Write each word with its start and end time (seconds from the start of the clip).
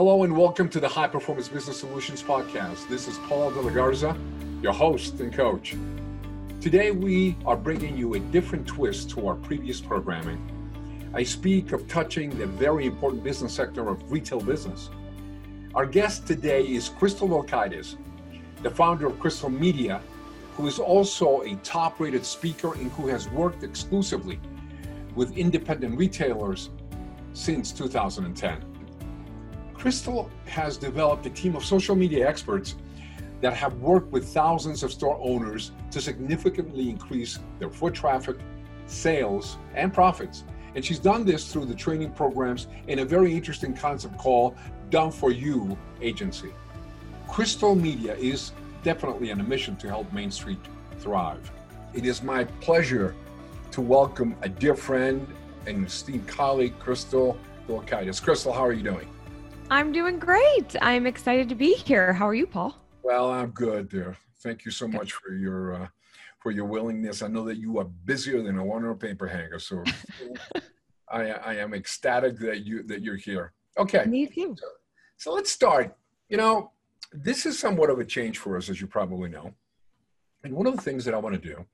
Hello 0.00 0.22
and 0.22 0.34
welcome 0.34 0.66
to 0.70 0.80
the 0.80 0.88
High 0.88 1.08
Performance 1.08 1.46
Business 1.46 1.78
Solutions 1.78 2.22
Podcast. 2.22 2.88
This 2.88 3.06
is 3.06 3.18
Paul 3.28 3.50
De 3.50 3.60
La 3.60 3.68
Garza, 3.68 4.16
your 4.62 4.72
host 4.72 5.20
and 5.20 5.30
coach. 5.30 5.76
Today 6.58 6.90
we 6.90 7.36
are 7.44 7.54
bringing 7.54 7.98
you 7.98 8.14
a 8.14 8.18
different 8.18 8.66
twist 8.66 9.10
to 9.10 9.28
our 9.28 9.34
previous 9.34 9.78
programming. 9.78 10.40
I 11.12 11.22
speak 11.22 11.72
of 11.72 11.86
touching 11.86 12.30
the 12.30 12.46
very 12.46 12.86
important 12.86 13.22
business 13.22 13.52
sector 13.52 13.90
of 13.90 14.10
retail 14.10 14.40
business. 14.40 14.88
Our 15.74 15.84
guest 15.84 16.26
today 16.26 16.62
is 16.62 16.88
Crystal 16.88 17.28
Belkaitis, 17.28 17.96
the 18.62 18.70
founder 18.70 19.06
of 19.06 19.20
Crystal 19.20 19.50
Media, 19.50 20.00
who 20.56 20.66
is 20.66 20.78
also 20.78 21.42
a 21.42 21.56
top 21.56 22.00
rated 22.00 22.24
speaker 22.24 22.72
and 22.72 22.90
who 22.92 23.06
has 23.08 23.28
worked 23.28 23.64
exclusively 23.64 24.40
with 25.14 25.36
independent 25.36 25.98
retailers 25.98 26.70
since 27.34 27.70
2010. 27.70 28.69
Crystal 29.80 30.28
has 30.44 30.76
developed 30.76 31.24
a 31.24 31.30
team 31.30 31.56
of 31.56 31.64
social 31.64 31.96
media 31.96 32.28
experts 32.28 32.76
that 33.40 33.54
have 33.54 33.72
worked 33.78 34.12
with 34.12 34.28
thousands 34.28 34.82
of 34.82 34.92
store 34.92 35.18
owners 35.22 35.72
to 35.90 36.02
significantly 36.02 36.90
increase 36.90 37.38
their 37.58 37.70
foot 37.70 37.94
traffic, 37.94 38.36
sales, 38.84 39.56
and 39.74 39.94
profits. 39.94 40.44
And 40.74 40.84
she's 40.84 40.98
done 40.98 41.24
this 41.24 41.50
through 41.50 41.64
the 41.64 41.74
training 41.74 42.10
programs 42.12 42.66
in 42.88 42.98
a 42.98 43.06
very 43.06 43.34
interesting 43.34 43.72
concept 43.72 44.18
called 44.18 44.54
Done 44.90 45.10
For 45.10 45.30
You 45.30 45.78
Agency. 46.02 46.52
Crystal 47.26 47.74
Media 47.74 48.14
is 48.16 48.52
definitely 48.82 49.32
on 49.32 49.40
a 49.40 49.44
mission 49.44 49.76
to 49.76 49.88
help 49.88 50.12
Main 50.12 50.30
Street 50.30 50.60
thrive. 50.98 51.50
It 51.94 52.04
is 52.04 52.22
my 52.22 52.44
pleasure 52.44 53.14
to 53.70 53.80
welcome 53.80 54.36
a 54.42 54.48
dear 54.50 54.74
friend 54.74 55.26
and 55.66 55.86
esteemed 55.86 56.28
colleague, 56.28 56.78
Crystal 56.78 57.38
Belkaitis. 57.66 58.22
Crystal, 58.22 58.52
how 58.52 58.66
are 58.66 58.74
you 58.74 58.82
doing? 58.82 59.08
I'm 59.70 59.92
doing 59.92 60.18
great. 60.18 60.74
I'm 60.82 61.06
excited 61.06 61.48
to 61.48 61.54
be 61.54 61.74
here. 61.74 62.12
How 62.12 62.28
are 62.28 62.34
you, 62.34 62.46
Paul? 62.46 62.76
Well, 63.04 63.30
I'm 63.30 63.50
good, 63.50 63.88
dear. 63.88 64.16
Thank 64.42 64.64
you 64.64 64.72
so 64.72 64.88
much 64.88 65.12
for 65.12 65.32
your 65.32 65.82
uh, 65.82 65.86
for 66.40 66.50
your 66.50 66.64
willingness. 66.64 67.22
I 67.22 67.28
know 67.28 67.44
that 67.44 67.56
you 67.56 67.78
are 67.78 67.84
busier 67.84 68.42
than 68.42 68.58
a 68.58 68.64
one 68.64 68.92
paper 68.96 69.28
hanger, 69.28 69.60
so 69.60 69.84
I, 71.08 71.30
I 71.30 71.54
am 71.54 71.72
ecstatic 71.72 72.36
that 72.40 72.66
you 72.66 72.82
that 72.84 73.02
you're 73.02 73.16
here. 73.16 73.52
Okay. 73.78 74.04
Me 74.06 74.26
too. 74.26 74.56
So, 74.58 74.66
so 75.16 75.32
let's 75.32 75.52
start. 75.52 75.96
You 76.28 76.36
know, 76.36 76.72
this 77.12 77.46
is 77.46 77.56
somewhat 77.56 77.90
of 77.90 78.00
a 78.00 78.04
change 78.04 78.38
for 78.38 78.56
us, 78.56 78.68
as 78.70 78.80
you 78.80 78.88
probably 78.88 79.28
know. 79.28 79.52
And 80.42 80.52
one 80.52 80.66
of 80.66 80.74
the 80.74 80.82
things 80.82 81.04
that 81.04 81.14
I 81.14 81.18
want 81.18 81.40
to 81.40 81.48
do 81.48 81.64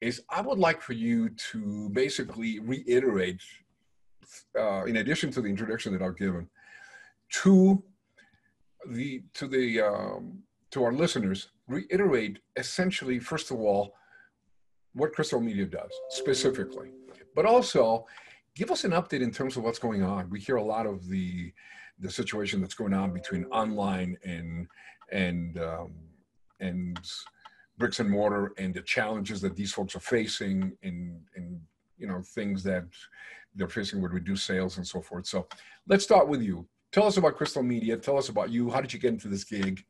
is 0.00 0.22
I 0.28 0.40
would 0.40 0.58
like 0.58 0.80
for 0.80 0.94
you 0.94 1.28
to 1.52 1.88
basically 1.90 2.58
reiterate, 2.58 3.40
uh, 4.58 4.84
in 4.86 4.96
addition 4.96 5.30
to 5.32 5.40
the 5.40 5.48
introduction 5.48 5.92
that 5.92 6.02
I've 6.02 6.16
given, 6.16 6.48
to 7.32 7.82
the 8.88 9.22
to 9.34 9.46
the 9.46 9.80
um, 9.80 10.42
to 10.70 10.82
our 10.84 10.92
listeners 10.92 11.48
reiterate 11.68 12.38
essentially 12.56 13.18
first 13.18 13.50
of 13.50 13.58
all 13.58 13.94
what 14.94 15.12
crystal 15.12 15.40
media 15.40 15.64
does 15.64 15.90
specifically 16.10 16.90
but 17.34 17.46
also 17.46 18.06
give 18.54 18.70
us 18.70 18.84
an 18.84 18.92
update 18.92 19.22
in 19.22 19.30
terms 19.30 19.56
of 19.56 19.64
what's 19.64 19.78
going 19.78 20.02
on. 20.02 20.28
We 20.30 20.40
hear 20.40 20.56
a 20.56 20.64
lot 20.64 20.86
of 20.86 21.08
the 21.08 21.52
the 21.98 22.10
situation 22.10 22.60
that's 22.60 22.74
going 22.74 22.94
on 22.94 23.12
between 23.12 23.44
online 23.46 24.16
and 24.24 24.66
and 25.10 25.58
um, 25.58 25.92
and 26.60 26.98
bricks 27.78 28.00
and 28.00 28.10
mortar 28.10 28.52
and 28.58 28.74
the 28.74 28.82
challenges 28.82 29.40
that 29.40 29.56
these 29.56 29.72
folks 29.72 29.94
are 29.96 30.00
facing 30.00 30.76
and 30.82 31.20
and 31.36 31.60
you 31.98 32.06
know 32.06 32.22
things 32.22 32.62
that 32.64 32.84
they're 33.54 33.68
facing 33.68 34.00
with 34.00 34.12
reduced 34.12 34.46
sales 34.46 34.76
and 34.76 34.86
so 34.86 35.00
forth. 35.00 35.26
So 35.26 35.46
let's 35.86 36.04
start 36.04 36.28
with 36.28 36.42
you 36.42 36.66
Tell 36.92 37.06
us 37.06 37.16
about 37.16 37.36
Crystal 37.36 37.62
Media. 37.62 37.96
Tell 37.96 38.18
us 38.18 38.28
about 38.28 38.50
you. 38.50 38.70
How 38.70 38.80
did 38.80 38.92
you 38.92 38.98
get 38.98 39.14
into 39.14 39.28
this 39.28 39.44
gig? 39.44 39.82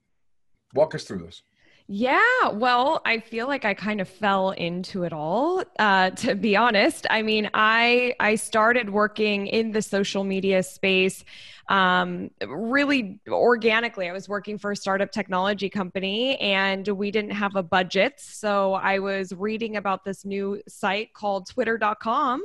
Walk 0.75 0.95
us 0.95 1.03
through 1.05 1.19
this. 1.19 1.43
Yeah, 1.87 2.49
well, 2.53 3.03
I 3.05 3.19
feel 3.19 3.47
like 3.47 3.65
I 3.65 3.75
kind 3.75 4.01
of 4.01 4.09
fell 4.09 4.51
into 4.51 5.03
it 5.05 5.13
all. 5.13 5.63
Uh, 5.79 6.11
to 6.11 6.35
be 6.35 6.57
honest, 6.57 7.07
I 7.11 7.23
mean, 7.23 7.51
I 7.55 8.15
I 8.21 8.37
started 8.37 8.91
working 8.91 9.47
in 9.47 9.73
the 9.73 9.83
social 9.83 10.25
media 10.25 10.63
space 10.63 11.25
um, 11.69 12.31
really 12.47 13.21
organically. 13.29 14.09
I 14.09 14.13
was 14.13 14.29
working 14.29 14.59
for 14.59 14.73
a 14.73 14.77
startup 14.77 15.11
technology 15.11 15.69
company, 15.69 16.37
and 16.39 16.87
we 16.89 17.11
didn't 17.11 17.33
have 17.33 17.57
a 17.57 17.63
budget, 17.63 18.15
so 18.19 18.75
I 18.75 18.99
was 18.99 19.33
reading 19.33 19.77
about 19.77 20.05
this 20.05 20.25
new 20.25 20.61
site 20.69 21.15
called 21.15 21.49
Twitter.com, 21.49 22.43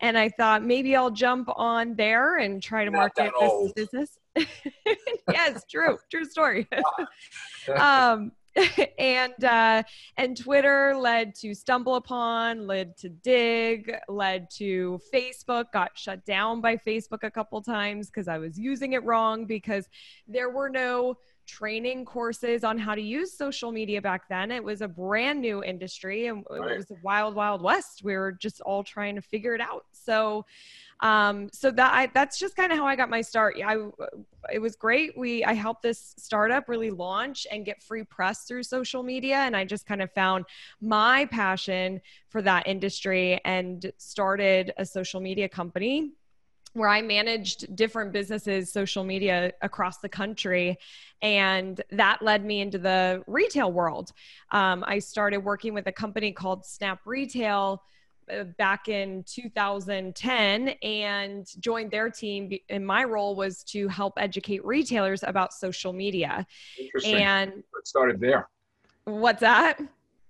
and 0.00 0.18
I 0.18 0.28
thought 0.28 0.64
maybe 0.64 0.96
I'll 0.96 1.10
jump 1.10 1.48
on 1.54 1.94
there 1.94 2.36
and 2.36 2.62
try 2.62 2.84
to 2.84 2.90
Not 2.90 3.12
market 3.16 3.32
this 3.40 3.72
business. 3.72 4.18
yes, 5.32 5.64
true, 5.70 5.98
true 6.10 6.24
story. 6.24 6.68
um, 7.76 8.32
and 8.98 9.44
uh, 9.44 9.82
and 10.16 10.36
Twitter 10.36 10.96
led 10.96 11.34
to 11.36 11.50
StumbleUpon, 11.50 12.66
led 12.66 12.96
to 12.98 13.08
Digg, 13.08 13.92
led 14.08 14.50
to 14.56 15.00
Facebook. 15.12 15.72
Got 15.72 15.96
shut 15.96 16.24
down 16.24 16.60
by 16.60 16.76
Facebook 16.76 17.22
a 17.22 17.30
couple 17.30 17.60
times 17.62 18.08
because 18.08 18.28
I 18.28 18.38
was 18.38 18.58
using 18.58 18.94
it 18.94 19.04
wrong 19.04 19.44
because 19.44 19.88
there 20.26 20.50
were 20.50 20.68
no 20.68 21.16
training 21.46 22.04
courses 22.04 22.64
on 22.64 22.78
how 22.78 22.94
to 22.94 23.00
use 23.00 23.32
social 23.32 23.72
media 23.72 24.00
back 24.02 24.28
then. 24.28 24.50
It 24.50 24.62
was 24.62 24.82
a 24.82 24.88
brand 24.88 25.40
new 25.40 25.62
industry 25.62 26.26
and 26.26 26.44
it 26.50 26.78
was 26.78 26.90
a 26.90 26.96
wild, 27.02 27.34
wild 27.34 27.62
west. 27.62 28.02
We 28.04 28.16
were 28.16 28.32
just 28.32 28.60
all 28.60 28.82
trying 28.82 29.14
to 29.14 29.22
figure 29.22 29.54
it 29.54 29.60
out. 29.60 29.86
So 29.92 30.44
um, 31.00 31.50
so 31.52 31.70
that 31.72 31.92
I, 31.92 32.10
that's 32.14 32.38
just 32.38 32.56
kind 32.56 32.72
of 32.72 32.78
how 32.78 32.86
I 32.86 32.96
got 32.96 33.10
my 33.10 33.20
start. 33.20 33.56
I, 33.64 33.76
it 34.50 34.58
was 34.58 34.76
great. 34.76 35.16
We, 35.16 35.44
I 35.44 35.52
helped 35.52 35.82
this 35.82 36.14
startup 36.16 36.68
really 36.68 36.90
launch 36.90 37.46
and 37.50 37.66
get 37.66 37.82
free 37.82 38.04
press 38.04 38.44
through 38.44 38.62
social 38.62 39.02
media. 39.02 39.36
And 39.36 39.54
I 39.54 39.64
just 39.64 39.86
kind 39.86 40.00
of 40.00 40.10
found 40.12 40.46
my 40.80 41.26
passion 41.26 42.00
for 42.28 42.40
that 42.42 42.66
industry 42.66 43.40
and 43.44 43.92
started 43.98 44.72
a 44.78 44.86
social 44.86 45.20
media 45.20 45.48
company 45.48 46.12
where 46.76 46.90
I 46.90 47.00
managed 47.00 47.74
different 47.74 48.12
businesses, 48.12 48.70
social 48.70 49.02
media 49.02 49.50
across 49.62 49.98
the 49.98 50.10
country. 50.10 50.78
And 51.22 51.80
that 51.90 52.20
led 52.20 52.44
me 52.44 52.60
into 52.60 52.76
the 52.76 53.24
retail 53.26 53.72
world. 53.72 54.12
Um, 54.52 54.84
I 54.86 54.98
started 54.98 55.38
working 55.38 55.72
with 55.72 55.86
a 55.86 55.92
company 55.92 56.32
called 56.32 56.66
Snap 56.66 57.00
Retail 57.06 57.82
uh, 58.30 58.44
back 58.58 58.88
in 58.88 59.24
2010 59.24 60.68
and 60.82 61.46
joined 61.60 61.90
their 61.90 62.10
team 62.10 62.50
and 62.68 62.86
my 62.86 63.04
role 63.04 63.36
was 63.36 63.62
to 63.62 63.88
help 63.88 64.14
educate 64.16 64.64
retailers 64.64 65.22
about 65.22 65.54
social 65.54 65.92
media 65.92 66.44
and 67.04 67.52
it 67.52 67.86
started 67.86 68.18
there 68.18 68.48
what's 69.04 69.38
that 69.38 69.78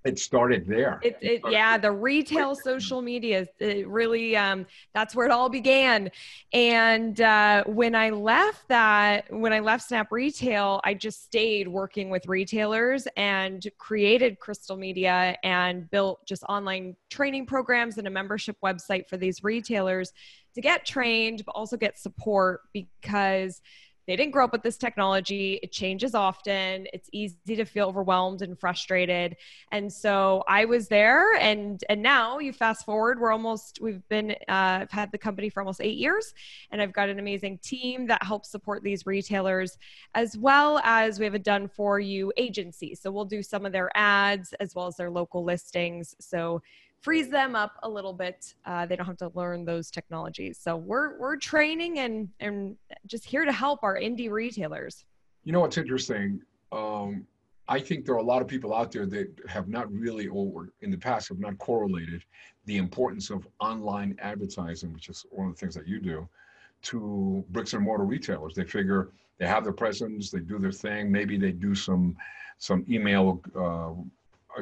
it 0.06 0.18
started 0.18 0.66
there. 0.66 1.00
It, 1.02 1.18
it 1.20 1.42
yeah, 1.50 1.76
the 1.76 1.90
retail 1.90 2.54
social 2.54 3.02
media, 3.02 3.46
it 3.58 3.88
really, 3.88 4.36
um, 4.36 4.66
that's 4.94 5.16
where 5.16 5.26
it 5.26 5.32
all 5.32 5.48
began. 5.48 6.10
And 6.52 7.20
uh, 7.20 7.64
when 7.64 7.94
I 7.94 8.10
left 8.10 8.68
that, 8.68 9.24
when 9.32 9.52
I 9.52 9.60
left 9.60 9.88
Snap 9.88 10.12
Retail, 10.12 10.80
I 10.84 10.94
just 10.94 11.24
stayed 11.24 11.66
working 11.66 12.08
with 12.08 12.26
retailers 12.28 13.08
and 13.16 13.66
created 13.78 14.38
Crystal 14.38 14.76
Media 14.76 15.36
and 15.42 15.90
built 15.90 16.24
just 16.26 16.44
online 16.44 16.94
training 17.10 17.46
programs 17.46 17.98
and 17.98 18.06
a 18.06 18.10
membership 18.10 18.56
website 18.64 19.08
for 19.08 19.16
these 19.16 19.42
retailers 19.42 20.12
to 20.54 20.60
get 20.60 20.86
trained, 20.86 21.44
but 21.44 21.52
also 21.52 21.76
get 21.76 21.98
support 21.98 22.60
because 22.72 23.60
they 24.06 24.16
didn't 24.16 24.32
grow 24.32 24.44
up 24.44 24.52
with 24.52 24.62
this 24.62 24.76
technology. 24.76 25.58
It 25.62 25.72
changes 25.72 26.14
often. 26.14 26.86
It's 26.92 27.08
easy 27.12 27.56
to 27.56 27.64
feel 27.64 27.88
overwhelmed 27.88 28.42
and 28.42 28.58
frustrated. 28.58 29.36
And 29.72 29.92
so 29.92 30.44
i 30.48 30.64
was 30.64 30.88
there 30.88 31.34
and 31.36 31.82
and 31.88 32.02
now 32.02 32.38
you 32.38 32.52
fast 32.52 32.84
forward 32.84 33.20
we're 33.20 33.32
almost 33.32 33.78
we've 33.80 34.06
been 34.08 34.32
uh, 34.48 34.80
i've 34.82 34.90
had 34.90 35.10
the 35.12 35.18
company 35.18 35.48
for 35.48 35.60
almost 35.60 35.80
eight 35.80 35.96
years 35.96 36.34
and 36.70 36.80
i've 36.80 36.92
got 36.92 37.08
an 37.08 37.18
amazing 37.18 37.58
team 37.58 38.06
that 38.06 38.22
helps 38.22 38.50
support 38.50 38.82
these 38.82 39.06
retailers 39.06 39.78
as 40.14 40.36
well 40.36 40.80
as 40.84 41.18
we 41.18 41.24
have 41.24 41.34
a 41.34 41.38
done 41.38 41.68
for 41.68 42.00
you 42.00 42.32
agency. 42.36 42.94
So 42.94 43.10
we'll 43.10 43.24
do 43.24 43.42
some 43.42 43.66
of 43.66 43.72
their 43.72 43.90
ads 43.94 44.52
as 44.54 44.74
well 44.74 44.86
as 44.86 44.96
their 44.96 45.10
local 45.10 45.44
listings. 45.44 46.16
So 46.18 46.62
frees 47.00 47.28
them 47.28 47.54
up 47.54 47.76
a 47.82 47.88
little 47.88 48.12
bit. 48.12 48.54
Uh, 48.64 48.86
they 48.86 48.96
don't 48.96 49.06
have 49.06 49.16
to 49.18 49.30
learn 49.34 49.64
those 49.64 49.90
technologies. 49.90 50.58
So 50.60 50.76
we're 50.76 51.18
we're 51.18 51.36
training 51.36 51.98
and 52.00 52.28
and 52.40 52.76
just 53.06 53.24
here 53.24 53.44
to 53.44 53.52
help 53.52 53.82
our 53.82 53.96
indie 53.96 54.30
retailers. 54.30 55.04
You 55.44 55.52
know 55.52 55.60
what's 55.60 55.78
interesting? 55.78 56.40
Um, 56.72 57.26
I 57.68 57.80
think 57.80 58.04
there 58.04 58.14
are 58.14 58.18
a 58.18 58.22
lot 58.24 58.42
of 58.42 58.48
people 58.48 58.74
out 58.74 58.92
there 58.92 59.06
that 59.06 59.28
have 59.48 59.68
not 59.68 59.92
really, 59.92 60.28
or 60.28 60.70
in 60.82 60.90
the 60.90 60.98
past, 60.98 61.28
have 61.28 61.38
not 61.38 61.58
correlated 61.58 62.22
the 62.64 62.76
importance 62.76 63.30
of 63.30 63.46
online 63.60 64.16
advertising, 64.20 64.92
which 64.92 65.08
is 65.08 65.26
one 65.30 65.48
of 65.48 65.54
the 65.54 65.58
things 65.58 65.74
that 65.74 65.86
you 65.86 66.00
do, 66.00 66.28
to 66.82 67.44
bricks 67.50 67.72
and 67.74 67.82
mortar 67.82 68.04
retailers. 68.04 68.54
They 68.54 68.64
figure 68.64 69.10
they 69.38 69.46
have 69.46 69.64
their 69.64 69.72
presence, 69.72 70.30
they 70.30 70.40
do 70.40 70.58
their 70.58 70.72
thing. 70.72 71.10
Maybe 71.10 71.38
they 71.38 71.52
do 71.52 71.74
some 71.74 72.16
some 72.58 72.84
email 72.88 73.42
uh, 73.54 73.92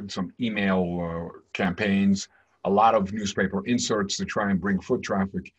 some 0.09 0.33
email 0.41 0.83
uh, 1.01 1.39
campaigns, 1.53 2.29
a 2.65 2.71
lot 2.71 2.95
of 2.95 3.13
newspaper 3.13 3.65
inserts 3.67 4.17
to 4.17 4.25
try 4.25 4.51
and 4.51 4.61
bring 4.61 4.81
foot 4.81 5.03
traffic. 5.03 5.53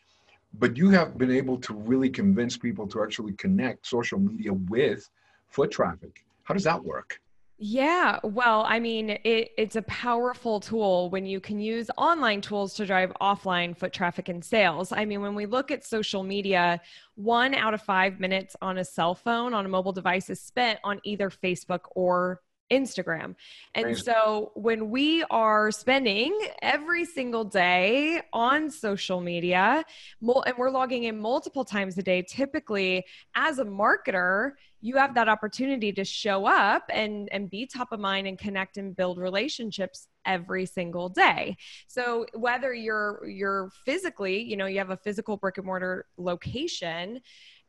but 0.60 0.78
you 0.78 0.90
have 0.90 1.18
been 1.18 1.32
able 1.32 1.58
to 1.58 1.74
really 1.74 2.10
convince 2.10 2.58
people 2.58 2.88
to 2.88 3.04
actually 3.04 3.34
connect 3.34 3.86
social 3.86 4.20
media 4.20 4.54
with 4.54 5.10
foot 5.50 5.72
traffic. 5.72 6.26
How 6.44 6.54
does 6.54 6.64
that 6.64 6.84
work? 6.84 7.20
Yeah, 7.58 8.20
well, 8.24 8.66
I 8.68 8.80
mean, 8.82 9.12
it, 9.24 9.52
it's 9.58 9.78
a 9.78 9.82
powerful 9.84 10.60
tool 10.60 11.10
when 11.10 11.26
you 11.26 11.40
can 11.40 11.58
use 11.58 11.90
online 11.98 12.42
tools 12.42 12.74
to 12.76 12.86
drive 12.86 13.14
offline 13.22 13.78
foot 13.78 13.94
traffic 13.94 14.28
and 14.28 14.44
sales. 14.44 14.92
I 14.92 15.06
mean, 15.06 15.22
when 15.22 15.36
we 15.36 15.46
look 15.46 15.72
at 15.72 15.86
social 15.86 16.22
media, 16.22 16.82
one 17.16 17.56
out 17.56 17.74
of 17.74 17.82
five 17.82 18.20
minutes 18.20 18.58
on 18.62 18.78
a 18.80 18.84
cell 18.84 19.16
phone, 19.16 19.54
on 19.54 19.66
a 19.66 19.70
mobile 19.70 19.94
device, 19.94 20.30
is 20.30 20.42
spent 20.42 20.80
on 20.84 21.00
either 21.06 21.30
Facebook 21.30 21.82
or 21.96 22.42
Instagram. 22.72 23.36
And 23.76 23.86
Amazing. 23.86 24.04
so 24.04 24.52
when 24.56 24.90
we 24.90 25.24
are 25.30 25.72
spending 25.72 26.38
every 26.62 27.06
single 27.06 27.44
day 27.44 28.22
on 28.34 28.70
social 28.70 29.22
media 29.22 29.84
and 30.22 30.58
we're 30.58 30.72
logging 30.72 31.04
in 31.04 31.20
multiple 31.20 31.64
times 31.64 31.98
a 31.98 32.04
day, 32.04 32.24
typically 32.24 33.06
as 33.36 33.60
a 33.60 33.66
marketer, 33.66 34.52
you 34.82 34.98
have 34.98 35.16
that 35.16 35.28
opportunity 35.28 35.92
to 35.92 36.04
show 36.04 36.46
up 36.46 36.84
and, 36.92 37.28
and 37.32 37.50
be 37.50 37.66
top 37.66 37.92
of 37.92 38.00
mind 38.00 38.28
and 38.28 38.38
connect 38.38 38.78
and 38.78 38.96
build 38.96 39.18
relationships 39.18 40.08
every 40.26 40.66
single 40.66 41.10
day. 41.10 41.58
So 41.88 42.26
whether 42.34 42.74
you're 42.74 43.28
you're 43.28 43.70
physically, 43.86 44.42
you 44.42 44.58
know, 44.58 44.66
you 44.66 44.80
have 44.80 44.90
a 44.90 44.98
physical 44.98 45.38
brick 45.38 45.58
and 45.58 45.66
mortar 45.66 46.06
location, 46.18 47.22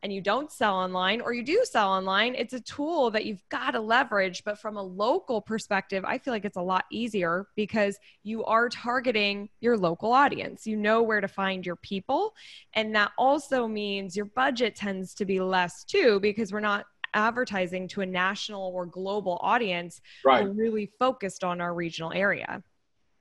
and 0.03 0.13
you 0.13 0.21
don't 0.21 0.51
sell 0.51 0.75
online 0.75 1.21
or 1.21 1.33
you 1.33 1.43
do 1.43 1.63
sell 1.63 1.89
online, 1.89 2.35
it's 2.35 2.53
a 2.53 2.59
tool 2.59 3.09
that 3.11 3.25
you've 3.25 3.43
got 3.49 3.71
to 3.71 3.79
leverage. 3.79 4.43
But 4.43 4.59
from 4.59 4.77
a 4.77 4.83
local 4.83 5.41
perspective, 5.41 6.05
I 6.05 6.17
feel 6.17 6.33
like 6.33 6.45
it's 6.45 6.57
a 6.57 6.61
lot 6.61 6.85
easier 6.91 7.47
because 7.55 7.97
you 8.23 8.43
are 8.45 8.69
targeting 8.69 9.49
your 9.59 9.77
local 9.77 10.13
audience. 10.13 10.67
You 10.67 10.77
know 10.77 11.01
where 11.01 11.21
to 11.21 11.27
find 11.27 11.65
your 11.65 11.77
people. 11.77 12.35
And 12.73 12.95
that 12.95 13.11
also 13.17 13.67
means 13.67 14.15
your 14.15 14.25
budget 14.25 14.75
tends 14.75 15.13
to 15.15 15.25
be 15.25 15.39
less 15.39 15.83
too 15.83 16.19
because 16.19 16.53
we're 16.53 16.59
not 16.59 16.85
advertising 17.13 17.87
to 17.87 18.01
a 18.01 18.05
national 18.05 18.71
or 18.73 18.85
global 18.85 19.39
audience. 19.41 20.01
Right. 20.23 20.43
We're 20.45 20.51
really 20.51 20.91
focused 20.99 21.43
on 21.43 21.59
our 21.59 21.73
regional 21.73 22.13
area. 22.13 22.61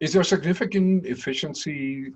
Is 0.01 0.13
there 0.13 0.25
significant 0.25 1.07
efficiency 1.07 2.13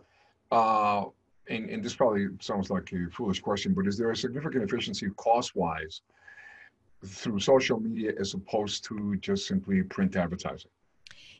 uh, 0.50 1.04
and, 1.50 1.68
and 1.68 1.84
this 1.84 1.94
probably 1.94 2.28
sounds 2.40 2.70
like 2.70 2.92
a 2.92 3.10
foolish 3.10 3.40
question, 3.40 3.74
but 3.74 3.86
is 3.86 3.98
there 3.98 4.10
a 4.10 4.16
significant 4.16 4.64
efficiency 4.64 5.08
cost 5.16 5.54
wise 5.56 6.00
through 7.04 7.40
social 7.40 7.80
media 7.80 8.12
as 8.18 8.34
opposed 8.34 8.84
to 8.84 9.16
just 9.16 9.46
simply 9.46 9.82
print 9.82 10.16
advertising? 10.16 10.70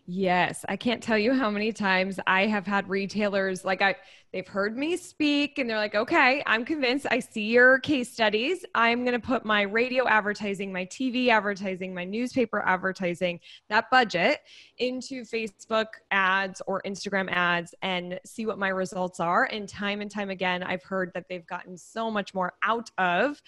Yes, 0.07 0.65
I 0.69 0.77
can't 0.77 1.03
tell 1.03 1.19
you 1.19 1.35
how 1.35 1.51
many 1.51 1.73
times 1.73 2.19
I 2.27 2.47
have 2.47 2.67
had 2.67 2.89
retailers 2.89 3.65
like 3.65 3.81
I 3.81 3.95
they've 4.33 4.47
heard 4.47 4.77
me 4.77 4.97
speak 4.97 5.59
and 5.59 5.69
they're 5.71 5.77
like, 5.77 5.95
"Okay, 5.95 6.43
I'm 6.47 6.65
convinced. 6.65 7.07
I 7.11 7.21
see 7.21 7.49
your 7.51 7.79
case 7.79 8.11
studies. 8.13 8.65
I'm 8.75 9.05
going 9.05 9.13
to 9.21 9.25
put 9.25 9.45
my 9.45 9.63
radio 9.63 10.09
advertising, 10.09 10.73
my 10.73 10.85
TV 10.87 11.29
advertising, 11.29 11.95
my 11.95 12.05
newspaper 12.05 12.61
advertising, 12.67 13.39
that 13.69 13.89
budget 13.91 14.41
into 14.79 15.23
Facebook 15.23 15.87
ads 16.11 16.61
or 16.67 16.83
Instagram 16.83 17.31
ads 17.31 17.75
and 17.83 18.19
see 18.25 18.47
what 18.47 18.59
my 18.59 18.69
results 18.69 19.21
are." 19.21 19.45
And 19.45 19.69
time 19.69 20.01
and 20.01 20.11
time 20.11 20.31
again, 20.31 20.63
I've 20.65 20.83
heard 20.83 21.13
that 21.15 21.29
they've 21.29 21.47
gotten 21.47 21.77
so 21.77 22.11
much 22.11 22.35
more 22.35 22.55
out 22.65 22.91
of 22.99 23.41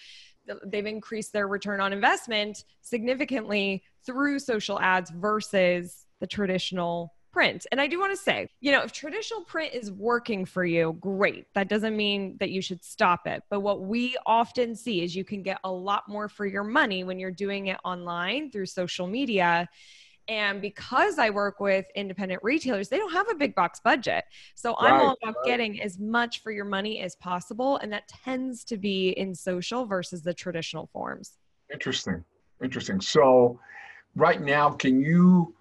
they've 0.65 0.85
increased 0.85 1.33
their 1.33 1.47
return 1.47 1.79
on 1.79 1.93
investment 1.93 2.65
significantly 2.81 3.83
through 4.05 4.39
social 4.39 4.79
ads 4.79 5.09
versus 5.11 6.02
the 6.23 6.27
traditional 6.27 7.13
print. 7.33 7.65
And 7.69 7.81
I 7.81 7.87
do 7.87 7.99
want 7.99 8.13
to 8.13 8.17
say, 8.17 8.47
you 8.61 8.71
know, 8.71 8.81
if 8.81 8.93
traditional 8.93 9.41
print 9.41 9.73
is 9.73 9.91
working 9.91 10.45
for 10.45 10.63
you, 10.63 10.95
great. 11.01 11.47
That 11.53 11.67
doesn't 11.67 11.97
mean 11.97 12.37
that 12.39 12.49
you 12.49 12.61
should 12.61 12.81
stop 12.81 13.27
it. 13.27 13.43
But 13.49 13.59
what 13.59 13.81
we 13.81 14.15
often 14.25 14.73
see 14.73 15.01
is 15.01 15.13
you 15.13 15.25
can 15.25 15.43
get 15.43 15.59
a 15.65 15.71
lot 15.71 16.07
more 16.07 16.29
for 16.29 16.45
your 16.45 16.63
money 16.63 17.03
when 17.03 17.19
you're 17.19 17.29
doing 17.29 17.67
it 17.67 17.77
online 17.83 18.51
through 18.51 18.67
social 18.67 19.05
media. 19.05 19.67
And 20.29 20.61
because 20.61 21.19
I 21.19 21.29
work 21.29 21.59
with 21.59 21.85
independent 21.93 22.41
retailers, 22.41 22.87
they 22.87 22.97
don't 22.97 23.11
have 23.11 23.29
a 23.29 23.35
big 23.35 23.53
box 23.53 23.81
budget. 23.83 24.23
So 24.55 24.77
right, 24.81 24.93
I'm 24.93 25.01
all 25.01 25.17
about 25.21 25.35
getting 25.43 25.81
as 25.81 25.99
much 25.99 26.41
for 26.41 26.53
your 26.53 26.63
money 26.63 27.01
as 27.01 27.17
possible. 27.17 27.75
And 27.79 27.91
that 27.91 28.07
tends 28.07 28.63
to 28.65 28.77
be 28.77 29.09
in 29.09 29.35
social 29.35 29.85
versus 29.85 30.21
the 30.21 30.33
traditional 30.33 30.87
forms. 30.93 31.33
Interesting. 31.73 32.23
Interesting. 32.63 33.01
So, 33.01 33.59
right 34.15 34.41
now, 34.41 34.69
can 34.69 35.01
you 35.01 35.53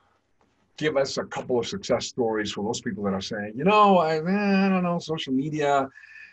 give 0.77 0.97
us 0.97 1.19
a 1.19 1.25
couple 1.25 1.59
of 1.59 1.67
success 1.67 2.07
stories 2.07 2.53
for 2.53 2.65
those 2.65 2.81
people 2.81 3.05
that 3.05 3.15
are 3.15 3.21
saying, 3.21 3.53
you 3.55 3.65
know, 3.65 3.99
I, 3.99 4.17
I 4.17 4.69
don't 4.69 4.83
know, 4.83 4.99
social 4.99 5.33
media, 5.33 5.89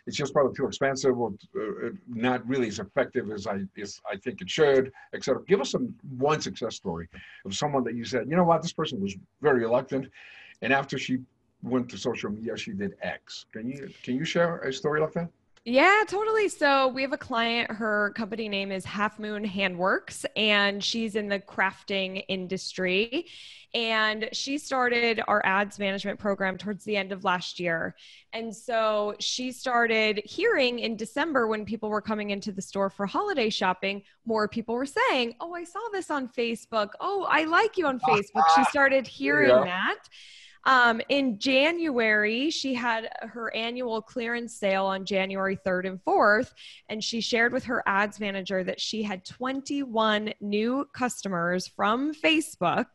it's 0.08 0.18
just 0.18 0.34
probably 0.34 0.56
too 0.56 0.66
expensive 0.66 1.18
or 1.18 1.34
uh, 1.56 1.90
not 2.08 2.48
really 2.48 2.68
as 2.68 2.80
effective 2.80 3.32
as 3.32 3.46
I 3.48 3.60
as 3.82 4.02
I 4.12 4.16
think 4.18 4.42
it 4.42 4.50
should, 4.50 4.92
etc. 5.14 5.44
Give 5.48 5.62
us 5.62 5.72
some 5.72 5.94
one 6.18 6.42
success 6.42 6.76
story 6.76 7.08
of 7.46 7.54
someone 7.54 7.84
that 7.84 7.96
you 7.96 8.06
said, 8.06 8.28
you 8.30 8.36
know 8.36 8.44
what, 8.44 8.62
this 8.62 8.74
person 8.74 9.00
was 9.02 9.16
very 9.42 9.62
reluctant, 9.62 10.08
and 10.62 10.74
after 10.74 10.98
she 10.98 11.20
went 11.62 11.90
to 11.90 11.98
social 11.98 12.32
media, 12.32 12.58
she 12.58 12.72
did 12.72 12.96
X. 13.02 13.46
Can 13.54 13.70
you 13.70 13.90
can 14.04 14.16
you 14.16 14.26
share 14.26 14.60
a 14.60 14.74
story 14.74 15.02
like 15.02 15.14
that? 15.14 15.30
Yeah, 15.70 16.02
totally. 16.08 16.50
So 16.50 16.88
we 16.88 17.04
have 17.04 17.14
a 17.14 17.18
client, 17.18 17.70
her 17.70 18.12
company 18.16 18.50
name 18.50 18.72
is 18.72 18.84
Half 18.86 19.20
Moon 19.20 19.46
Handworks, 19.46 20.26
and 20.36 20.84
she's 20.84 21.16
in 21.16 21.30
the 21.30 21.40
crafting 21.40 22.26
industry. 22.28 23.28
And 23.76 24.30
she 24.32 24.58
started 24.58 25.22
our 25.28 25.46
ads 25.46 25.78
management 25.78 26.18
program 26.18 26.58
towards 26.58 26.86
the 26.86 26.98
end 26.98 27.12
of 27.12 27.24
last 27.24 27.60
year. 27.60 27.96
And 28.34 28.56
so 28.56 29.14
she 29.20 29.52
started 29.52 30.24
hearing 30.26 30.80
in 30.80 30.96
December 30.96 31.46
when 31.46 31.66
people 31.66 31.90
were 31.90 32.02
coming 32.02 32.32
into 32.32 32.52
the 32.52 32.64
store 32.64 32.90
for 32.90 33.06
holiday 33.06 33.52
shopping, 33.52 34.02
more 34.26 34.48
people 34.48 34.74
were 34.74 34.88
saying, 34.88 35.36
Oh, 35.40 35.54
I 35.54 35.66
saw 35.66 35.82
this 35.92 36.10
on 36.10 36.30
Facebook. 36.30 36.90
Oh, 37.00 37.28
I 37.30 37.44
like 37.44 37.78
you 37.78 37.86
on 37.86 38.00
Facebook. 38.10 38.44
She 38.56 38.64
started 38.64 39.06
hearing 39.06 39.50
yeah. 39.50 39.66
that. 39.66 40.10
Um, 40.70 41.02
in 41.10 41.40
January, 41.40 42.52
she 42.52 42.76
had 42.76 43.10
her 43.22 43.54
annual 43.56 44.04
clearance 44.04 44.56
sale 44.56 44.86
on 44.86 45.04
January 45.04 45.58
3rd 45.66 45.88
and 45.88 46.00
4th, 46.06 46.52
and 46.90 47.04
she 47.04 47.22
shared 47.22 47.54
with 47.54 47.64
her 47.64 47.82
ads 47.88 48.20
manager 48.20 48.64
that 48.64 48.80
she 48.80 49.02
had 49.02 49.26
21 49.26 50.32
new 50.42 50.86
customers 50.94 51.68
from 51.68 52.14
Facebook, 52.14 52.86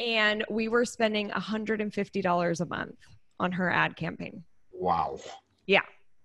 and 0.00 0.44
we 0.50 0.66
were 0.66 0.84
spending 0.84 1.30
$150 1.30 2.60
a 2.60 2.66
month 2.66 2.96
on 3.38 3.52
her 3.52 3.70
ad 3.70 3.96
campaign. 3.96 4.42
Wow. 4.72 5.20
Yeah. 5.66 5.82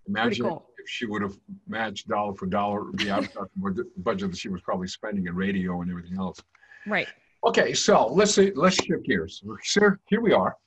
Imagine 0.07 0.47
cool. 0.47 0.65
if 0.79 0.89
she 0.89 1.05
would 1.05 1.21
have 1.21 1.37
matched 1.67 2.07
dollar 2.07 2.33
for 2.33 2.47
dollar 2.47 2.85
the 2.93 3.11
advertising 3.11 3.85
budget 3.97 4.31
that 4.31 4.37
she 4.37 4.49
was 4.49 4.61
probably 4.61 4.87
spending 4.87 5.27
in 5.27 5.35
radio 5.35 5.79
and 5.81 5.91
everything 5.91 6.17
else. 6.17 6.41
Right. 6.87 7.07
Okay, 7.45 7.73
so 7.73 8.07
let's 8.07 8.33
see, 8.33 8.51
let's 8.55 8.83
shift 8.83 9.05
gears. 9.05 9.43
Sir, 9.63 9.99
here 10.07 10.21
we 10.21 10.33
are. 10.33 10.57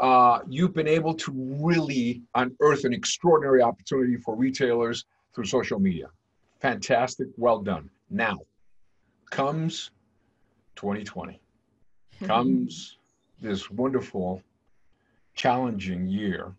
Uh, 0.00 0.40
you've 0.48 0.74
been 0.74 0.88
able 0.88 1.14
to 1.14 1.32
really 1.34 2.22
unearth 2.34 2.84
an 2.84 2.92
extraordinary 2.92 3.62
opportunity 3.62 4.16
for 4.16 4.36
retailers 4.36 5.04
through 5.34 5.44
social 5.44 5.78
media. 5.78 6.08
Fantastic, 6.60 7.28
well 7.36 7.60
done. 7.60 7.88
Now 8.10 8.38
comes 9.30 9.90
2020, 10.76 11.40
comes 12.24 12.98
this 13.40 13.70
wonderful, 13.70 14.42
challenging 15.34 16.08
year 16.08 16.54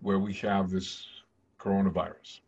where 0.00 0.18
we 0.18 0.34
have 0.34 0.70
this 0.70 1.06
coronavirus. 1.58 2.40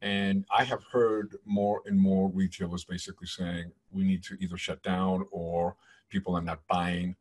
And 0.00 0.44
I 0.50 0.64
have 0.64 0.82
heard 0.90 1.36
more 1.44 1.82
and 1.86 1.98
more 1.98 2.28
retailers 2.30 2.84
basically 2.84 3.28
saying 3.28 3.70
we 3.92 4.02
need 4.02 4.22
to 4.24 4.36
either 4.40 4.56
shut 4.56 4.82
down 4.82 5.26
or 5.30 5.76
people 6.08 6.34
are 6.36 6.42
not 6.42 6.60
buying. 6.68 7.14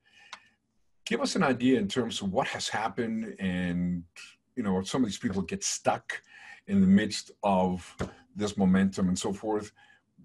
Give 1.12 1.20
us 1.20 1.36
an 1.36 1.44
idea 1.44 1.78
in 1.78 1.90
terms 1.90 2.22
of 2.22 2.32
what 2.32 2.48
has 2.48 2.70
happened 2.70 3.36
and 3.38 4.02
you 4.56 4.64
know 4.64 4.82
some 4.82 5.04
of 5.04 5.10
these 5.10 5.18
people 5.18 5.42
get 5.42 5.62
stuck 5.62 6.22
in 6.68 6.80
the 6.80 6.88
midst 6.88 7.32
of 7.44 7.94
this 8.34 8.56
momentum 8.56 9.10
and 9.10 9.20
so 9.20 9.34
forth. 9.34 9.74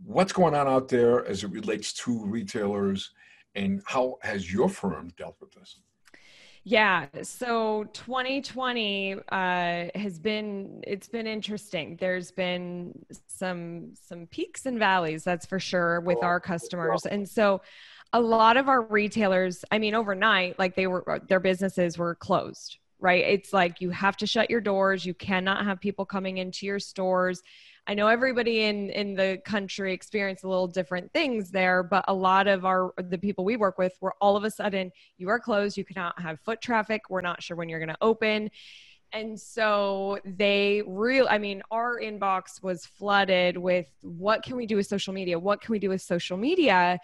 What's 0.05 0.33
going 0.33 0.55
on 0.55 0.69
out 0.69 0.87
there 0.87 1.27
as 1.27 1.43
it 1.43 1.51
relates 1.51 1.93
to 2.05 2.25
retailers 2.25 3.11
and 3.57 3.83
how 3.85 4.19
has 4.23 4.53
your 4.53 4.69
firm 4.69 5.11
dealt 5.17 5.35
with 5.41 5.51
this? 5.51 5.81
Yeah, 6.63 7.07
so 7.23 7.85
2020 7.93 9.15
uh, 9.15 9.19
has 9.93 10.21
been 10.21 10.85
it's 10.87 11.09
been 11.09 11.27
interesting. 11.27 11.97
There's 11.99 12.31
been 12.31 12.97
some 13.27 13.95
some 13.95 14.29
peaks 14.29 14.67
and 14.67 14.79
valleys, 14.79 15.25
that's 15.25 15.47
for 15.47 15.59
sure, 15.59 15.99
with 15.99 16.23
our 16.23 16.39
customers, 16.39 17.07
and 17.07 17.29
so 17.29 17.61
a 18.13 18.21
lot 18.21 18.57
of 18.57 18.69
our 18.69 18.83
retailers, 18.83 19.65
I 19.71 19.79
mean, 19.79 19.95
overnight, 19.95 20.59
like 20.59 20.75
they 20.75 20.87
were 20.87 21.09
uh, 21.11 21.19
their 21.29 21.41
businesses 21.41 21.99
were 21.99 22.15
closed. 22.15 22.79
Right? 22.99 23.25
It's 23.25 23.53
like 23.53 23.83
you 23.83 23.91
have 23.91 24.17
to 24.19 24.27
shut 24.27 24.49
your 24.49 24.63
doors. 24.63 25.05
You 25.05 25.13
cannot 25.13 25.67
have 25.67 25.81
people 25.81 26.07
coming 26.07 26.39
into 26.39 26.65
your 26.65 26.79
stores. 26.79 27.43
I 27.87 27.95
know 27.95 28.09
everybody 28.09 28.65
in 28.65 28.91
in 28.91 29.15
the 29.15 29.41
country 29.45 29.93
experienced 29.93 30.43
a 30.43 30.49
little 30.49 30.67
different 30.67 31.13
things 31.13 31.51
there, 31.51 31.83
but 31.83 32.05
a 32.09 32.15
lot 32.15 32.49
of 32.49 32.65
our 32.65 32.93
the 32.97 33.19
people 33.19 33.45
we 33.45 33.57
work 33.57 33.79
with 33.79 33.93
were 34.01 34.15
all 34.21 34.37
of 34.37 34.45
a 34.45 34.51
sudden 34.51 34.91
you 35.19 35.29
are 35.29 35.39
closed, 35.39 35.77
you 35.77 35.85
cannot 35.85 36.21
have 36.21 36.41
foot 36.41 36.61
traffic, 36.61 37.03
we're 37.09 37.21
not 37.21 37.43
sure 37.43 37.57
when 37.57 37.69
you're 37.69 37.79
going 37.79 37.89
to 37.89 37.97
open. 38.01 38.51
And 39.13 39.39
so 39.41 40.19
they 40.25 40.83
real 40.85 41.29
I 41.31 41.39
mean, 41.39 41.63
our 41.71 42.01
inbox 42.01 42.61
was 42.61 42.85
flooded 42.85 43.57
with 43.57 43.89
what 44.03 44.43
can 44.43 44.57
we 44.57 44.67
do 44.67 44.77
with 44.77 44.87
social 44.87 45.15
media? 45.15 45.39
What 45.39 45.61
can 45.61 45.71
we 45.71 45.79
do 45.79 45.91
with 45.91 46.03
social 46.03 46.37
media? 46.37 46.99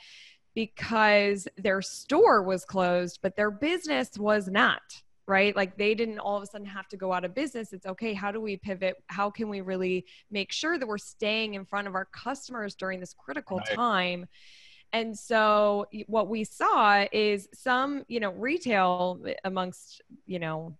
Because 0.54 1.48
their 1.56 1.80
store 1.80 2.42
was 2.42 2.64
closed, 2.64 3.20
but 3.22 3.36
their 3.36 3.50
business 3.50 4.10
was 4.18 4.48
not 4.48 4.82
right? 5.26 5.54
Like 5.54 5.76
they 5.76 5.94
didn't 5.94 6.18
all 6.18 6.36
of 6.36 6.42
a 6.42 6.46
sudden 6.46 6.66
have 6.66 6.88
to 6.88 6.96
go 6.96 7.12
out 7.12 7.24
of 7.24 7.34
business. 7.34 7.72
It's 7.72 7.86
okay. 7.86 8.12
How 8.12 8.32
do 8.32 8.40
we 8.40 8.56
pivot? 8.56 8.96
How 9.06 9.30
can 9.30 9.48
we 9.48 9.60
really 9.60 10.04
make 10.30 10.52
sure 10.52 10.78
that 10.78 10.86
we're 10.86 10.98
staying 10.98 11.54
in 11.54 11.64
front 11.64 11.88
of 11.88 11.94
our 11.94 12.06
customers 12.06 12.74
during 12.74 13.00
this 13.00 13.14
critical 13.14 13.58
right. 13.58 13.74
time? 13.74 14.26
And 14.92 15.18
so 15.18 15.86
what 16.06 16.28
we 16.28 16.44
saw 16.44 17.06
is 17.12 17.48
some, 17.54 18.04
you 18.08 18.20
know, 18.20 18.32
retail 18.32 19.24
amongst, 19.44 20.02
you 20.26 20.38
know, 20.38 20.76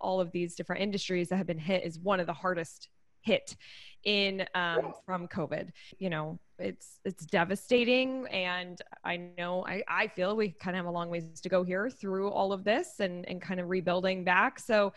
all 0.00 0.20
of 0.20 0.32
these 0.32 0.54
different 0.54 0.82
industries 0.82 1.28
that 1.28 1.36
have 1.36 1.46
been 1.46 1.58
hit 1.58 1.84
is 1.84 1.98
one 1.98 2.20
of 2.20 2.26
the 2.26 2.32
hardest 2.32 2.88
hit 3.20 3.56
in 4.04 4.46
um, 4.54 4.94
from 5.04 5.28
COVID. 5.28 5.70
You 5.98 6.10
know, 6.10 6.38
it's 6.58 7.00
it's 7.04 7.24
devastating, 7.26 8.26
and 8.28 8.80
I 9.04 9.16
know 9.38 9.64
I, 9.66 9.82
I 9.88 10.08
feel 10.08 10.36
we 10.36 10.50
kind 10.50 10.76
of 10.76 10.84
have 10.84 10.86
a 10.86 10.90
long 10.90 11.10
ways 11.10 11.40
to 11.40 11.48
go 11.48 11.62
here 11.62 11.90
through 11.90 12.28
all 12.30 12.52
of 12.52 12.64
this 12.64 13.00
and 13.00 13.28
and 13.28 13.40
kind 13.40 13.60
of 13.60 13.68
rebuilding 13.68 14.24
back. 14.24 14.58
So. 14.58 14.92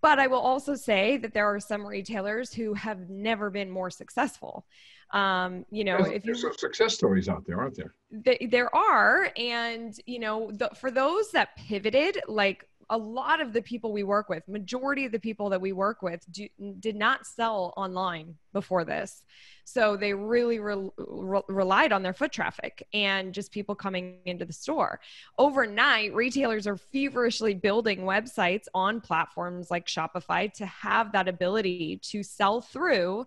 But 0.00 0.20
I 0.20 0.28
will 0.28 0.38
also 0.38 0.76
say 0.76 1.16
that 1.16 1.34
there 1.34 1.52
are 1.52 1.58
some 1.58 1.84
retailers 1.84 2.54
who 2.54 2.72
have 2.74 3.10
never 3.10 3.50
been 3.50 3.68
more 3.68 3.90
successful. 3.90 4.64
Um, 5.10 5.66
you 5.72 5.82
know, 5.82 5.98
there's, 5.98 6.12
if 6.12 6.22
there's 6.22 6.42
some 6.42 6.52
success 6.56 6.94
stories 6.94 7.28
out 7.28 7.44
there, 7.44 7.58
aren't 7.58 7.74
there? 7.74 7.94
Th- 8.24 8.48
there 8.48 8.72
are, 8.72 9.32
and 9.36 9.98
you 10.06 10.20
know, 10.20 10.52
the, 10.52 10.70
for 10.80 10.92
those 10.92 11.32
that 11.32 11.56
pivoted, 11.56 12.20
like 12.28 12.64
a 12.90 12.96
lot 12.96 13.40
of 13.40 13.52
the 13.52 13.60
people 13.60 13.92
we 13.92 14.02
work 14.02 14.28
with, 14.28 14.46
majority 14.48 15.04
of 15.04 15.12
the 15.12 15.18
people 15.18 15.50
that 15.50 15.60
we 15.60 15.72
work 15.72 16.02
with, 16.02 16.24
do, 16.30 16.48
did 16.80 16.96
not 16.96 17.26
sell 17.26 17.74
online 17.76 18.34
before 18.52 18.84
this. 18.84 19.24
So 19.64 19.96
they 19.96 20.14
really 20.14 20.58
re- 20.58 20.90
re- 20.96 21.42
relied 21.48 21.92
on 21.92 22.02
their 22.02 22.14
foot 22.14 22.32
traffic 22.32 22.86
and 22.94 23.34
just 23.34 23.52
people 23.52 23.74
coming 23.74 24.18
into 24.24 24.46
the 24.46 24.52
store. 24.52 25.00
Overnight, 25.38 26.14
retailers 26.14 26.66
are 26.66 26.76
feverishly 26.76 27.54
building 27.54 28.00
websites 28.00 28.64
on 28.72 29.00
platforms 29.00 29.70
like 29.70 29.86
Shopify 29.86 30.50
to 30.54 30.64
have 30.66 31.12
that 31.12 31.28
ability 31.28 32.00
to 32.04 32.22
sell 32.22 32.62
through 32.62 33.26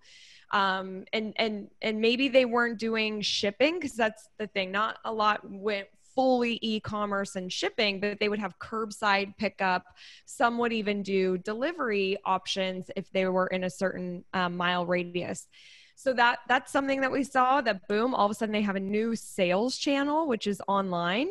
um, 0.51 1.05
and 1.13 1.33
and 1.37 1.69
and 1.81 2.01
maybe 2.01 2.27
they 2.27 2.45
weren't 2.45 2.77
doing 2.77 3.21
shipping 3.21 3.75
because 3.75 3.93
that's 3.95 4.27
the 4.37 4.47
thing 4.47 4.71
not 4.71 4.97
a 5.05 5.13
lot 5.13 5.49
went 5.49 5.87
fully 6.21 6.59
e-commerce 6.61 7.35
and 7.35 7.51
shipping 7.51 7.99
but 7.99 8.19
they 8.19 8.29
would 8.29 8.37
have 8.37 8.59
curbside 8.59 9.35
pickup. 9.37 9.83
Some 10.25 10.59
would 10.59 10.71
even 10.71 11.01
do 11.01 11.39
delivery 11.39 12.15
options 12.25 12.91
if 12.95 13.11
they 13.11 13.25
were 13.25 13.47
in 13.47 13.63
a 13.63 13.71
certain 13.71 14.23
um, 14.31 14.55
mile 14.55 14.85
radius. 14.85 15.47
So 15.95 16.13
that 16.13 16.41
that's 16.47 16.71
something 16.71 17.01
that 17.01 17.11
we 17.11 17.23
saw 17.23 17.61
that 17.61 17.87
boom 17.87 18.13
all 18.13 18.25
of 18.27 18.31
a 18.31 18.35
sudden 18.35 18.53
they 18.53 18.61
have 18.61 18.75
a 18.75 18.79
new 18.79 19.15
sales 19.15 19.79
channel 19.79 20.27
which 20.27 20.45
is 20.45 20.61
online. 20.67 21.29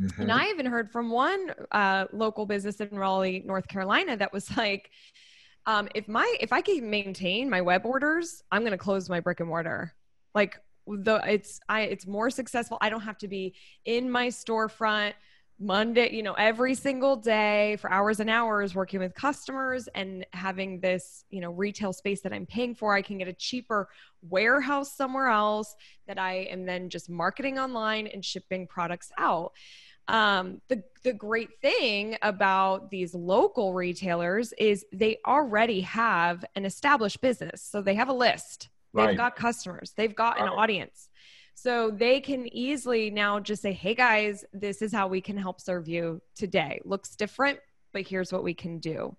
Mm-hmm. 0.00 0.22
and 0.22 0.32
i 0.32 0.48
even 0.48 0.64
heard 0.64 0.90
from 0.90 1.10
one 1.10 1.52
uh, 1.70 2.06
local 2.14 2.46
business 2.46 2.80
in 2.80 2.98
raleigh 2.98 3.42
north 3.44 3.68
carolina 3.68 4.16
that 4.16 4.32
was 4.32 4.56
like 4.56 4.90
um, 5.66 5.86
if 5.94 6.08
my 6.08 6.26
if 6.40 6.50
i 6.50 6.62
can 6.62 6.88
maintain 6.88 7.50
my 7.50 7.60
web 7.60 7.84
orders 7.84 8.42
i'm 8.50 8.62
going 8.62 8.72
to 8.72 8.78
close 8.78 9.10
my 9.10 9.20
brick 9.20 9.40
and 9.40 9.50
mortar. 9.50 9.92
Like 10.34 10.58
the 10.86 11.20
it's 11.26 11.60
I 11.68 11.82
it's 11.82 12.06
more 12.06 12.30
successful. 12.30 12.78
I 12.80 12.90
don't 12.90 13.02
have 13.02 13.18
to 13.18 13.28
be 13.28 13.54
in 13.84 14.10
my 14.10 14.28
storefront 14.28 15.14
Monday, 15.62 16.12
you 16.12 16.22
know, 16.22 16.32
every 16.32 16.74
single 16.74 17.16
day 17.16 17.76
for 17.76 17.90
hours 17.90 18.20
and 18.20 18.28
hours 18.28 18.74
working 18.74 18.98
with 18.98 19.14
customers 19.14 19.88
and 19.94 20.26
having 20.32 20.80
this, 20.80 21.24
you 21.30 21.40
know, 21.40 21.52
retail 21.52 21.92
space 21.92 22.20
that 22.22 22.32
I'm 22.32 22.46
paying 22.46 22.74
for. 22.74 22.94
I 22.94 23.02
can 23.02 23.18
get 23.18 23.28
a 23.28 23.32
cheaper 23.32 23.88
warehouse 24.22 24.92
somewhere 24.92 25.28
else 25.28 25.74
that 26.08 26.18
I 26.18 26.48
am 26.50 26.66
then 26.66 26.88
just 26.88 27.08
marketing 27.08 27.58
online 27.58 28.08
and 28.08 28.24
shipping 28.24 28.66
products 28.66 29.12
out. 29.18 29.52
Um, 30.08 30.60
the 30.68 30.82
the 31.04 31.12
great 31.12 31.60
thing 31.60 32.16
about 32.22 32.90
these 32.90 33.14
local 33.14 33.72
retailers 33.72 34.52
is 34.58 34.84
they 34.92 35.18
already 35.26 35.82
have 35.82 36.44
an 36.56 36.64
established 36.64 37.20
business, 37.20 37.62
so 37.62 37.80
they 37.80 37.94
have 37.94 38.08
a 38.08 38.12
list 38.12 38.68
They've 38.94 39.06
right. 39.06 39.16
got 39.16 39.36
customers, 39.36 39.92
they've 39.96 40.14
got 40.14 40.40
an 40.40 40.48
audience. 40.48 41.08
So 41.54 41.90
they 41.90 42.20
can 42.20 42.52
easily 42.54 43.10
now 43.10 43.38
just 43.38 43.62
say, 43.62 43.72
hey 43.72 43.94
guys, 43.94 44.44
this 44.52 44.82
is 44.82 44.92
how 44.92 45.06
we 45.08 45.20
can 45.20 45.36
help 45.36 45.60
serve 45.60 45.86
you 45.86 46.22
today. 46.34 46.80
Looks 46.84 47.14
different, 47.14 47.58
but 47.92 48.06
here's 48.06 48.32
what 48.32 48.42
we 48.42 48.54
can 48.54 48.78
do. 48.78 49.16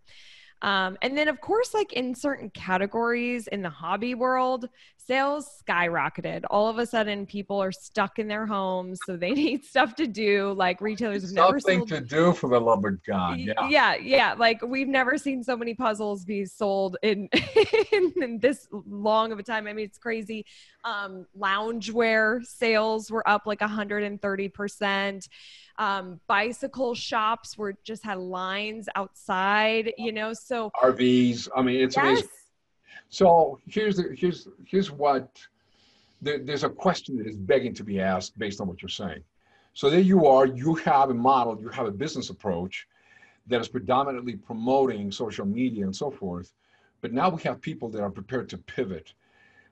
Um, 0.64 0.98
and 1.02 1.18
then, 1.18 1.28
of 1.28 1.42
course, 1.42 1.74
like 1.74 1.92
in 1.92 2.16
certain 2.16 2.50
categories 2.50 3.48
in 3.48 3.62
the 3.62 3.70
hobby 3.70 4.16
world, 4.16 4.70
sales 4.96 5.62
skyrocketed. 5.68 6.44
All 6.50 6.70
of 6.70 6.78
a 6.78 6.86
sudden, 6.86 7.26
people 7.26 7.62
are 7.62 7.74
stuck 7.74 8.18
in 8.18 8.30
their 8.30 8.46
homes, 8.46 9.00
so 9.06 9.18
they 9.18 9.32
need 9.44 9.66
stuff 9.66 9.96
to 9.96 10.08
do. 10.08 10.54
Like 10.54 10.80
retailers 10.80 11.24
have 11.24 11.32
never 11.32 11.60
something 11.60 11.86
to 11.88 12.00
do 12.00 12.32
for 12.32 12.50
the 12.50 12.62
love 12.62 12.86
of 12.86 13.04
God. 13.04 13.40
Yeah, 13.40 13.68
yeah, 13.68 13.96
yeah. 13.96 14.34
Like 14.38 14.62
we've 14.62 14.88
never 14.88 15.18
seen 15.18 15.44
so 15.44 15.58
many 15.58 15.74
puzzles 15.74 16.24
be 16.24 16.46
sold 16.46 16.96
in 17.04 17.28
in, 17.92 18.14
in 18.22 18.40
this 18.40 18.68
long 18.72 19.34
of 19.34 19.40
a 19.40 19.44
time. 19.44 19.68
I 19.68 19.74
mean, 19.74 19.86
it's 19.86 19.98
crazy. 19.98 20.46
Um, 20.86 21.26
loungewear 21.38 22.46
sales 22.46 23.12
were 23.12 23.28
up 23.28 23.44
like 23.46 23.62
130 23.62 24.50
percent 24.50 25.28
um, 25.78 26.20
bicycle 26.28 26.94
shops 26.94 27.58
were 27.58 27.76
just 27.84 28.04
had 28.04 28.18
lines 28.18 28.88
outside, 28.96 29.94
you 29.98 30.12
know. 30.12 30.34
So 30.34 30.72
RVs. 30.82 31.50
I 31.56 31.62
mean, 31.62 31.82
it's 31.82 31.96
yes. 31.96 32.04
amazing. 32.04 32.30
So 33.10 33.60
here's 33.68 33.98
the, 33.98 34.16
here's 34.18 34.48
here's 34.66 34.92
what 34.92 35.40
there, 36.22 36.40
there's 36.40 36.64
a 36.64 36.70
question 36.70 37.18
that 37.18 37.28
is 37.28 37.36
begging 37.36 37.74
to 37.76 37.84
be 37.84 38.00
asked 38.00 38.38
based 38.38 38.62
on 38.62 38.68
what 38.68 38.82
you're 38.82 38.90
saying. 38.90 39.24
So 39.74 39.90
there 39.90 40.00
you 40.00 40.28
are. 40.28 40.46
You 40.46 40.76
have 40.76 41.10
a 41.10 41.14
model. 41.14 41.60
You 41.60 41.70
have 41.70 41.88
a 41.88 41.92
business 41.92 42.30
approach 42.30 42.88
that 43.48 43.60
is 43.60 43.68
predominantly 43.68 44.36
promoting 44.36 45.12
social 45.12 45.46
media 45.46 45.84
and 45.84 45.96
so 45.96 46.10
forth. 46.10 46.54
But 47.02 47.12
now 47.12 47.30
we 47.30 47.42
have 47.42 47.60
people 47.60 47.90
that 47.90 48.02
are 48.02 48.10
prepared 48.10 48.48
to 48.50 48.58
pivot. 48.58 49.14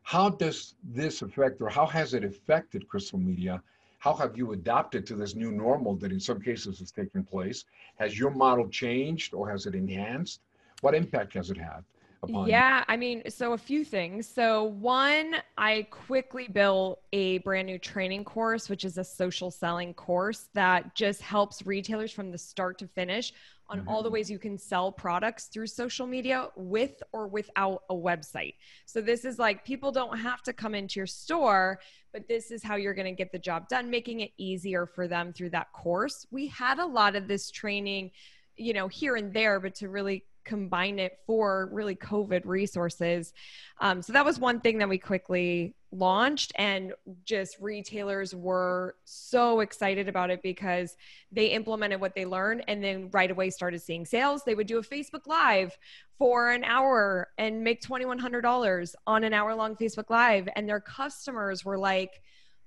How 0.04 0.30
does 0.30 0.76
this 0.84 1.22
affect, 1.22 1.62
or 1.62 1.70
how 1.70 1.86
has 1.86 2.14
it 2.14 2.24
affected 2.24 2.88
Crystal 2.88 3.20
Media 3.20 3.62
how 4.02 4.16
have 4.16 4.36
you 4.36 4.54
adapted 4.54 5.06
to 5.06 5.16
this 5.16 5.36
new 5.36 5.52
normal 5.52 5.96
that 5.98 6.12
in 6.12 6.20
some 6.20 6.42
cases 6.42 6.82
is 6.82 6.92
taking 6.92 7.24
place? 7.24 7.66
Has 7.98 8.18
your 8.18 8.32
model 8.32 8.68
changed 8.68 9.36
or 9.36 9.48
has 9.48 9.68
it 9.68 9.76
enhanced? 9.76 10.42
What 10.82 10.96
impact 10.96 11.36
has 11.36 11.52
it 11.52 11.58
had? 11.58 11.84
Yeah, 12.28 12.80
you? 12.80 12.86
I 12.88 12.98
mean, 12.98 13.24
so 13.30 13.54
a 13.54 13.58
few 13.58 13.84
things. 13.84 14.28
So, 14.28 14.64
one, 14.64 15.36
I 15.58 15.88
quickly 15.90 16.48
built 16.48 17.02
a 17.14 17.40
brand 17.40 17.68
new 17.68 17.80
training 17.80 18.24
course, 18.24 18.70
which 18.70 18.86
is 18.86 18.98
a 18.98 19.04
social 19.04 19.52
selling 19.52 19.94
course 19.94 20.50
that 20.54 20.96
just 20.96 21.22
helps 21.22 21.66
retailers 21.66 22.12
from 22.12 22.32
the 22.32 22.38
start 22.38 22.78
to 22.80 22.88
finish 22.88 23.34
on 23.70 23.80
mm-hmm. 23.80 23.88
all 23.88 24.04
the 24.04 24.10
ways 24.10 24.30
you 24.30 24.40
can 24.40 24.58
sell 24.58 24.92
products 24.92 25.46
through 25.46 25.68
social 25.68 26.06
media 26.06 26.50
with 26.56 27.02
or 27.12 27.28
without 27.28 27.84
a 27.90 27.96
website. 27.96 28.56
So, 28.86 29.02
this 29.02 29.26
is 29.26 29.40
like 29.40 29.66
people 29.66 29.92
don't 29.92 30.18
have 30.20 30.42
to 30.44 30.54
come 30.54 30.76
into 30.76 31.00
your 31.00 31.08
store 31.08 31.80
but 32.14 32.28
this 32.28 32.52
is 32.52 32.64
how 32.64 32.76
you're 32.76 32.94
going 32.94 33.06
to 33.06 33.18
get 33.18 33.32
the 33.32 33.40
job 33.40 33.70
done, 33.70 33.90
making 33.90 34.20
it 34.20 34.32
easier 34.38 34.86
for 34.86 35.08
them 35.08 35.34
through 35.34 35.52
that 35.52 35.72
course. 35.72 36.26
We 36.32 36.48
had 36.48 36.80
a 36.80 36.86
lot 36.86 37.16
of 37.16 37.28
this 37.28 37.52
training, 37.52 38.12
you 38.58 38.74
know, 38.74 38.88
here 38.88 39.16
and 39.16 39.34
there, 39.34 39.60
but 39.60 39.76
to 39.76 39.90
really 39.90 40.26
combine 40.46 41.00
it 41.00 41.20
for 41.26 41.70
really 41.72 41.96
COVID 41.96 42.46
resources. 42.46 43.34
Um, 43.80 44.02
so 44.02 44.14
that 44.14 44.26
was 44.26 44.40
one 44.40 44.60
thing 44.60 44.78
that 44.80 44.90
we 44.90 44.98
quickly 44.98 45.76
launched, 45.92 46.52
and 46.56 46.94
just 47.26 47.58
retailers 47.60 48.34
were 48.34 48.96
so 49.04 49.60
excited 49.60 50.08
about 50.08 50.30
it 50.30 50.42
because 50.42 50.96
they 51.32 51.48
implemented 51.48 52.00
what 52.00 52.16
they 52.16 52.26
learned 52.26 52.64
and 52.68 52.84
then 52.84 53.10
right 53.12 53.30
away 53.30 53.50
started 53.50 53.82
seeing 53.82 54.06
sales. 54.06 54.44
They 54.44 54.56
would 54.56 54.68
do 54.68 54.78
a 54.78 54.84
Facebook 54.84 55.28
Live 55.28 55.78
for 56.18 56.52
an 56.52 56.64
hour 56.64 57.30
and 57.38 57.64
make 57.64 57.82
$2,100 57.82 58.96
on 59.08 59.24
an 59.24 59.34
hour 59.34 59.54
long 59.56 59.76
Facebook 59.76 60.10
Live, 60.10 60.48
and 60.56 60.68
their 60.68 60.80
customers 60.80 61.66
were 61.66 61.78
like, 61.78 62.22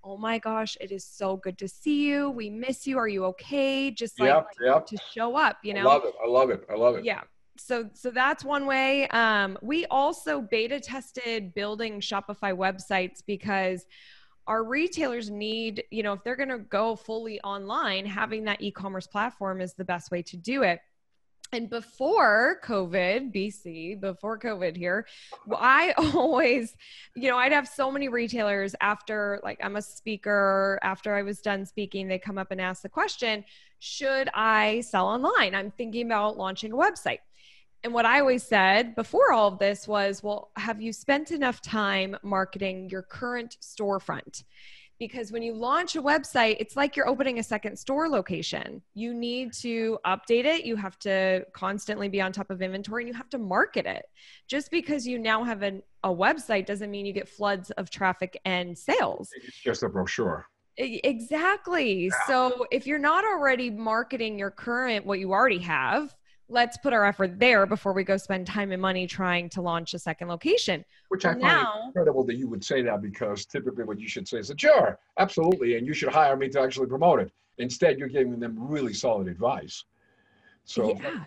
oh 0.06 0.18
my 0.18 0.38
gosh, 0.38 0.76
it 0.82 0.92
is 0.92 1.04
so 1.06 1.36
good 1.38 1.56
to 1.56 1.66
see 1.66 2.06
you. 2.06 2.28
We 2.28 2.50
miss 2.50 2.86
you. 2.86 2.98
Are 2.98 3.08
you 3.08 3.24
okay? 3.26 3.90
Just 3.90 4.20
like 4.20 4.28
yep, 4.28 4.46
yep. 4.62 4.86
to 4.86 4.98
show 5.14 5.34
up, 5.34 5.56
you 5.62 5.72
know? 5.72 5.80
I 5.80 5.84
love 5.84 6.04
it. 6.04 6.14
I 6.22 6.28
love 6.28 6.50
it. 6.50 6.66
I 6.70 6.74
love 6.74 6.96
it. 6.96 7.04
Yeah 7.06 7.22
so 7.56 7.88
so 7.92 8.10
that's 8.10 8.44
one 8.44 8.66
way. 8.66 9.08
Um, 9.08 9.58
we 9.62 9.86
also 9.86 10.40
beta 10.40 10.80
tested 10.80 11.54
building 11.54 12.00
shopify 12.00 12.56
websites 12.56 13.22
because 13.24 13.86
our 14.46 14.64
retailers 14.64 15.30
need 15.30 15.84
you 15.90 16.02
know 16.02 16.12
if 16.12 16.24
they're 16.24 16.36
going 16.36 16.48
to 16.48 16.58
go 16.58 16.96
fully 16.96 17.40
online 17.40 18.04
having 18.04 18.44
that 18.44 18.60
e-commerce 18.60 19.06
platform 19.06 19.60
is 19.60 19.74
the 19.74 19.84
best 19.84 20.10
way 20.10 20.22
to 20.22 20.36
do 20.36 20.62
it. 20.62 20.80
And 21.52 21.70
before 21.70 22.58
covid 22.64 23.32
bc 23.32 24.00
before 24.00 24.40
covid 24.40 24.76
here 24.76 25.06
i 25.52 25.94
always 26.14 26.74
you 27.14 27.30
know 27.30 27.36
i'd 27.38 27.52
have 27.52 27.68
so 27.68 27.92
many 27.92 28.08
retailers 28.08 28.74
after 28.80 29.38
like 29.44 29.60
i'm 29.62 29.76
a 29.76 29.82
speaker 29.82 30.80
after 30.82 31.14
i 31.14 31.22
was 31.22 31.40
done 31.40 31.64
speaking 31.64 32.08
they 32.08 32.18
come 32.18 32.38
up 32.38 32.50
and 32.50 32.60
ask 32.60 32.82
the 32.82 32.88
question 32.88 33.44
should 33.78 34.30
i 34.32 34.80
sell 34.80 35.06
online? 35.06 35.54
I'm 35.54 35.70
thinking 35.70 36.06
about 36.06 36.38
launching 36.38 36.72
a 36.72 36.76
website 36.76 37.18
And 37.84 37.92
what 37.92 38.06
I 38.06 38.20
always 38.20 38.42
said 38.42 38.96
before 38.96 39.32
all 39.32 39.48
of 39.48 39.58
this 39.58 39.86
was, 39.86 40.22
well, 40.22 40.50
have 40.56 40.80
you 40.80 40.90
spent 40.90 41.30
enough 41.30 41.60
time 41.60 42.16
marketing 42.22 42.88
your 42.88 43.02
current 43.02 43.58
storefront? 43.60 44.44
Because 44.98 45.30
when 45.30 45.42
you 45.42 45.52
launch 45.52 45.94
a 45.94 46.00
website, 46.00 46.56
it's 46.60 46.76
like 46.76 46.96
you're 46.96 47.08
opening 47.08 47.40
a 47.40 47.42
second 47.42 47.78
store 47.78 48.08
location. 48.08 48.80
You 48.94 49.12
need 49.12 49.52
to 49.54 49.98
update 50.06 50.46
it. 50.46 50.64
You 50.64 50.76
have 50.76 50.98
to 51.00 51.44
constantly 51.52 52.08
be 52.08 52.22
on 52.22 52.32
top 52.32 52.48
of 52.48 52.62
inventory 52.62 53.02
and 53.02 53.08
you 53.08 53.14
have 53.14 53.28
to 53.30 53.38
market 53.38 53.84
it. 53.84 54.06
Just 54.48 54.70
because 54.70 55.06
you 55.06 55.18
now 55.18 55.44
have 55.44 55.60
an, 55.60 55.82
a 56.04 56.08
website 56.08 56.64
doesn't 56.64 56.90
mean 56.90 57.04
you 57.04 57.12
get 57.12 57.28
floods 57.28 57.70
of 57.72 57.90
traffic 57.90 58.40
and 58.46 58.78
sales. 58.78 59.28
It's 59.46 59.60
just 59.60 59.82
a 59.82 59.90
brochure. 59.90 60.46
Exactly. 60.78 62.04
Yeah. 62.04 62.10
So 62.26 62.66
if 62.70 62.86
you're 62.86 62.98
not 62.98 63.24
already 63.24 63.68
marketing 63.68 64.38
your 64.38 64.50
current, 64.50 65.04
what 65.04 65.18
you 65.18 65.32
already 65.32 65.58
have, 65.58 66.14
let's 66.48 66.76
put 66.76 66.92
our 66.92 67.04
effort 67.04 67.38
there 67.38 67.66
before 67.66 67.92
we 67.92 68.04
go 68.04 68.16
spend 68.16 68.46
time 68.46 68.72
and 68.72 68.80
money 68.80 69.06
trying 69.06 69.48
to 69.50 69.62
launch 69.62 69.94
a 69.94 69.98
second 69.98 70.28
location. 70.28 70.84
Which 71.08 71.24
well, 71.24 71.32
I 71.32 71.34
find 71.34 71.42
now, 71.42 71.82
incredible 71.86 72.24
that 72.24 72.36
you 72.36 72.48
would 72.48 72.64
say 72.64 72.82
that 72.82 73.02
because 73.02 73.46
typically 73.46 73.84
what 73.84 73.98
you 73.98 74.08
should 74.08 74.28
say 74.28 74.38
is, 74.38 74.48
that 74.48 74.60
sure, 74.60 74.98
absolutely, 75.18 75.76
and 75.76 75.86
you 75.86 75.94
should 75.94 76.10
hire 76.10 76.36
me 76.36 76.48
to 76.50 76.60
actually 76.60 76.86
promote 76.86 77.20
it. 77.20 77.32
Instead, 77.58 77.98
you're 77.98 78.08
giving 78.08 78.38
them 78.38 78.56
really 78.58 78.92
solid 78.92 79.28
advice. 79.28 79.84
So 80.64 80.98
yeah. 81.00 81.24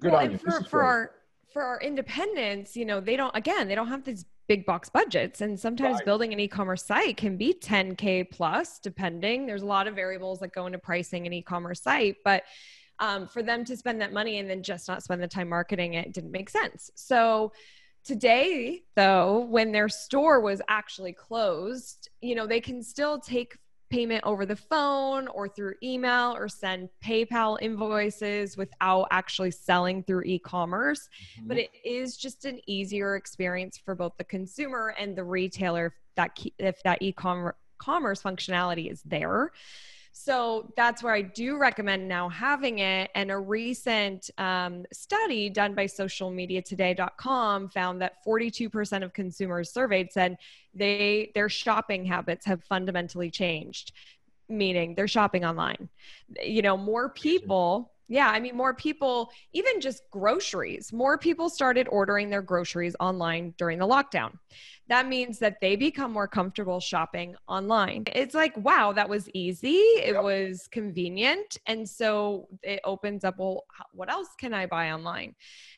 good 0.00 0.12
well, 0.12 0.24
on 0.24 0.32
you. 0.32 0.38
For, 0.38 0.62
for 0.64 0.82
our 0.82 1.10
for 1.52 1.62
our 1.62 1.80
independents, 1.80 2.76
you 2.76 2.84
know, 2.84 3.00
they 3.00 3.16
don't 3.16 3.34
again, 3.36 3.68
they 3.68 3.74
don't 3.74 3.88
have 3.88 4.04
these 4.04 4.26
big 4.48 4.66
box 4.66 4.88
budgets 4.88 5.40
and 5.40 5.58
sometimes 5.58 5.94
right. 5.94 6.04
building 6.04 6.32
an 6.32 6.40
e-commerce 6.40 6.84
site 6.84 7.16
can 7.16 7.36
be 7.36 7.54
10k 7.54 8.28
plus 8.30 8.80
depending 8.80 9.46
there's 9.46 9.62
a 9.62 9.66
lot 9.66 9.86
of 9.86 9.94
variables 9.94 10.40
that 10.40 10.52
go 10.52 10.66
into 10.66 10.78
pricing 10.78 11.26
an 11.26 11.32
e-commerce 11.32 11.80
site 11.80 12.16
but 12.24 12.42
um, 13.02 13.26
for 13.26 13.42
them 13.42 13.64
to 13.64 13.76
spend 13.76 14.00
that 14.00 14.12
money 14.12 14.38
and 14.38 14.48
then 14.48 14.62
just 14.62 14.86
not 14.86 15.02
spend 15.02 15.20
the 15.20 15.26
time 15.26 15.48
marketing 15.48 15.94
it 15.94 16.12
didn't 16.12 16.30
make 16.30 16.48
sense. 16.48 16.90
So 16.94 17.52
today, 18.04 18.82
though, 18.94 19.40
when 19.40 19.72
their 19.72 19.88
store 19.88 20.40
was 20.40 20.62
actually 20.68 21.12
closed, 21.12 22.08
you 22.20 22.36
know, 22.36 22.46
they 22.46 22.60
can 22.60 22.80
still 22.80 23.18
take 23.18 23.58
payment 23.90 24.22
over 24.24 24.46
the 24.46 24.56
phone 24.56 25.26
or 25.28 25.48
through 25.48 25.74
email 25.82 26.34
or 26.34 26.48
send 26.48 26.88
PayPal 27.04 27.58
invoices 27.60 28.56
without 28.56 29.08
actually 29.10 29.50
selling 29.50 30.04
through 30.04 30.22
e-commerce. 30.24 31.08
Mm-hmm. 31.36 31.48
But 31.48 31.58
it 31.58 31.70
is 31.84 32.16
just 32.16 32.44
an 32.44 32.60
easier 32.68 33.16
experience 33.16 33.78
for 33.84 33.96
both 33.96 34.12
the 34.16 34.24
consumer 34.24 34.94
and 34.96 35.14
the 35.14 35.24
retailer 35.24 35.86
if 35.86 35.92
that 36.14 36.38
if 36.58 36.82
that 36.84 37.02
e-commerce 37.02 37.56
commerce 37.78 38.22
functionality 38.22 38.90
is 38.90 39.02
there. 39.02 39.50
So 40.12 40.70
that's 40.76 41.02
where 41.02 41.14
I 41.14 41.22
do 41.22 41.56
recommend 41.56 42.06
now 42.06 42.28
having 42.28 42.80
it. 42.80 43.10
And 43.14 43.30
a 43.30 43.38
recent 43.38 44.30
um, 44.36 44.84
study 44.92 45.48
done 45.48 45.74
by 45.74 45.86
socialmediatoday.com 45.86 47.70
found 47.70 48.02
that 48.02 48.24
42% 48.24 49.02
of 49.02 49.12
consumers 49.14 49.72
surveyed 49.72 50.12
said 50.12 50.36
they 50.74 51.32
their 51.34 51.48
shopping 51.48 52.04
habits 52.04 52.44
have 52.44 52.62
fundamentally 52.64 53.30
changed, 53.30 53.92
meaning 54.48 54.94
they're 54.94 55.08
shopping 55.08 55.44
online. 55.46 55.88
You 56.42 56.60
know, 56.60 56.76
more 56.76 57.08
people 57.08 57.91
yeah, 58.08 58.28
I 58.28 58.40
mean, 58.40 58.56
more 58.56 58.74
people, 58.74 59.30
even 59.52 59.80
just 59.80 60.02
groceries, 60.10 60.92
more 60.92 61.18
people 61.18 61.48
started 61.48 61.88
ordering 61.90 62.30
their 62.30 62.42
groceries 62.42 62.94
online 63.00 63.54
during 63.56 63.78
the 63.78 63.86
lockdown 63.86 64.32
that 64.92 65.08
means 65.08 65.38
that 65.38 65.58
they 65.60 65.74
become 65.74 66.12
more 66.12 66.28
comfortable 66.28 66.78
shopping 66.78 67.34
online. 67.48 68.04
It's 68.14 68.34
like, 68.34 68.54
wow, 68.56 68.92
that 68.92 69.08
was 69.08 69.26
easy. 69.32 69.76
It 69.76 70.14
yep. 70.14 70.22
was 70.22 70.68
convenient. 70.70 71.56
And 71.66 71.88
so 71.88 72.48
it 72.62 72.80
opens 72.84 73.24
up, 73.24 73.38
well, 73.38 73.64
what 73.92 74.10
else 74.10 74.28
can 74.38 74.52
I 74.52 74.66
buy 74.66 74.90
online? 74.90 75.34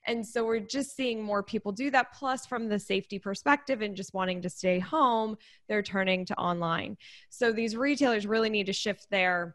And 0.06 0.26
so 0.26 0.44
we're 0.44 0.58
just 0.58 0.96
seeing 0.96 1.22
more 1.22 1.42
people 1.42 1.70
do 1.70 1.92
that. 1.92 2.12
Plus, 2.12 2.44
from 2.46 2.68
the 2.68 2.78
safety 2.78 3.18
perspective 3.20 3.82
and 3.82 3.94
just 3.94 4.14
wanting 4.14 4.42
to 4.42 4.50
stay 4.50 4.78
home, 4.78 5.36
they're 5.68 5.82
turning 5.82 6.24
to 6.26 6.36
online. 6.36 6.96
So 7.28 7.52
these 7.52 7.76
retailers 7.76 8.26
really 8.26 8.50
need 8.50 8.66
to 8.66 8.72
shift 8.72 9.06
there 9.10 9.54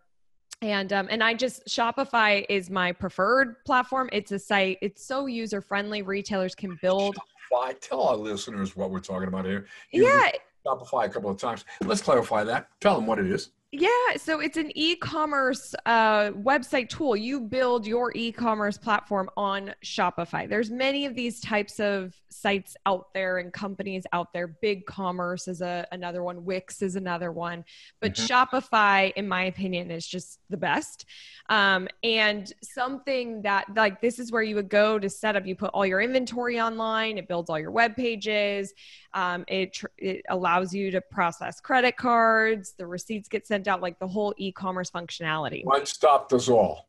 and 0.62 0.92
um, 0.92 1.08
and 1.10 1.24
i 1.24 1.34
just 1.34 1.66
shopify 1.68 2.46
is 2.50 2.70
my 2.70 2.92
preferred 2.92 3.64
platform 3.66 4.10
it's 4.12 4.32
a 4.32 4.40
site 4.40 4.78
it's 4.82 5.06
so 5.06 5.26
user 5.26 5.62
friendly 5.62 6.02
retailers 6.02 6.54
can 6.56 6.78
build 6.82 7.16
Shopify. 7.52 7.80
Tell 7.80 8.04
our 8.04 8.16
listeners 8.16 8.76
what 8.76 8.92
we're 8.92 9.00
talking 9.00 9.28
about 9.28 9.46
here. 9.46 9.66
You 9.92 10.06
yeah. 10.06 10.32
Shopify 10.66 11.06
a 11.06 11.10
couple 11.10 11.30
of 11.30 11.38
times. 11.38 11.66
Let's 11.82 12.02
clarify 12.02 12.44
that. 12.44 12.70
Tell 12.80 12.96
them 12.96 13.06
what 13.06 13.20
it 13.20 13.28
is. 13.28 13.50
Yeah, 13.72 13.90
so 14.18 14.40
it's 14.40 14.58
an 14.58 14.72
e-commerce 14.74 15.76
uh, 15.86 16.32
website 16.32 16.90
tool. 16.90 17.16
You 17.16 17.40
build 17.40 17.86
your 17.86 18.12
e-commerce 18.16 18.80
platform 18.80 19.30
on 19.38 19.76
Shopify. 19.86 20.50
There's 20.50 20.72
many 20.72 21.06
of 21.06 21.14
these 21.14 21.40
types 21.40 21.80
of 21.80 22.16
sites 22.30 22.76
out 22.88 23.14
there 23.14 23.38
and 23.38 23.54
companies 23.54 24.06
out 24.12 24.34
there. 24.34 24.48
Big 24.48 24.88
Commerce 24.88 25.48
is 25.48 25.62
a, 25.62 25.86
another 25.92 26.24
one. 26.24 26.46
Wix 26.46 26.82
is 26.82 26.96
another 26.96 27.32
one. 27.32 27.64
But 28.02 28.14
mm-hmm. 28.14 28.26
Shopify, 28.26 29.14
in 29.14 29.28
my 29.28 29.44
opinion, 29.44 29.92
is 29.92 30.08
just 30.08 30.40
the 30.50 30.58
best. 30.58 31.06
Um, 31.50 31.88
and 32.04 32.52
something 32.64 33.44
that 33.44 33.66
like 33.76 34.02
this 34.02 34.18
is 34.18 34.32
where 34.32 34.44
you 34.44 34.56
would 34.56 34.70
go 34.70 34.98
to 34.98 35.10
set 35.10 35.36
up. 35.36 35.46
You 35.46 35.56
put 35.56 35.72
all 35.76 35.86
your 35.86 36.02
inventory 36.02 36.60
online. 36.60 37.20
It 37.20 37.28
builds 37.28 37.52
all 37.52 37.60
your 37.60 37.72
web 37.72 37.96
pages. 37.96 38.74
Um, 39.14 39.44
it, 39.48 39.74
tr- 39.74 39.88
it 39.98 40.24
allows 40.30 40.74
you 40.74 40.92
to 40.92 41.02
process 41.02 41.60
credit 41.60 41.98
cards. 41.98 42.74
The 42.78 42.86
receipts 42.86 43.28
get 43.28 43.48
sent 43.48 43.68
out, 43.68 43.82
like 43.82 44.00
the 44.00 44.08
whole 44.08 44.34
e-commerce 44.38 44.92
functionality. 44.92 45.66
One 45.66 45.86
stop 45.86 46.30
does 46.30 46.50
all. 46.50 46.88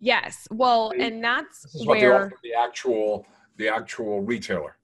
Yes. 0.00 0.48
Well, 0.50 0.92
and 0.98 1.22
that's 1.22 1.66
where 1.84 2.32
the 2.42 2.54
actual 2.54 3.26
the 3.56 3.68
actual 3.68 4.22
retailer. 4.22 4.76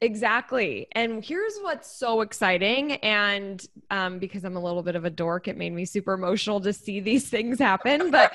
Exactly. 0.00 0.86
And 0.92 1.24
here's 1.24 1.56
what's 1.58 1.90
so 1.90 2.20
exciting. 2.20 2.92
And 2.96 3.66
um, 3.90 4.18
because 4.18 4.44
I'm 4.44 4.56
a 4.56 4.60
little 4.60 4.82
bit 4.82 4.96
of 4.96 5.04
a 5.04 5.10
dork, 5.10 5.48
it 5.48 5.56
made 5.56 5.72
me 5.72 5.84
super 5.84 6.12
emotional 6.12 6.60
to 6.60 6.72
see 6.72 7.00
these 7.00 7.28
things 7.28 7.58
happen. 7.58 8.10
But 8.10 8.32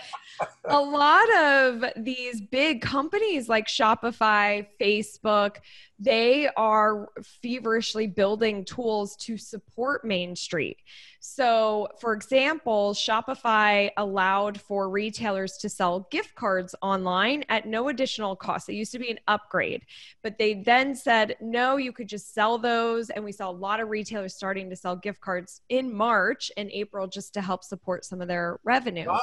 a 0.65 0.79
lot 0.79 1.37
of 1.37 1.85
these 1.95 2.41
big 2.41 2.81
companies 2.81 3.49
like 3.49 3.67
Shopify, 3.67 4.65
Facebook, 4.81 5.57
they 5.99 6.49
are 6.55 7.09
feverishly 7.41 8.07
building 8.07 8.63
tools 8.63 9.15
to 9.17 9.37
support 9.37 10.05
Main 10.05 10.35
Street. 10.35 10.77
So, 11.19 11.89
for 11.99 12.13
example, 12.13 12.93
Shopify 12.93 13.89
allowed 13.97 14.59
for 14.59 14.89
retailers 14.89 15.57
to 15.57 15.67
sell 15.67 16.07
gift 16.09 16.33
cards 16.35 16.73
online 16.81 17.43
at 17.49 17.67
no 17.67 17.89
additional 17.89 18.37
cost. 18.37 18.69
It 18.69 18.75
used 18.75 18.93
to 18.93 18.99
be 18.99 19.11
an 19.11 19.19
upgrade, 19.27 19.85
but 20.23 20.37
they 20.37 20.53
then 20.53 20.95
said, 20.95 21.35
no, 21.49 21.77
you 21.77 21.91
could 21.91 22.07
just 22.07 22.33
sell 22.33 22.57
those. 22.57 23.09
And 23.09 23.23
we 23.23 23.31
saw 23.31 23.49
a 23.49 23.51
lot 23.51 23.79
of 23.79 23.89
retailers 23.89 24.35
starting 24.35 24.69
to 24.69 24.75
sell 24.75 24.95
gift 24.95 25.21
cards 25.21 25.61
in 25.69 25.93
March 25.93 26.51
and 26.57 26.69
April 26.71 27.07
just 27.07 27.33
to 27.33 27.41
help 27.41 27.63
support 27.63 28.05
some 28.05 28.21
of 28.21 28.27
their 28.27 28.59
revenue. 28.63 29.07
Wow. 29.07 29.19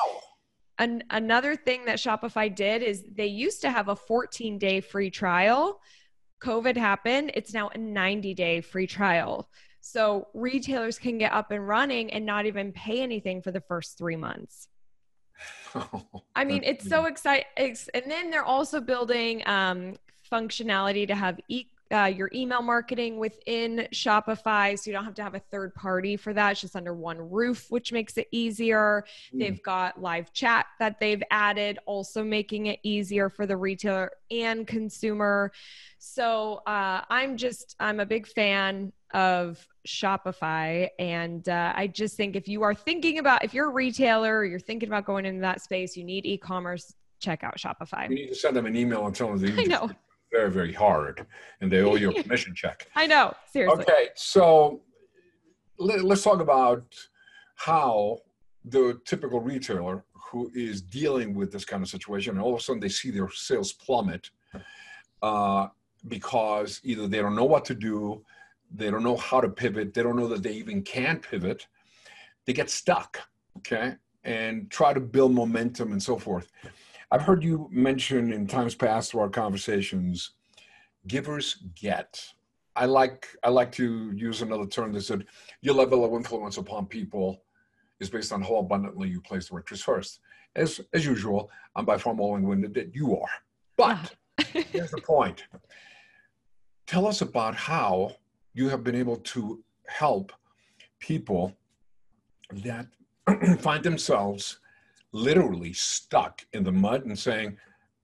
An- 0.79 1.05
another 1.11 1.57
thing 1.57 1.87
that 1.87 1.99
Shopify 1.99 2.55
did 2.55 2.83
is 2.83 3.05
they 3.11 3.27
used 3.27 3.63
to 3.63 3.71
have 3.71 3.89
a 3.89 3.97
14 3.97 4.59
day 4.59 4.81
free 4.81 5.11
trial. 5.11 5.81
COVID 6.43 6.77
happened, 6.77 7.33
it's 7.35 7.55
now 7.55 7.71
a 7.75 7.79
90 7.79 8.35
day 8.35 8.61
free 8.61 8.87
trial. 8.87 9.49
So 9.81 10.29
retailers 10.35 10.99
can 10.99 11.17
get 11.17 11.33
up 11.33 11.51
and 11.53 11.67
running 11.67 12.13
and 12.13 12.27
not 12.27 12.47
even 12.47 12.73
pay 12.73 13.01
anything 13.01 13.41
for 13.41 13.53
the 13.53 13.61
first 13.61 13.97
three 13.97 14.17
months. 14.17 14.69
I 16.35 16.45
mean, 16.45 16.63
it's 16.65 16.89
so 16.89 17.05
exciting. 17.07 17.47
And 17.57 18.05
then 18.07 18.31
they're 18.31 18.45
also 18.45 18.81
building 18.81 19.43
um, 19.47 19.95
functionality 20.31 21.07
to 21.07 21.15
have 21.15 21.39
e- 21.49 21.69
uh, 21.93 22.05
your 22.05 22.31
email 22.35 22.63
marketing 22.63 23.19
within 23.19 23.87
Shopify. 23.93 24.79
So 24.79 24.91
you 24.91 24.93
don't 24.95 25.05
have 25.05 25.15
to 25.15 25.23
have 25.23 25.35
a 25.35 25.39
third 25.39 25.75
party 25.75 26.17
for 26.17 26.33
that. 26.33 26.53
It's 26.53 26.61
just 26.61 26.77
under 26.77 26.95
one 26.95 27.31
roof, 27.31 27.67
which 27.71 27.93
makes 27.93 28.17
it 28.19 28.29
easier. 28.33 29.05
Mm. 29.35 29.39
They've 29.39 29.63
got 29.63 30.01
live 30.01 30.33
chat 30.33 30.67
that 30.79 30.99
they've 31.01 31.23
added, 31.31 31.79
also 31.87 32.25
making 32.25 32.67
it 32.67 32.81
easier 32.83 33.29
for 33.29 33.47
the 33.47 33.57
retailer 33.57 34.11
and 34.31 34.67
consumer. 34.67 35.53
So 35.99 36.63
uh, 36.67 37.03
I'm 37.09 37.37
just, 37.37 37.77
I'm 37.79 38.01
a 38.01 38.07
big 38.07 38.27
fan 38.27 38.93
of 39.15 39.65
Shopify. 39.87 40.89
And 40.99 41.49
uh, 41.49 41.73
I 41.75 41.87
just 41.87 42.17
think 42.17 42.37
if 42.37 42.49
you 42.49 42.63
are 42.63 42.75
thinking 42.75 43.19
about, 43.19 43.45
if 43.45 43.55
you're 43.55 43.71
a 43.71 43.73
retailer, 43.73 44.45
you're 44.45 44.59
thinking 44.59 44.89
about 44.89 45.05
going 45.05 45.25
into 45.25 45.43
that 45.43 45.63
space, 45.63 45.97
you 45.97 46.05
need 46.05 46.27
e 46.27 46.37
commerce, 46.37 46.93
check 47.21 47.45
out 47.45 47.57
Shopify. 47.57 48.09
You 48.09 48.17
need 48.17 48.29
to 48.29 48.35
send 48.35 48.57
them 48.57 48.67
an 48.67 48.77
email 48.77 49.07
and 49.07 49.15
tell 49.15 49.35
them 49.37 49.59
I 49.59 49.65
know. 49.65 49.91
Very, 50.33 50.51
very 50.51 50.73
hard 50.73 51.27
and 51.61 51.71
they 51.71 51.81
owe 51.81 51.97
you 51.97 52.11
a 52.11 52.23
commission 52.23 52.55
check. 52.55 52.89
I 52.95 53.07
know, 53.07 53.35
seriously. 53.51 53.83
Okay, 53.83 54.09
so 54.15 54.83
let, 55.79 56.03
let's 56.05 56.23
talk 56.23 56.41
about 56.41 56.85
how 57.57 58.19
the 58.65 59.01
typical 59.05 59.41
retailer 59.41 60.05
who 60.13 60.51
is 60.55 60.83
dealing 60.83 61.35
with 61.35 61.53
this 61.53 61.65
kind 61.65 61.83
of 61.83 61.89
situation 61.89 62.35
and 62.35 62.43
all 62.43 62.55
of 62.55 62.61
a 62.61 62.63
sudden 62.63 62.81
they 62.81 62.89
see 62.89 63.11
their 63.11 63.31
sales 63.31 63.73
plummet 63.73 64.31
uh, 65.23 65.69
because 66.09 66.81
either 66.83 67.07
they 67.07 67.19
don't 67.19 67.37
know 67.37 67.45
what 67.45 67.65
to 67.65 67.75
do 67.75 68.25
they 68.75 68.91
don't 68.91 69.03
know 69.03 69.17
how 69.17 69.41
to 69.41 69.49
pivot. 69.49 69.95
They 69.95 70.03
don't 70.03 70.17
know 70.17 70.29
that 70.29 70.43
they 70.43 70.53
even 70.53 70.83
can 70.83 71.19
pivot. 71.19 71.67
They 72.45 72.53
get 72.53 72.71
stuck, 72.71 73.21
okay, 73.59 73.95
and 74.25 74.71
try 74.71 74.93
to 74.93 75.01
build 75.01 75.33
momentum 75.33 75.93
and 75.93 76.03
so 76.03 76.19
forth. 76.19 76.51
I've 77.11 77.23
heard 77.23 77.45
you 77.45 77.69
mention 77.71 78.33
in 78.33 78.47
times 78.47 78.75
past 78.75 79.11
through 79.11 79.21
our 79.21 79.29
conversations, 79.29 80.33
givers 81.07 81.63
get. 81.81 82.21
I 82.75 82.87
like 82.87 83.29
I 83.43 83.49
like 83.49 83.73
to 83.73 84.13
use 84.15 84.43
another 84.43 84.67
term 84.67 84.93
that 84.93 85.03
said 85.03 85.25
your 85.63 85.75
level 85.75 86.05
of 86.05 86.13
influence 86.13 86.57
upon 86.57 86.87
people 86.87 87.43
is 88.01 88.11
based 88.11 88.33
on 88.33 88.43
how 88.43 88.57
abundantly 88.57 89.09
you 89.09 89.21
place 89.21 89.49
the 89.49 89.57
interest 89.57 89.85
first. 89.85 90.21
As 90.57 90.81
as 90.93 91.07
usual, 91.07 91.51
I'm 91.77 91.85
by 91.85 91.97
far 91.97 92.15
more 92.15 92.33
long-winded 92.33 92.75
than 92.75 92.91
you 92.93 93.17
are. 93.17 93.29
But 93.77 94.15
ah. 94.39 94.45
here's 94.73 94.91
the 94.91 95.01
point. 95.01 95.45
Tell 96.87 97.07
us 97.07 97.21
about 97.21 97.55
how 97.55 98.17
you 98.53 98.69
have 98.69 98.85
been 98.85 98.95
able 98.95 99.17
to 99.17 99.63
help 99.87 100.33
people 100.99 101.57
that 102.53 102.87
find 103.61 103.83
themselves 103.83 104.59
literally 105.17 105.73
stuck 105.73 106.45
in 106.53 106.63
the 106.63 106.73
mud 106.73 107.07
and 107.07 107.19
saying, 107.19 107.57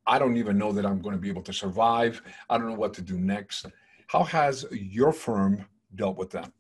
I 0.06 0.18
don't 0.18 0.36
even 0.36 0.58
know 0.58 0.72
that 0.72 0.86
I'm 0.86 1.00
going 1.00 1.14
to 1.14 1.20
be 1.20 1.28
able 1.28 1.42
to 1.42 1.52
survive. 1.52 2.22
I 2.50 2.58
don't 2.58 2.68
know 2.68 2.74
what 2.74 2.94
to 2.94 3.02
do 3.02 3.18
next. 3.18 3.66
How 4.08 4.24
has 4.24 4.64
your 4.72 5.12
firm 5.12 5.64
dealt 5.94 6.16
with 6.16 6.30
them? 6.30 6.52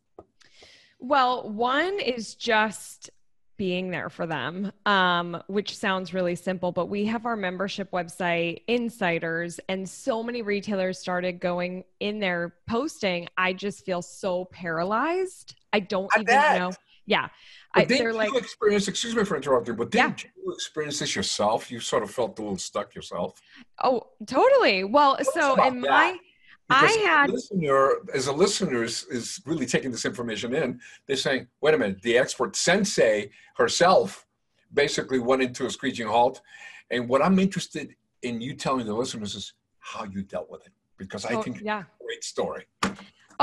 Well, 1.00 1.50
one 1.50 1.98
is 1.98 2.34
just 2.34 3.10
being 3.56 3.90
there 3.90 4.08
for 4.08 4.26
them, 4.26 4.72
um, 4.86 5.42
which 5.46 5.76
sounds 5.76 6.14
really 6.14 6.34
simple, 6.34 6.72
but 6.72 6.86
we 6.86 7.04
have 7.06 7.26
our 7.26 7.36
membership 7.36 7.90
website, 7.90 8.62
Insiders, 8.66 9.60
and 9.68 9.88
so 9.88 10.22
many 10.22 10.42
retailers 10.42 10.98
started 10.98 11.40
going 11.40 11.84
in 12.00 12.18
there 12.18 12.54
posting. 12.68 13.28
I 13.36 13.52
just 13.52 13.84
feel 13.84 14.02
so 14.02 14.46
paralyzed. 14.46 15.54
I 15.72 15.80
don't 15.80 16.10
I 16.14 16.20
even 16.20 16.26
bet. 16.26 16.58
know. 16.58 16.72
Yeah. 17.12 17.28
I, 17.74 17.84
didn't 17.84 18.06
you 18.06 18.12
like, 18.12 18.34
experience, 18.34 18.88
excuse 18.88 19.14
me 19.14 19.24
for 19.24 19.36
interrupting, 19.36 19.76
but 19.76 19.90
didn't 19.90 20.24
yeah. 20.24 20.30
you 20.44 20.52
experience 20.52 20.98
this 20.98 21.14
yourself? 21.14 21.70
You 21.70 21.78
sort 21.80 22.02
of 22.02 22.10
felt 22.10 22.38
a 22.38 22.42
little 22.42 22.56
stuck 22.56 22.94
yourself. 22.94 23.40
Oh, 23.82 24.08
totally. 24.26 24.84
Well, 24.84 25.18
so 25.34 25.62
in 25.66 25.80
that? 25.82 25.90
my 25.90 26.18
because 26.68 26.96
I 26.96 27.00
had 27.00 27.30
listener 27.30 27.90
as 28.14 28.28
a 28.28 28.32
listener 28.32 28.82
is, 28.82 29.04
is 29.10 29.42
really 29.44 29.66
taking 29.66 29.90
this 29.90 30.06
information 30.06 30.54
in. 30.54 30.80
They're 31.06 31.16
saying, 31.16 31.48
"Wait 31.60 31.74
a 31.74 31.78
minute." 31.78 32.00
The 32.00 32.16
expert 32.16 32.56
sensei 32.56 33.30
herself 33.56 34.26
basically 34.72 35.18
went 35.18 35.42
into 35.42 35.66
a 35.66 35.70
screeching 35.70 36.06
halt. 36.06 36.40
And 36.90 37.08
what 37.08 37.20
I'm 37.20 37.38
interested 37.38 37.94
in 38.22 38.40
you 38.40 38.54
telling 38.54 38.86
the 38.86 38.94
listeners 38.94 39.34
is 39.34 39.52
how 39.80 40.04
you 40.04 40.22
dealt 40.22 40.50
with 40.50 40.64
it, 40.66 40.72
because 40.96 41.26
I 41.26 41.34
oh, 41.34 41.42
think 41.42 41.60
yeah. 41.62 41.82
great 42.00 42.24
story. 42.24 42.64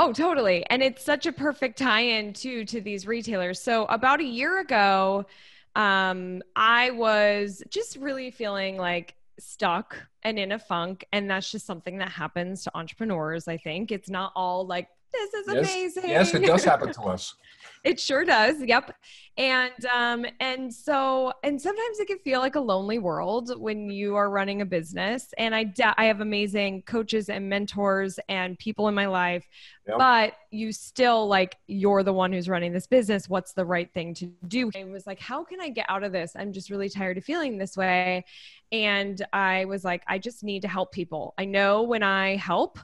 Oh, 0.02 0.14
totally. 0.14 0.64
And 0.70 0.82
it's 0.82 1.04
such 1.04 1.26
a 1.26 1.32
perfect 1.32 1.76
tie-in 1.76 2.32
too 2.32 2.64
to 2.64 2.80
these 2.80 3.06
retailers. 3.06 3.60
So 3.60 3.84
about 3.84 4.20
a 4.20 4.24
year 4.24 4.60
ago, 4.60 5.26
um, 5.76 6.42
I 6.56 6.90
was 6.92 7.62
just 7.68 7.96
really 7.96 8.30
feeling 8.30 8.78
like 8.78 9.14
stuck 9.38 9.98
and 10.22 10.38
in 10.38 10.52
a 10.52 10.58
funk. 10.58 11.04
And 11.12 11.28
that's 11.28 11.50
just 11.50 11.66
something 11.66 11.98
that 11.98 12.08
happens 12.08 12.64
to 12.64 12.74
entrepreneurs, 12.74 13.46
I 13.46 13.58
think. 13.58 13.92
It's 13.92 14.08
not 14.08 14.32
all 14.34 14.66
like, 14.66 14.88
this 15.12 15.34
is 15.34 15.46
yes. 15.46 15.56
amazing. 15.56 16.10
Yes, 16.10 16.34
it 16.34 16.46
does 16.46 16.64
happen 16.64 16.92
to 16.92 17.02
us. 17.02 17.34
it 17.84 17.98
sure 17.98 18.24
does. 18.24 18.62
Yep. 18.62 18.94
And 19.36 19.86
um 19.86 20.26
and 20.40 20.72
so 20.72 21.32
and 21.42 21.60
sometimes 21.60 21.98
it 21.98 22.08
can 22.08 22.18
feel 22.18 22.40
like 22.40 22.56
a 22.56 22.60
lonely 22.60 22.98
world 22.98 23.52
when 23.58 23.88
you 23.88 24.16
are 24.16 24.28
running 24.28 24.60
a 24.60 24.66
business 24.66 25.32
and 25.38 25.54
I 25.54 25.72
I 25.96 26.06
have 26.06 26.20
amazing 26.20 26.82
coaches 26.82 27.30
and 27.30 27.48
mentors 27.48 28.18
and 28.28 28.58
people 28.58 28.88
in 28.88 28.94
my 28.94 29.06
life 29.06 29.46
yep. 29.86 29.96
but 29.96 30.34
you 30.50 30.72
still 30.72 31.26
like 31.26 31.56
you're 31.68 32.02
the 32.02 32.12
one 32.12 32.32
who's 32.32 32.50
running 32.50 32.72
this 32.72 32.86
business 32.86 33.30
what's 33.30 33.52
the 33.52 33.64
right 33.64 33.90
thing 33.94 34.12
to 34.14 34.26
do 34.46 34.70
I 34.76 34.84
was 34.84 35.06
like 35.06 35.20
how 35.20 35.44
can 35.44 35.60
I 35.60 35.70
get 35.70 35.86
out 35.88 36.02
of 36.02 36.12
this 36.12 36.32
I'm 36.36 36.52
just 36.52 36.68
really 36.68 36.90
tired 36.90 37.16
of 37.16 37.24
feeling 37.24 37.56
this 37.56 37.78
way 37.78 38.24
and 38.72 39.24
I 39.32 39.64
was 39.64 39.84
like 39.84 40.02
I 40.06 40.18
just 40.18 40.44
need 40.44 40.62
to 40.62 40.68
help 40.68 40.92
people 40.92 41.32
I 41.38 41.46
know 41.46 41.82
when 41.82 42.02
I 42.02 42.36
help 42.36 42.78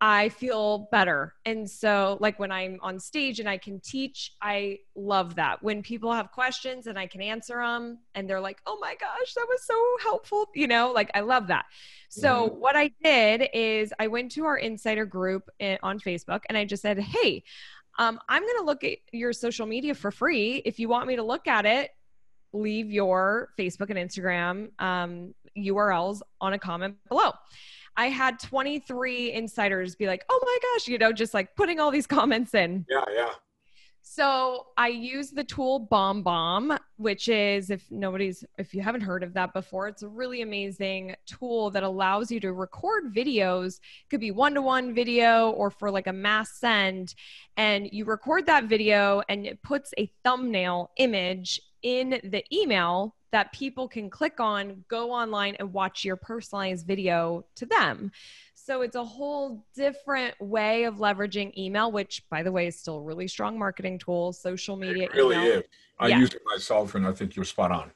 I 0.00 0.28
feel 0.28 0.88
better. 0.90 1.34
And 1.46 1.70
so, 1.70 2.18
like 2.20 2.38
when 2.38 2.52
I'm 2.52 2.78
on 2.82 2.98
stage 2.98 3.40
and 3.40 3.48
I 3.48 3.58
can 3.58 3.80
teach, 3.80 4.32
I 4.42 4.80
love 4.94 5.36
that. 5.36 5.62
When 5.62 5.82
people 5.82 6.12
have 6.12 6.30
questions 6.30 6.86
and 6.86 6.98
I 6.98 7.06
can 7.06 7.22
answer 7.22 7.56
them 7.56 7.98
and 8.14 8.28
they're 8.28 8.40
like, 8.40 8.60
oh 8.66 8.78
my 8.80 8.94
gosh, 9.00 9.34
that 9.34 9.46
was 9.48 9.64
so 9.64 9.74
helpful, 10.02 10.48
you 10.54 10.66
know, 10.66 10.92
like 10.92 11.10
I 11.14 11.20
love 11.20 11.46
that. 11.46 11.66
So, 12.08 12.48
mm-hmm. 12.48 12.60
what 12.60 12.76
I 12.76 12.90
did 13.02 13.48
is 13.54 13.92
I 13.98 14.08
went 14.08 14.32
to 14.32 14.44
our 14.44 14.56
insider 14.56 15.06
group 15.06 15.48
on 15.60 15.98
Facebook 16.00 16.42
and 16.48 16.58
I 16.58 16.64
just 16.64 16.82
said, 16.82 16.98
hey, 16.98 17.44
um, 17.98 18.18
I'm 18.28 18.42
going 18.42 18.58
to 18.58 18.64
look 18.64 18.84
at 18.84 18.98
your 19.12 19.32
social 19.32 19.66
media 19.66 19.94
for 19.94 20.10
free. 20.10 20.56
If 20.64 20.78
you 20.78 20.88
want 20.88 21.06
me 21.06 21.16
to 21.16 21.22
look 21.22 21.46
at 21.46 21.64
it, 21.64 21.90
leave 22.52 22.90
your 22.90 23.50
Facebook 23.58 23.90
and 23.90 23.98
Instagram 23.98 24.70
um, 24.80 25.34
URLs 25.56 26.20
on 26.40 26.52
a 26.52 26.58
comment 26.58 26.96
below. 27.08 27.32
I 27.96 28.06
had 28.06 28.38
23 28.38 29.32
insiders 29.32 29.94
be 29.94 30.06
like, 30.06 30.24
oh 30.28 30.40
my 30.44 30.58
gosh, 30.62 30.88
you 30.88 30.98
know, 30.98 31.12
just 31.12 31.34
like 31.34 31.54
putting 31.56 31.80
all 31.80 31.90
these 31.90 32.06
comments 32.18 32.54
in. 32.54 32.84
Yeah, 32.88 33.04
yeah. 33.14 33.30
So 34.06 34.66
I 34.76 34.88
use 34.88 35.30
the 35.30 35.42
tool 35.42 35.88
BombBomb, 35.90 36.78
which 36.98 37.28
is 37.28 37.70
if 37.70 37.90
nobody's 37.90 38.44
if 38.58 38.74
you 38.74 38.82
haven't 38.82 39.00
heard 39.00 39.22
of 39.22 39.32
that 39.32 39.54
before, 39.54 39.88
it's 39.88 40.02
a 40.02 40.08
really 40.08 40.42
amazing 40.42 41.16
tool 41.24 41.70
that 41.70 41.82
allows 41.82 42.30
you 42.30 42.38
to 42.40 42.52
record 42.52 43.14
videos. 43.14 43.78
It 43.78 44.10
could 44.10 44.20
be 44.20 44.30
one-to-one 44.30 44.94
video 44.94 45.50
or 45.52 45.70
for 45.70 45.90
like 45.90 46.06
a 46.06 46.12
mass 46.12 46.52
send. 46.60 47.14
And 47.56 47.88
you 47.92 48.04
record 48.04 48.44
that 48.44 48.64
video 48.64 49.22
and 49.30 49.46
it 49.46 49.62
puts 49.62 49.94
a 49.96 50.12
thumbnail 50.22 50.90
image 50.98 51.58
in 51.82 52.20
the 52.24 52.44
email 52.52 53.16
that 53.34 53.50
people 53.50 53.88
can 53.88 54.08
click 54.08 54.38
on, 54.38 54.84
go 54.86 55.10
online 55.10 55.56
and 55.58 55.72
watch 55.72 56.04
your 56.04 56.14
personalized 56.14 56.86
video 56.86 57.44
to 57.56 57.66
them. 57.66 58.12
So 58.54 58.82
it's 58.82 58.94
a 58.94 59.02
whole 59.02 59.66
different 59.74 60.40
way 60.40 60.84
of 60.84 60.98
leveraging 60.98 61.58
email, 61.58 61.90
which 61.90 62.22
by 62.30 62.44
the 62.44 62.52
way 62.52 62.68
is 62.68 62.78
still 62.78 62.98
a 62.98 63.02
really 63.02 63.26
strong 63.26 63.58
marketing 63.58 63.98
tool, 63.98 64.32
social 64.32 64.76
media. 64.76 65.06
It 65.06 65.14
really 65.14 65.34
email. 65.34 65.58
is. 65.58 65.64
I 65.98 66.06
yeah. 66.06 66.18
use 66.20 66.32
it 66.32 66.42
myself 66.46 66.94
and 66.94 67.04
I 67.04 67.10
think 67.10 67.34
you're 67.34 67.44
spot 67.44 67.72
on. 67.72 67.90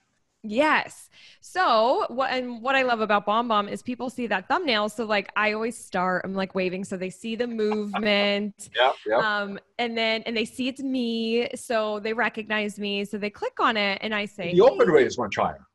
Yes. 0.44 1.10
So 1.40 2.06
what 2.08 2.30
and 2.30 2.62
what 2.62 2.76
I 2.76 2.82
love 2.82 3.00
about 3.00 3.26
BombBomb 3.26 3.70
is 3.70 3.82
people 3.82 4.08
see 4.08 4.28
that 4.28 4.46
thumbnail. 4.46 4.88
So 4.88 5.04
like 5.04 5.30
I 5.36 5.52
always 5.52 5.76
start, 5.76 6.22
I'm 6.24 6.34
like 6.34 6.54
waving 6.54 6.84
so 6.84 6.96
they 6.96 7.10
see 7.10 7.34
the 7.34 7.46
movement. 7.46 8.68
yeah, 8.76 8.92
yeah. 9.06 9.16
Um, 9.16 9.58
and 9.78 9.98
then 9.98 10.22
and 10.26 10.36
they 10.36 10.44
see 10.44 10.68
it's 10.68 10.80
me, 10.80 11.48
so 11.56 11.98
they 11.98 12.12
recognize 12.12 12.78
me. 12.78 13.04
So 13.04 13.18
they 13.18 13.30
click 13.30 13.58
on 13.58 13.76
it 13.76 13.98
and 14.00 14.14
I 14.14 14.26
say 14.26 14.52
the 14.52 14.60
open 14.60 14.88
rate 14.88 15.08
is 15.08 15.18
much 15.18 15.36
higher. 15.36 15.66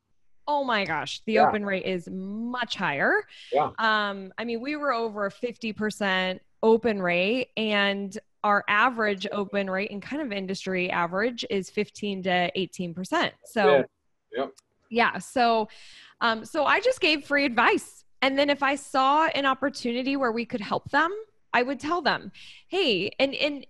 Oh 0.47 0.63
my 0.63 0.85
gosh, 0.85 1.21
the 1.25 1.33
yeah. 1.33 1.47
open 1.47 1.65
rate 1.65 1.85
is 1.85 2.07
much 2.09 2.75
higher. 2.75 3.23
Yeah. 3.51 3.71
Um, 3.79 4.33
I 4.37 4.45
mean, 4.45 4.61
we 4.61 4.75
were 4.75 4.93
over 4.93 5.25
a 5.25 5.31
50% 5.31 6.39
open 6.61 7.01
rate 7.01 7.49
and 7.57 8.17
our 8.43 8.63
average 8.67 9.25
open 9.31 9.69
rate 9.69 9.91
and 9.91 10.01
kind 10.01 10.21
of 10.21 10.33
industry 10.33 10.89
average 10.89 11.45
is 11.49 11.69
15 11.69 12.23
to 12.23 12.51
18%. 12.57 13.31
So 13.45 13.77
yeah 13.77 13.83
Yep. 14.35 14.53
Yeah. 14.89 15.17
So, 15.17 15.67
um, 16.21 16.45
so 16.45 16.65
I 16.65 16.79
just 16.79 17.01
gave 17.01 17.25
free 17.25 17.45
advice. 17.45 18.03
And 18.21 18.37
then 18.37 18.49
if 18.49 18.63
I 18.63 18.75
saw 18.75 19.25
an 19.27 19.45
opportunity 19.45 20.15
where 20.15 20.31
we 20.31 20.45
could 20.45 20.61
help 20.61 20.89
them, 20.91 21.11
I 21.53 21.61
would 21.61 21.79
tell 21.79 22.01
them, 22.01 22.31
hey, 22.67 23.11
and 23.19 23.35
and 23.35 23.65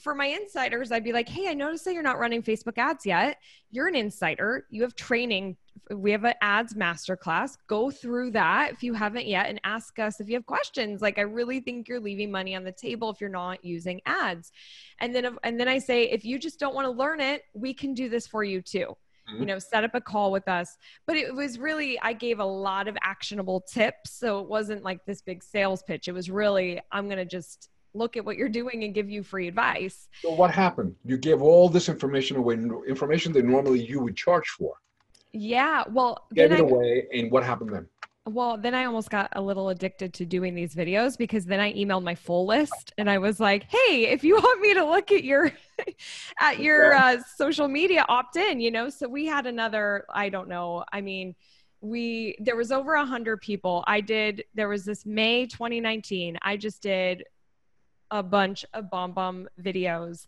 for 0.00 0.14
my 0.14 0.26
insiders, 0.26 0.90
I'd 0.90 1.04
be 1.04 1.12
like, 1.12 1.28
hey, 1.28 1.48
I 1.48 1.54
noticed 1.54 1.84
that 1.84 1.94
you're 1.94 2.02
not 2.02 2.18
running 2.18 2.42
Facebook 2.42 2.78
ads 2.78 3.06
yet. 3.06 3.38
You're 3.70 3.86
an 3.86 3.94
insider. 3.94 4.66
You 4.70 4.82
have 4.82 4.96
training. 4.96 5.56
We 5.90 6.10
have 6.10 6.24
an 6.24 6.34
ads 6.40 6.74
masterclass. 6.74 7.56
Go 7.68 7.90
through 7.90 8.32
that 8.32 8.72
if 8.72 8.82
you 8.82 8.92
haven't 8.92 9.26
yet, 9.26 9.46
and 9.46 9.60
ask 9.62 9.98
us 10.00 10.20
if 10.20 10.28
you 10.28 10.34
have 10.34 10.46
questions. 10.46 11.00
Like, 11.00 11.18
I 11.18 11.22
really 11.22 11.60
think 11.60 11.86
you're 11.86 12.00
leaving 12.00 12.30
money 12.30 12.56
on 12.56 12.64
the 12.64 12.72
table 12.72 13.08
if 13.10 13.20
you're 13.20 13.30
not 13.30 13.64
using 13.64 14.00
ads. 14.04 14.50
And 14.98 15.14
then, 15.14 15.38
and 15.44 15.60
then 15.60 15.68
I 15.68 15.78
say, 15.78 16.10
if 16.10 16.24
you 16.24 16.38
just 16.38 16.58
don't 16.58 16.74
want 16.74 16.86
to 16.86 16.90
learn 16.90 17.20
it, 17.20 17.42
we 17.54 17.72
can 17.72 17.94
do 17.94 18.08
this 18.08 18.26
for 18.26 18.42
you 18.42 18.60
too 18.60 18.96
mm-hmm. 19.28 19.40
you 19.40 19.46
know, 19.46 19.58
set 19.58 19.84
up 19.84 19.94
a 19.94 20.00
call 20.00 20.32
with 20.32 20.48
us. 20.48 20.76
But 21.06 21.16
it 21.16 21.34
was 21.34 21.58
really, 21.58 22.00
I 22.00 22.12
gave 22.12 22.40
a 22.40 22.44
lot 22.44 22.88
of 22.88 22.96
actionable 23.02 23.60
tips. 23.60 24.12
So 24.12 24.40
it 24.40 24.48
wasn't 24.48 24.82
like 24.82 25.04
this 25.04 25.20
big 25.22 25.42
sales 25.42 25.82
pitch. 25.82 26.08
It 26.08 26.12
was 26.12 26.30
really, 26.30 26.80
I'm 26.92 27.06
going 27.06 27.18
to 27.18 27.24
just 27.24 27.68
look 27.94 28.16
at 28.16 28.24
what 28.24 28.36
you're 28.36 28.48
doing 28.48 28.84
and 28.84 28.94
give 28.94 29.10
you 29.10 29.22
free 29.22 29.48
advice. 29.48 30.08
So 30.22 30.32
what 30.32 30.50
happened? 30.50 30.94
You 31.04 31.16
gave 31.16 31.42
all 31.42 31.68
this 31.68 31.88
information 31.88 32.36
away, 32.36 32.54
information 32.86 33.32
that 33.32 33.44
normally 33.44 33.84
you 33.84 34.00
would 34.00 34.16
charge 34.16 34.48
for. 34.48 34.74
Yeah. 35.32 35.84
Well, 35.88 36.26
gave 36.34 36.52
it 36.52 36.60
I, 36.60 36.62
away. 36.62 37.06
And 37.12 37.30
what 37.30 37.44
happened 37.44 37.74
then? 37.74 37.86
Well, 38.28 38.58
then 38.58 38.74
I 38.74 38.84
almost 38.84 39.08
got 39.08 39.30
a 39.32 39.40
little 39.40 39.70
addicted 39.70 40.12
to 40.14 40.26
doing 40.26 40.54
these 40.54 40.74
videos 40.74 41.16
because 41.16 41.46
then 41.46 41.60
I 41.60 41.72
emailed 41.72 42.02
my 42.02 42.14
full 42.14 42.46
list 42.46 42.92
and 42.98 43.08
I 43.08 43.18
was 43.18 43.40
like, 43.40 43.64
"Hey, 43.64 44.08
if 44.08 44.22
you 44.22 44.34
want 44.42 44.60
me 44.60 44.74
to 44.74 44.84
look 44.84 45.10
at 45.10 45.24
your 45.24 45.50
at 46.40 46.58
your 46.60 46.94
uh, 46.94 47.18
social 47.36 47.68
media, 47.68 48.04
opt 48.08 48.36
in." 48.36 48.60
You 48.60 48.70
know, 48.70 48.90
so 48.90 49.08
we 49.08 49.24
had 49.24 49.46
another. 49.46 50.04
I 50.12 50.28
don't 50.28 50.48
know. 50.48 50.84
I 50.92 51.00
mean, 51.00 51.34
we 51.80 52.36
there 52.38 52.56
was 52.56 52.70
over 52.70 52.94
a 52.94 53.06
hundred 53.06 53.40
people. 53.40 53.82
I 53.86 54.02
did. 54.02 54.44
There 54.54 54.68
was 54.68 54.84
this 54.84 55.06
May 55.06 55.46
2019. 55.46 56.38
I 56.42 56.56
just 56.56 56.82
did 56.82 57.24
a 58.10 58.22
bunch 58.22 58.64
of 58.74 58.84
BombBomb 58.86 59.46
videos. 59.60 60.26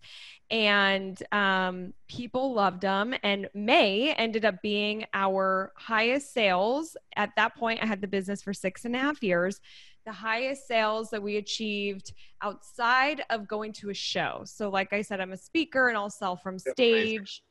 And 0.51 1.23
um, 1.33 1.95
people 2.09 2.53
loved 2.53 2.81
them 2.83 3.15
and 3.23 3.49
may 3.55 4.13
ended 4.15 4.45
up 4.45 4.61
being 4.63 5.05
our 5.15 5.73
highest 5.77 6.33
sales. 6.35 6.97
At 7.17 7.31
that 7.37 7.55
point 7.57 7.81
i 7.83 7.87
had 7.87 8.01
the 8.01 8.09
business 8.09 8.43
for 8.43 8.53
six 8.53 8.85
and 8.85 8.95
a 8.95 8.99
half 8.99 9.23
years. 9.23 9.61
The 10.07 10.13
highest 10.13 10.67
sales 10.67 11.11
that 11.11 11.23
we 11.23 11.37
achieved 11.37 12.13
outside 12.43 13.23
of 13.31 13.47
going 13.47 13.73
to 13.75 13.91
a 13.91 13.95
show. 13.95 14.43
So 14.45 14.69
like 14.71 14.93
i 14.93 15.03
said 15.03 15.21
i'm 15.21 15.33
a 15.33 15.37
speaker 15.37 15.89
and 15.89 15.97
i'll 15.97 16.11
sell 16.11 16.37
from 16.37 16.59
stage. 16.59 17.43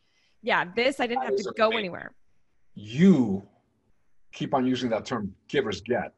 Yeah 0.42 0.66
this 0.76 1.00
i 1.00 1.08
didn't 1.08 1.22
That 1.22 1.32
have 1.32 1.38
to 1.38 1.54
go 1.58 1.68
amazing. 1.68 1.80
anywhere. 1.80 2.12
You 2.76 3.48
keep 4.32 4.54
on 4.54 4.66
using 4.66 4.90
that 4.92 5.06
term 5.06 5.34
givers 5.48 5.82
get, 5.82 6.14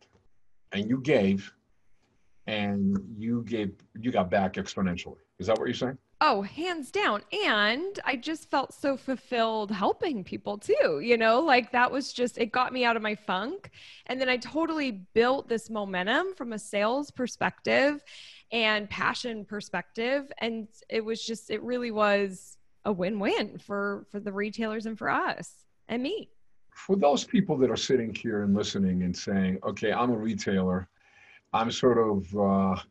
and 0.74 0.90
you 0.90 1.00
gave, 1.02 1.52
and 2.48 2.98
you 3.18 3.44
gave, 3.44 3.74
you 4.00 4.12
got 4.12 4.30
back 4.30 4.54
exponentially. 4.54 5.18
Is 5.40 5.48
that 5.48 5.58
what 5.58 5.66
you're 5.66 5.74
saying? 5.74 5.98
Oh, 6.24 6.44
hands 6.44 6.92
down. 6.92 7.24
And 7.48 8.00
I 8.06 8.16
just 8.16 8.50
felt 8.52 8.74
so 8.74 8.96
fulfilled 8.96 9.72
helping 9.72 10.24
people 10.24 10.58
too. 10.60 11.00
You 11.04 11.18
know, 11.18 11.40
like 11.40 11.72
that 11.72 11.92
was 11.92 12.14
just, 12.14 12.38
it 12.38 12.52
got 12.52 12.74
me 12.74 12.86
out 12.86 12.96
of 12.96 13.02
my 13.02 13.16
funk. 13.16 13.72
And 14.06 14.22
then 14.22 14.30
I 14.30 14.38
totally 14.38 14.92
built 15.14 15.50
this 15.50 15.70
momentum 15.70 16.36
from 16.36 16.54
a 16.54 16.60
sales 16.60 17.10
perspective 17.10 18.04
and 18.52 18.88
passion 18.90 19.46
perspective. 19.46 20.32
And 20.38 20.68
it 20.90 21.04
was 21.04 21.26
just, 21.26 21.50
it 21.50 21.64
really 21.64 21.90
was 21.90 22.58
a 22.86 22.92
win 22.92 23.20
win 23.20 23.58
for, 23.58 24.06
for 24.12 24.20
the 24.20 24.32
retailers 24.32 24.86
and 24.86 24.98
for 24.98 25.10
us 25.10 25.52
and 25.88 26.04
me. 26.04 26.30
For 26.76 26.96
those 26.96 27.24
people 27.24 27.58
that 27.58 27.72
are 27.72 27.76
sitting 27.76 28.14
here 28.14 28.44
and 28.44 28.54
listening 28.56 29.04
and 29.04 29.16
saying, 29.16 29.60
okay, 29.64 29.92
I'm 29.92 30.12
a 30.12 30.18
retailer, 30.18 30.88
I'm 31.54 31.72
sort 31.72 31.98
of, 31.98 32.36
uh, 32.36 32.82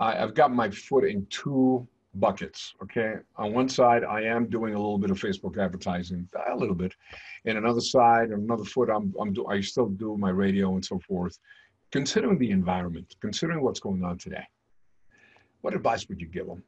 I, 0.00 0.22
I've 0.22 0.34
got 0.34 0.52
my 0.52 0.70
foot 0.70 1.04
in 1.04 1.26
two 1.26 1.86
buckets. 2.14 2.74
Okay. 2.82 3.14
On 3.36 3.52
one 3.52 3.68
side, 3.68 4.04
I 4.04 4.22
am 4.22 4.48
doing 4.48 4.74
a 4.74 4.78
little 4.78 4.98
bit 4.98 5.10
of 5.10 5.20
Facebook 5.20 5.62
advertising, 5.62 6.28
a 6.50 6.56
little 6.56 6.74
bit. 6.74 6.94
And 7.44 7.58
another 7.58 7.80
side, 7.80 8.30
another 8.30 8.64
foot, 8.64 8.88
I'm, 8.90 9.14
I'm 9.20 9.32
do, 9.32 9.46
I 9.46 9.60
still 9.60 9.86
do 9.86 10.16
my 10.16 10.30
radio 10.30 10.74
and 10.74 10.84
so 10.84 10.98
forth. 11.00 11.38
Considering 11.90 12.38
the 12.38 12.50
environment, 12.50 13.16
considering 13.20 13.62
what's 13.62 13.80
going 13.80 14.04
on 14.04 14.18
today, 14.18 14.44
what 15.62 15.74
advice 15.74 16.08
would 16.08 16.20
you 16.20 16.26
give 16.26 16.46
them? 16.46 16.62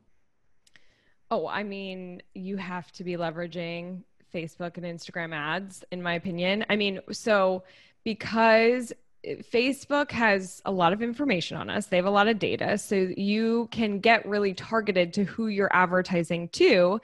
Oh, 1.30 1.46
I 1.46 1.62
mean, 1.62 2.22
you 2.34 2.56
have 2.56 2.90
to 2.92 3.04
be 3.04 3.12
leveraging 3.12 4.02
Facebook 4.34 4.76
and 4.76 4.86
Instagram 4.86 5.34
ads, 5.34 5.84
in 5.90 6.02
my 6.02 6.14
opinion. 6.14 6.64
I 6.70 6.76
mean, 6.76 7.00
so 7.12 7.64
because 8.04 8.92
Facebook 9.24 10.10
has 10.10 10.62
a 10.64 10.70
lot 10.70 10.92
of 10.92 11.02
information 11.02 11.56
on 11.56 11.68
us, 11.70 11.86
they 11.86 11.96
have 11.96 12.06
a 12.06 12.10
lot 12.10 12.28
of 12.28 12.38
data. 12.38 12.78
So 12.78 12.94
you 12.94 13.68
can 13.70 14.00
get 14.00 14.26
really 14.26 14.54
targeted 14.54 15.12
to 15.14 15.24
who 15.24 15.48
you're 15.48 15.70
advertising 15.72 16.48
to. 16.50 17.00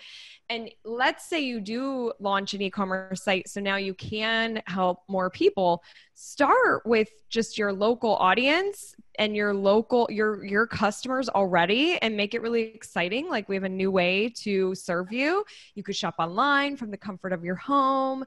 And 0.49 0.71
let's 0.85 1.27
say 1.27 1.41
you 1.41 1.61
do 1.61 2.13
launch 2.21 2.55
an 2.55 2.63
e 2.63 2.71
commerce 2.71 3.23
site. 3.23 3.49
So 3.49 3.61
now 3.61 3.77
you 3.77 3.95
can 3.95 4.63
help 4.67 5.03
more 5.09 5.29
people. 5.31 5.83
Start 6.15 6.87
with 6.87 7.09
just 7.29 7.59
your 7.59 7.73
local 7.73 8.17
audience 8.17 8.95
and 9.19 9.35
your 9.35 9.53
local 9.53 10.07
your 10.11 10.45
your 10.45 10.67
customers 10.67 11.29
already 11.29 11.99
and 11.99 12.17
make 12.17 12.35
it 12.35 12.43
really 12.43 12.63
exciting 12.75 13.29
like 13.29 13.49
we 13.49 13.55
have 13.55 13.65
a 13.65 13.69
new 13.69 13.91
way 13.91 14.29
to 14.29 14.75
serve 14.75 15.11
you 15.11 15.45
you 15.75 15.83
could 15.83 15.97
shop 15.97 16.15
online 16.19 16.77
from 16.77 16.91
the 16.91 16.97
comfort 16.97 17.33
of 17.33 17.45
your 17.45 17.55
home 17.55 18.25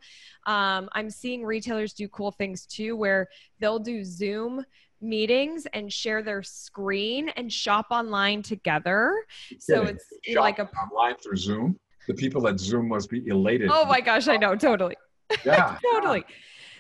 um, 0.48 0.90
i'm 0.94 1.10
seeing 1.10 1.44
retailers 1.44 1.94
do 1.94 2.08
cool 2.08 2.32
things 2.32 2.66
too 2.66 2.96
where 2.96 3.28
they'll 3.60 3.80
do 3.80 4.04
zoom 4.04 4.66
meetings 5.02 5.66
and 5.74 5.92
share 5.94 6.22
their 6.22 6.44
screen 6.44 7.30
and 7.30 7.52
shop 7.52 7.88
online 7.92 8.42
together 8.42 9.16
so 9.60 9.82
Kidding. 9.82 9.98
it's 10.24 10.36
like 10.36 10.60
a 10.60 10.70
online 10.70 11.16
through 11.16 11.38
Zoom. 11.38 11.80
The 12.10 12.16
people 12.16 12.48
at 12.48 12.60
Zoom 12.60 12.88
must 12.88 13.08
be 13.10 13.26
elated. 13.28 13.70
oh 13.72 13.86
my 13.86 14.02
gosh 14.02 14.28
i 14.28 14.36
know 14.36 14.56
totally. 14.56 14.96
Yeah, 15.46 15.78
totally. 15.94 16.26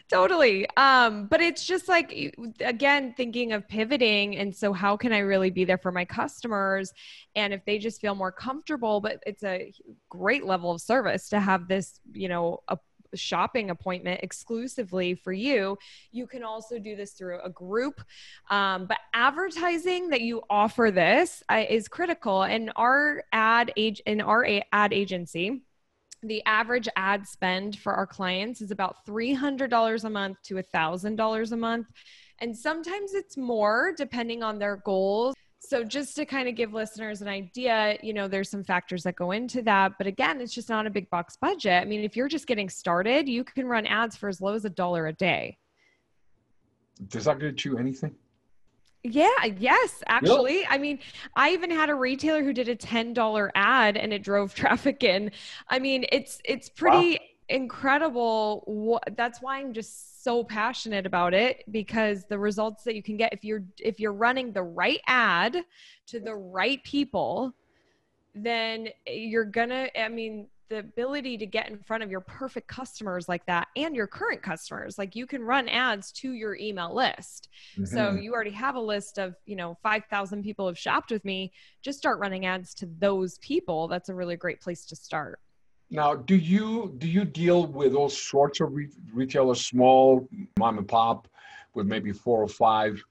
Totally. 0.10 0.68
Um 0.76 1.28
but 1.28 1.40
it's 1.40 1.64
just 1.68 1.88
like 1.88 2.36
again 2.62 3.14
thinking 3.16 3.54
of 3.54 3.68
pivoting 3.68 4.38
and 4.38 4.56
so 4.56 4.74
how 4.74 4.98
can 4.98 5.14
i 5.14 5.20
really 5.20 5.52
be 5.52 5.66
there 5.66 5.78
for 5.78 5.92
my 5.92 6.04
customers? 6.04 6.92
And 7.36 7.54
if 7.54 7.64
they 7.64 7.78
just 7.78 8.02
feel 8.02 8.16
more 8.16 8.32
comfortable 8.32 9.02
but 9.02 9.22
it's 9.28 9.44
a 9.44 9.72
great 10.10 10.46
level 10.46 10.72
of 10.72 10.82
service 10.82 11.30
to 11.30 11.40
have 11.40 11.68
this 11.68 12.00
you 12.12 12.28
know 12.28 12.64
a 12.68 12.80
shopping 13.18 13.70
appointment 13.70 14.20
exclusively 14.24 15.16
for 15.16 15.34
you 15.34 15.78
you 16.12 16.28
can 16.28 16.44
also 16.44 16.80
do 16.80 16.96
this 16.96 17.12
through 17.12 17.40
a 17.42 17.50
group 17.50 18.02
um, 18.50 18.86
but 18.86 18.98
advertising 19.14 20.10
that 20.10 20.22
you 20.22 20.42
offer 20.50 20.92
this 20.92 21.44
uh, 21.50 21.64
is 21.70 21.88
critical 21.88 22.44
and 22.44 22.72
our 22.76 23.24
ad 23.32 23.72
age 23.78 24.02
in 24.06 24.22
our 24.22 24.46
ad 24.72 24.94
agency 24.94 25.62
the 26.24 26.44
average 26.46 26.90
ad 26.96 27.26
spend 27.28 27.78
for 27.78 27.94
our 27.94 28.06
clients 28.06 28.62
is 28.62 28.72
about 28.72 29.06
$300 29.06 30.04
a 30.04 30.10
month 30.10 30.38
to 30.44 30.56
$1,000 30.56 31.52
a 31.52 31.58
month. 31.58 31.88
And 32.40 32.56
sometimes 32.56 33.14
it's 33.14 33.38
more 33.38 33.94
depending 33.98 34.44
on 34.44 34.60
their 34.60 34.78
goals. 34.78 35.36
So, 35.70 35.84
just 35.84 36.16
to 36.16 36.26
kind 36.26 36.50
of 36.50 36.56
give 36.56 36.74
listeners 36.74 37.22
an 37.22 37.28
idea, 37.28 38.00
you 38.02 38.12
know, 38.12 38.28
there's 38.28 38.50
some 38.50 38.64
factors 38.64 39.04
that 39.04 39.16
go 39.16 39.30
into 39.30 39.62
that. 39.62 40.00
But 40.00 40.08
again, 40.08 40.42
it's 40.42 40.52
just 40.52 40.68
not 40.68 40.88
a 40.88 40.90
big 40.90 41.08
box 41.12 41.38
budget. 41.40 41.84
I 41.84 41.86
mean, 41.86 42.04
if 42.04 42.16
you're 42.16 42.28
just 42.28 42.48
getting 42.48 42.70
started, 42.70 43.30
you 43.30 43.44
can 43.44 43.68
run 43.68 43.86
ads 43.86 44.16
for 44.16 44.30
as 44.30 44.42
low 44.42 44.56
as 44.56 44.66
a 44.66 44.70
dollar 44.72 45.06
a 45.06 45.14
day. 45.14 45.60
Does 47.10 47.26
that 47.26 47.38
get 47.38 47.64
you 47.66 47.78
anything? 47.78 48.16
Yeah, 49.04 49.46
yes, 49.60 50.02
actually. 50.08 50.66
I 50.66 50.80
mean, 50.80 50.98
I 51.36 51.52
even 51.52 51.70
had 51.70 51.92
a 51.92 51.96
retailer 51.96 52.44
who 52.44 52.52
did 52.52 52.68
a 52.68 52.76
$10 52.76 53.52
ad 53.54 53.96
and 53.96 54.12
it 54.12 54.24
drove 54.24 54.56
traffic 54.56 55.04
in. 55.04 55.30
I 55.68 55.78
mean, 55.78 56.04
it's 56.12 56.42
it's 56.46 56.68
pretty 56.68 57.12
wow. 57.12 57.18
incredible. 57.48 59.00
That's 59.16 59.40
why 59.40 59.60
I'm 59.60 59.74
just 59.74 60.19
so 60.22 60.44
passionate 60.44 61.06
about 61.06 61.34
it 61.34 61.64
because 61.72 62.26
the 62.26 62.38
results 62.38 62.84
that 62.84 62.96
you 62.96 63.04
can 63.04 63.18
get 63.18 63.34
if 63.34 63.44
you're 63.44 63.64
if 63.80 64.00
you're 64.00 64.14
running 64.14 64.52
the 64.52 64.64
right 64.64 65.02
ad 65.08 65.64
to 66.08 66.20
the 66.20 66.36
right 66.36 66.84
people, 66.84 67.54
then 68.36 68.90
you're 69.08 69.46
to 69.46 70.00
I 70.00 70.10
mean, 70.10 70.48
the 70.70 70.80
ability 70.80 71.38
to 71.38 71.46
get 71.46 71.70
in 71.70 71.80
front 71.80 72.04
of 72.04 72.12
your 72.12 72.22
perfect 72.22 72.68
customers 72.68 73.28
like 73.28 73.46
that 73.48 73.68
and 73.76 73.96
your 73.96 74.06
current 74.06 74.44
customers 74.44 75.00
like 75.00 75.16
you 75.16 75.26
can 75.26 75.42
run 75.42 75.68
ads 75.68 76.12
to 76.12 76.34
your 76.34 76.56
email 76.56 76.94
list. 76.94 77.50
Mm-hmm. 77.74 77.86
so 77.86 78.14
you 78.14 78.34
already 78.34 78.52
have 78.52 78.76
a 78.76 78.80
list 78.80 79.18
of 79.18 79.36
you 79.46 79.56
know 79.56 79.78
5000 79.82 80.44
people 80.44 80.68
have 80.68 80.78
shopped 80.78 81.12
with 81.12 81.26
me. 81.26 81.52
Just 81.82 81.98
start 81.98 82.20
running 82.20 82.46
ads 82.46 82.74
to 82.76 82.90
those 83.00 83.38
people. 83.40 83.88
That's 83.88 84.10
a 84.10 84.16
really 84.16 84.36
great 84.36 84.62
place 84.62 84.86
to 84.88 84.96
start 84.96 85.40
now 85.90 86.16
do 86.16 86.36
you 86.36 86.94
do 86.98 87.08
you 87.08 87.26
deal 87.26 87.66
with 87.68 87.94
all 87.94 88.10
sorts 88.10 88.60
of 88.60 88.74
re- 88.74 88.90
retailers 89.14 89.66
small 89.66 90.28
mom 90.58 90.78
and 90.78 90.88
pop 90.88 91.28
with 91.74 91.88
maybe 91.88 92.12
four 92.12 92.42
or 92.42 92.48
five 92.48 93.02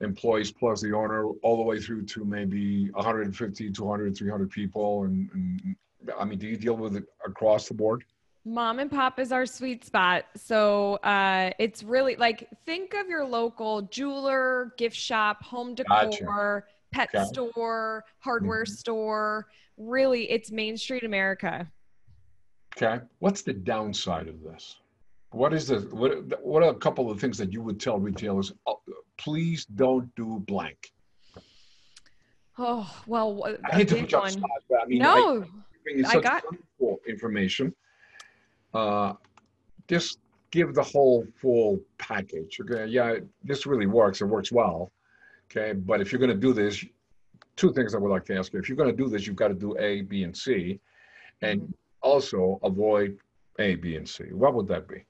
employees 0.00 0.50
plus 0.50 0.80
the 0.80 0.92
owner 0.92 1.26
all 1.42 1.56
the 1.56 1.62
way 1.62 1.78
through 1.78 2.04
to 2.04 2.24
maybe 2.24 2.90
150 2.90 3.70
200 3.70 4.16
300 4.16 4.50
people 4.50 5.04
and, 5.04 5.28
and 5.32 5.76
I 6.18 6.24
mean, 6.24 6.38
do 6.38 6.46
you 6.46 6.56
deal 6.56 6.76
with 6.76 6.96
it 6.96 7.04
across 7.24 7.68
the 7.68 7.74
board? 7.74 8.04
Mom 8.44 8.78
and 8.78 8.90
pop 8.90 9.18
is 9.18 9.32
our 9.32 9.44
sweet 9.44 9.84
spot. 9.84 10.24
So 10.34 10.94
uh, 10.96 11.50
it's 11.58 11.82
really 11.82 12.16
like 12.16 12.48
think 12.64 12.94
of 12.94 13.08
your 13.08 13.24
local 13.24 13.82
jeweler, 13.82 14.72
gift 14.78 14.96
shop, 14.96 15.42
home 15.42 15.74
decor, 15.74 16.10
gotcha. 16.10 16.64
pet 16.90 17.10
okay. 17.14 17.24
store, 17.26 18.04
hardware 18.18 18.64
mm-hmm. 18.64 18.72
store. 18.72 19.46
Really, 19.76 20.30
it's 20.30 20.50
Main 20.50 20.76
Street 20.76 21.04
America. 21.04 21.70
Okay. 22.76 23.04
What's 23.18 23.42
the 23.42 23.52
downside 23.52 24.28
of 24.28 24.42
this? 24.42 24.76
What 25.32 25.52
is 25.52 25.68
the 25.68 25.80
what? 25.92 26.42
What 26.42 26.62
are 26.62 26.70
a 26.70 26.74
couple 26.74 27.10
of 27.10 27.20
things 27.20 27.38
that 27.38 27.52
you 27.52 27.62
would 27.62 27.78
tell 27.80 27.98
retailers? 27.98 28.52
Oh, 28.66 28.80
please 29.16 29.64
don't 29.64 30.12
do 30.16 30.42
blank. 30.46 30.92
Oh 32.58 33.02
well, 33.06 33.44
I 33.70 33.76
hate 33.76 33.88
to 33.88 33.96
put 33.96 34.12
you 34.12 34.18
on 34.18 34.30
spot, 34.30 34.50
but 34.68 34.80
I 34.82 34.86
mean, 34.86 34.98
no. 34.98 35.44
I, 35.88 36.02
such 36.02 36.22
got... 36.22 36.44
information. 37.06 37.74
Uh, 38.74 39.14
just 39.88 40.18
give 40.50 40.74
the 40.74 40.82
whole 40.82 41.26
full 41.40 41.80
package. 41.98 42.60
Okay, 42.60 42.86
yeah, 42.86 43.16
this 43.44 43.66
really 43.66 43.86
works. 43.86 44.20
It 44.20 44.26
works 44.26 44.52
well. 44.52 44.90
Okay, 45.50 45.72
but 45.72 46.00
if 46.00 46.12
you're 46.12 46.18
going 46.18 46.30
to 46.30 46.36
do 46.36 46.52
this, 46.52 46.84
two 47.56 47.72
things 47.72 47.94
I 47.94 47.98
would 47.98 48.10
like 48.10 48.24
to 48.26 48.36
ask 48.36 48.52
you. 48.52 48.58
If 48.58 48.68
you're 48.68 48.76
going 48.76 48.90
to 48.90 48.96
do 48.96 49.08
this, 49.08 49.26
you've 49.26 49.36
got 49.36 49.48
to 49.48 49.54
do 49.54 49.76
A, 49.78 50.02
B, 50.02 50.22
and 50.22 50.36
C, 50.36 50.80
and 51.42 51.60
mm-hmm. 51.62 51.72
Also 52.02 52.58
avoid 52.62 53.18
A, 53.58 53.74
B, 53.76 53.96
and 53.96 54.08
C. 54.08 54.24
What 54.32 54.54
would 54.54 54.68
that 54.68 54.88
be? 54.88 55.04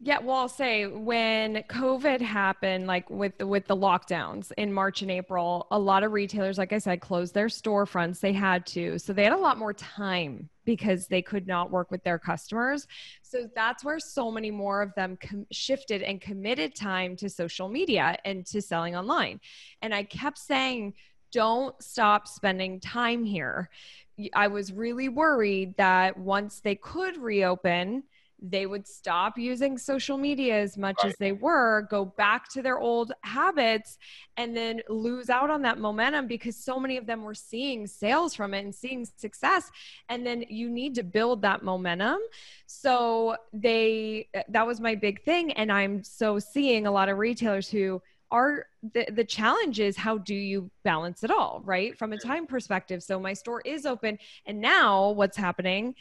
Yeah, 0.00 0.18
well, 0.18 0.36
I'll 0.36 0.48
say 0.48 0.86
when 0.86 1.62
COVID 1.70 2.20
happened, 2.20 2.86
like 2.86 3.08
with 3.08 3.42
with 3.42 3.66
the 3.66 3.76
lockdowns 3.76 4.52
in 4.58 4.70
March 4.70 5.00
and 5.00 5.10
April, 5.10 5.66
a 5.70 5.78
lot 5.78 6.02
of 6.02 6.12
retailers, 6.12 6.58
like 6.58 6.74
I 6.74 6.78
said, 6.78 7.00
closed 7.00 7.32
their 7.32 7.46
storefronts. 7.46 8.20
They 8.20 8.32
had 8.32 8.66
to, 8.66 8.98
so 8.98 9.14
they 9.14 9.24
had 9.24 9.32
a 9.32 9.38
lot 9.38 9.56
more 9.56 9.72
time 9.72 10.50
because 10.66 11.06
they 11.06 11.22
could 11.22 11.46
not 11.46 11.70
work 11.70 11.90
with 11.90 12.02
their 12.04 12.18
customers. 12.18 12.86
So 13.22 13.48
that's 13.54 13.82
where 13.82 13.98
so 13.98 14.30
many 14.30 14.50
more 14.50 14.82
of 14.82 14.94
them 14.94 15.16
com- 15.16 15.46
shifted 15.52 16.02
and 16.02 16.20
committed 16.20 16.74
time 16.74 17.16
to 17.16 17.30
social 17.30 17.68
media 17.68 18.18
and 18.24 18.44
to 18.46 18.60
selling 18.60 18.96
online. 18.96 19.40
And 19.80 19.94
I 19.94 20.02
kept 20.02 20.38
saying, 20.38 20.94
don't 21.34 21.74
stop 21.82 22.28
spending 22.28 22.80
time 22.80 23.24
here. 23.24 23.68
I 24.32 24.46
was 24.46 24.72
really 24.72 25.08
worried 25.08 25.76
that 25.76 26.16
once 26.16 26.60
they 26.60 26.76
could 26.76 27.16
reopen, 27.18 28.04
they 28.40 28.66
would 28.66 28.86
stop 28.86 29.38
using 29.38 29.76
social 29.78 30.18
media 30.18 30.60
as 30.60 30.76
much 30.76 30.96
right. 31.02 31.10
as 31.10 31.16
they 31.18 31.32
were, 31.32 31.88
go 31.90 32.04
back 32.04 32.48
to 32.50 32.62
their 32.62 32.78
old 32.78 33.12
habits, 33.22 33.98
and 34.36 34.56
then 34.56 34.82
lose 34.88 35.30
out 35.30 35.50
on 35.50 35.62
that 35.62 35.78
momentum 35.78 36.28
because 36.28 36.54
so 36.54 36.78
many 36.78 36.96
of 36.96 37.06
them 37.06 37.22
were 37.22 37.34
seeing 37.34 37.86
sales 37.86 38.34
from 38.34 38.54
it 38.54 38.64
and 38.64 38.74
seeing 38.74 39.06
success. 39.16 39.70
And 40.08 40.24
then 40.26 40.44
you 40.48 40.68
need 40.70 40.94
to 40.96 41.02
build 41.02 41.42
that 41.42 41.64
momentum. 41.64 42.18
So 42.66 43.36
they, 43.52 44.28
that 44.48 44.66
was 44.66 44.78
my 44.78 44.94
big 44.94 45.22
thing. 45.22 45.52
And 45.52 45.72
I'm 45.72 46.04
so 46.04 46.38
seeing 46.38 46.86
a 46.86 46.92
lot 46.92 47.08
of 47.08 47.18
retailers 47.18 47.68
who, 47.68 48.02
are 48.34 48.66
the, 48.92 49.06
the 49.12 49.22
challenge 49.24 49.78
is 49.78 49.96
how 49.96 50.18
do 50.18 50.34
you 50.34 50.68
balance 50.82 51.22
it 51.22 51.30
all 51.30 51.62
right? 51.64 51.96
From 51.96 52.12
a 52.12 52.18
time 52.18 52.46
perspective. 52.46 53.00
So 53.00 53.20
my 53.20 53.32
store 53.32 53.62
is 53.64 53.86
open 53.86 54.18
and 54.44 54.60
now 54.60 55.10
what's 55.10 55.36
happening 55.36 55.94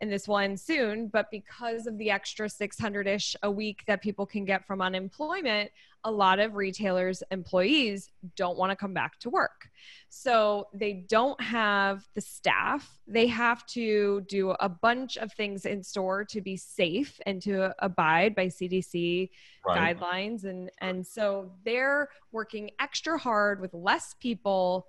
and 0.00 0.12
this 0.12 0.28
will 0.28 0.38
end 0.38 0.58
soon. 0.58 1.08
But 1.08 1.30
because 1.30 1.86
of 1.86 1.98
the 1.98 2.10
extra 2.10 2.48
600 2.48 3.06
ish 3.06 3.36
a 3.42 3.50
week 3.50 3.84
that 3.86 4.02
people 4.02 4.26
can 4.26 4.44
get 4.44 4.66
from 4.66 4.80
unemployment, 4.80 5.70
a 6.04 6.10
lot 6.10 6.38
of 6.38 6.54
retailers' 6.54 7.22
employees 7.30 8.10
don't 8.36 8.56
want 8.56 8.70
to 8.70 8.76
come 8.76 8.94
back 8.94 9.18
to 9.20 9.30
work. 9.30 9.68
So 10.08 10.68
they 10.72 11.04
don't 11.08 11.40
have 11.40 12.06
the 12.14 12.20
staff. 12.20 12.98
They 13.06 13.26
have 13.26 13.66
to 13.66 14.22
do 14.28 14.50
a 14.60 14.68
bunch 14.68 15.16
of 15.16 15.32
things 15.32 15.66
in 15.66 15.82
store 15.82 16.24
to 16.26 16.40
be 16.40 16.56
safe 16.56 17.20
and 17.26 17.42
to 17.42 17.74
abide 17.84 18.34
by 18.34 18.46
CDC 18.46 19.30
right. 19.66 19.96
guidelines. 19.96 20.44
And, 20.44 20.70
and 20.80 21.06
so 21.06 21.50
they're 21.64 22.08
working 22.32 22.70
extra 22.80 23.18
hard 23.18 23.60
with 23.60 23.74
less 23.74 24.14
people 24.20 24.86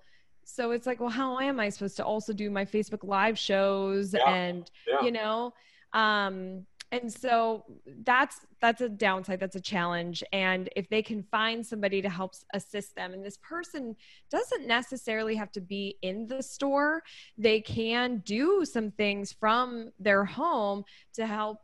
so 0.50 0.70
it's 0.72 0.86
like 0.86 1.00
well 1.00 1.08
how 1.08 1.38
am 1.38 1.60
i 1.60 1.68
supposed 1.68 1.96
to 1.96 2.04
also 2.04 2.32
do 2.32 2.50
my 2.50 2.64
facebook 2.64 3.04
live 3.04 3.38
shows 3.38 4.14
yeah. 4.14 4.28
and 4.30 4.70
yeah. 4.88 5.00
you 5.02 5.12
know 5.12 5.52
um 5.92 6.64
and 6.92 7.12
so 7.12 7.64
that's 8.04 8.40
that's 8.60 8.80
a 8.80 8.88
downside 8.88 9.38
that's 9.38 9.56
a 9.56 9.60
challenge 9.60 10.24
and 10.32 10.68
if 10.74 10.88
they 10.88 11.02
can 11.02 11.22
find 11.22 11.64
somebody 11.64 12.02
to 12.02 12.08
help 12.08 12.34
assist 12.52 12.94
them 12.96 13.12
and 13.12 13.24
this 13.24 13.38
person 13.38 13.94
doesn't 14.30 14.66
necessarily 14.66 15.34
have 15.34 15.52
to 15.52 15.60
be 15.60 15.96
in 16.02 16.26
the 16.26 16.42
store 16.42 17.02
they 17.38 17.60
can 17.60 18.18
do 18.24 18.64
some 18.64 18.90
things 18.90 19.32
from 19.32 19.90
their 19.98 20.24
home 20.24 20.84
to 21.14 21.26
help 21.26 21.58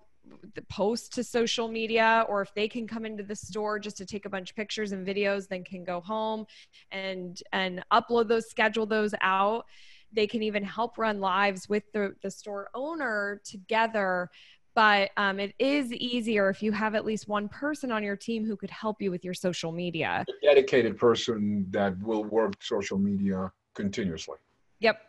the 0.54 0.62
post 0.62 1.12
to 1.14 1.24
social 1.24 1.68
media 1.68 2.24
or 2.28 2.42
if 2.42 2.52
they 2.54 2.68
can 2.68 2.86
come 2.86 3.04
into 3.04 3.22
the 3.22 3.36
store 3.36 3.78
just 3.78 3.96
to 3.96 4.06
take 4.06 4.26
a 4.26 4.30
bunch 4.30 4.50
of 4.50 4.56
pictures 4.56 4.92
and 4.92 5.06
videos 5.06 5.48
then 5.48 5.62
can 5.64 5.84
go 5.84 6.00
home 6.00 6.46
and 6.90 7.42
and 7.52 7.84
upload 7.92 8.28
those 8.28 8.48
schedule 8.48 8.86
those 8.86 9.14
out. 9.20 9.66
They 10.12 10.26
can 10.26 10.42
even 10.42 10.62
help 10.62 10.98
run 10.98 11.20
lives 11.20 11.68
with 11.68 11.84
the, 11.92 12.14
the 12.22 12.30
store 12.30 12.70
owner 12.74 13.40
together. 13.44 14.30
But 14.74 15.10
um, 15.16 15.40
it 15.40 15.54
is 15.58 15.92
easier 15.92 16.50
if 16.50 16.62
you 16.62 16.70
have 16.72 16.94
at 16.94 17.04
least 17.04 17.28
one 17.28 17.48
person 17.48 17.90
on 17.90 18.02
your 18.02 18.16
team 18.16 18.44
who 18.44 18.56
could 18.56 18.70
help 18.70 19.00
you 19.00 19.10
with 19.10 19.24
your 19.24 19.34
social 19.34 19.72
media. 19.72 20.24
A 20.28 20.46
dedicated 20.46 20.98
person 20.98 21.66
that 21.70 21.98
will 22.00 22.24
work 22.24 22.62
social 22.62 22.98
media 22.98 23.50
continuously. 23.74 24.36
Yep. 24.80 25.00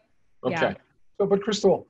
Okay. 0.46 0.56
Yeah. 0.56 0.74
so 1.20 1.28
but 1.28 1.42
crystal 1.42 1.88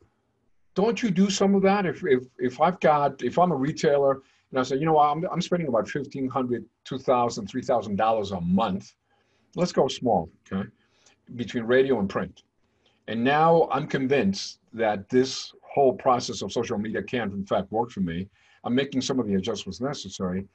don't 0.84 1.02
you 1.02 1.10
do 1.10 1.30
some 1.30 1.56
of 1.56 1.62
that? 1.64 1.86
If, 1.86 2.04
if, 2.06 2.24
if 2.38 2.62
I've 2.62 2.80
got, 2.80 3.24
if 3.24 3.40
I'm 3.40 3.52
a 3.52 3.56
retailer 3.56 4.22
and 4.52 4.60
I 4.60 4.64
say, 4.64 4.78
you 4.78 4.86
know, 4.86 5.00
I'm, 5.00 5.26
I'm 5.32 5.42
spending 5.42 5.68
about 5.68 5.88
$1,500, 5.88 6.30
$2,000, 6.30 6.64
$3,000 6.88 8.38
a 8.38 8.42
month. 8.42 8.94
Let's 9.56 9.72
go 9.72 9.88
small, 9.88 10.30
okay? 10.52 10.68
Between 11.36 11.64
radio 11.64 12.00
and 12.00 12.10
print. 12.10 12.44
And 13.08 13.24
now 13.24 13.68
I'm 13.72 13.88
convinced 13.88 14.60
that 14.74 15.10
this 15.10 15.52
whole 15.62 15.94
process 15.94 16.42
of 16.42 16.52
social 16.52 16.78
media 16.78 17.02
can, 17.02 17.32
in 17.32 17.46
fact, 17.46 17.72
work 17.72 17.90
for 17.90 18.02
me. 18.02 18.28
I'm 18.64 18.76
making 18.76 19.02
some 19.02 19.20
of 19.20 19.28
the 19.28 19.36
adjustments 19.36 19.82
necessary, 19.82 20.46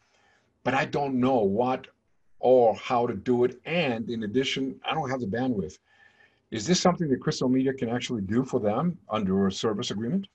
but 0.64 0.74
I 0.74 0.84
don't 0.84 1.18
know 1.18 1.38
what 1.38 1.86
or 2.38 2.74
how 2.76 3.06
to 3.06 3.14
do 3.14 3.44
it. 3.44 3.60
And 3.64 4.08
in 4.10 4.24
addition, 4.24 4.78
I 4.88 4.94
don't 4.94 5.10
have 5.10 5.20
the 5.20 5.26
bandwidth. 5.26 5.78
Is 6.52 6.66
this 6.66 6.78
something 6.78 7.08
that 7.08 7.20
Crystal 7.20 7.48
Media 7.48 7.72
can 7.72 7.88
actually 7.88 8.20
do 8.20 8.44
for 8.44 8.60
them 8.60 8.98
under 9.08 9.46
a 9.46 9.52
service 9.52 9.90
agreement? 9.90 10.28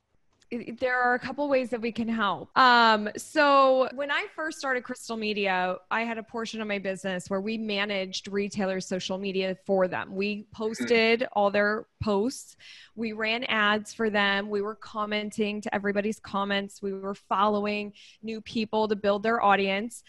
there 0.80 0.98
are 1.02 1.14
a 1.14 1.20
couple 1.20 1.50
ways 1.50 1.70
that 1.70 1.82
we 1.82 1.92
can 1.92 2.08
help. 2.08 2.58
Um, 2.58 3.10
so 3.18 3.90
when 3.96 4.10
I 4.10 4.28
first 4.34 4.58
started 4.58 4.84
Crystal 4.84 5.18
Media, 5.18 5.76
I 5.92 6.04
had 6.04 6.18
a 6.18 6.24
portion 6.24 6.62
of 6.62 6.70
my 6.70 6.80
business 6.80 7.30
where 7.30 7.42
we 7.42 7.58
managed 7.58 8.30
retailers' 8.32 8.88
social 8.88 9.18
media 9.18 9.58
for 9.66 9.90
them. 9.90 10.16
We 10.16 10.48
posted 10.54 11.28
all 11.34 11.52
their 11.52 11.88
posts. 12.02 12.56
We 12.96 13.12
ran 13.12 13.44
ads 13.44 13.94
for 13.94 14.10
them. 14.10 14.50
We 14.50 14.62
were 14.62 14.76
commenting 14.76 15.60
to 15.64 15.76
everybody's 15.76 16.20
comments. 16.20 16.82
We 16.82 16.94
were 16.94 17.16
following 17.16 17.92
new 18.24 18.40
people 18.40 18.88
to 18.88 18.96
build 18.96 19.24
their 19.24 19.44
audience 19.44 20.02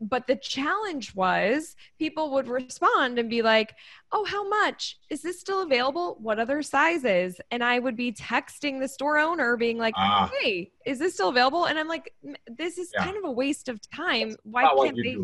but 0.00 0.26
the 0.26 0.36
challenge 0.36 1.14
was 1.14 1.76
people 1.98 2.30
would 2.30 2.48
respond 2.48 3.18
and 3.18 3.28
be 3.28 3.42
like, 3.42 3.74
Oh, 4.12 4.24
how 4.24 4.48
much? 4.48 4.98
Is 5.10 5.22
this 5.22 5.38
still 5.38 5.62
available? 5.62 6.16
What 6.20 6.40
other 6.40 6.62
sizes? 6.62 7.40
And 7.50 7.62
I 7.62 7.78
would 7.78 7.96
be 7.96 8.12
texting 8.12 8.80
the 8.80 8.88
store 8.88 9.18
owner, 9.18 9.56
being 9.56 9.78
like, 9.78 9.94
ah. 9.96 10.30
Hey, 10.40 10.72
is 10.86 10.98
this 10.98 11.14
still 11.14 11.28
available? 11.28 11.66
And 11.66 11.78
I'm 11.78 11.88
like, 11.88 12.14
This 12.46 12.78
is 12.78 12.90
yeah. 12.94 13.04
kind 13.04 13.16
of 13.16 13.24
a 13.24 13.30
waste 13.30 13.68
of 13.68 13.78
time. 13.90 14.36
Why 14.44 14.64
can't 14.64 14.96
they? 14.96 15.16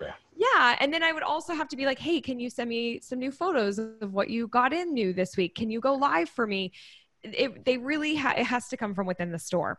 Yeah. 0.00 0.12
yeah. 0.36 0.76
And 0.80 0.92
then 0.92 1.02
I 1.02 1.12
would 1.12 1.24
also 1.24 1.54
have 1.54 1.68
to 1.68 1.76
be 1.76 1.84
like, 1.84 1.98
Hey, 1.98 2.20
can 2.20 2.38
you 2.38 2.48
send 2.48 2.70
me 2.70 3.00
some 3.00 3.18
new 3.18 3.32
photos 3.32 3.78
of 3.78 4.12
what 4.12 4.30
you 4.30 4.46
got 4.48 4.72
in 4.72 4.94
new 4.94 5.12
this 5.12 5.36
week? 5.36 5.54
Can 5.56 5.70
you 5.70 5.80
go 5.80 5.94
live 5.94 6.28
for 6.28 6.46
me? 6.46 6.72
It, 7.24 7.64
they 7.64 7.78
really 7.78 8.16
ha- 8.16 8.34
it 8.36 8.44
has 8.44 8.68
to 8.68 8.76
come 8.76 8.94
from 8.94 9.06
within 9.06 9.32
the 9.32 9.38
store. 9.38 9.78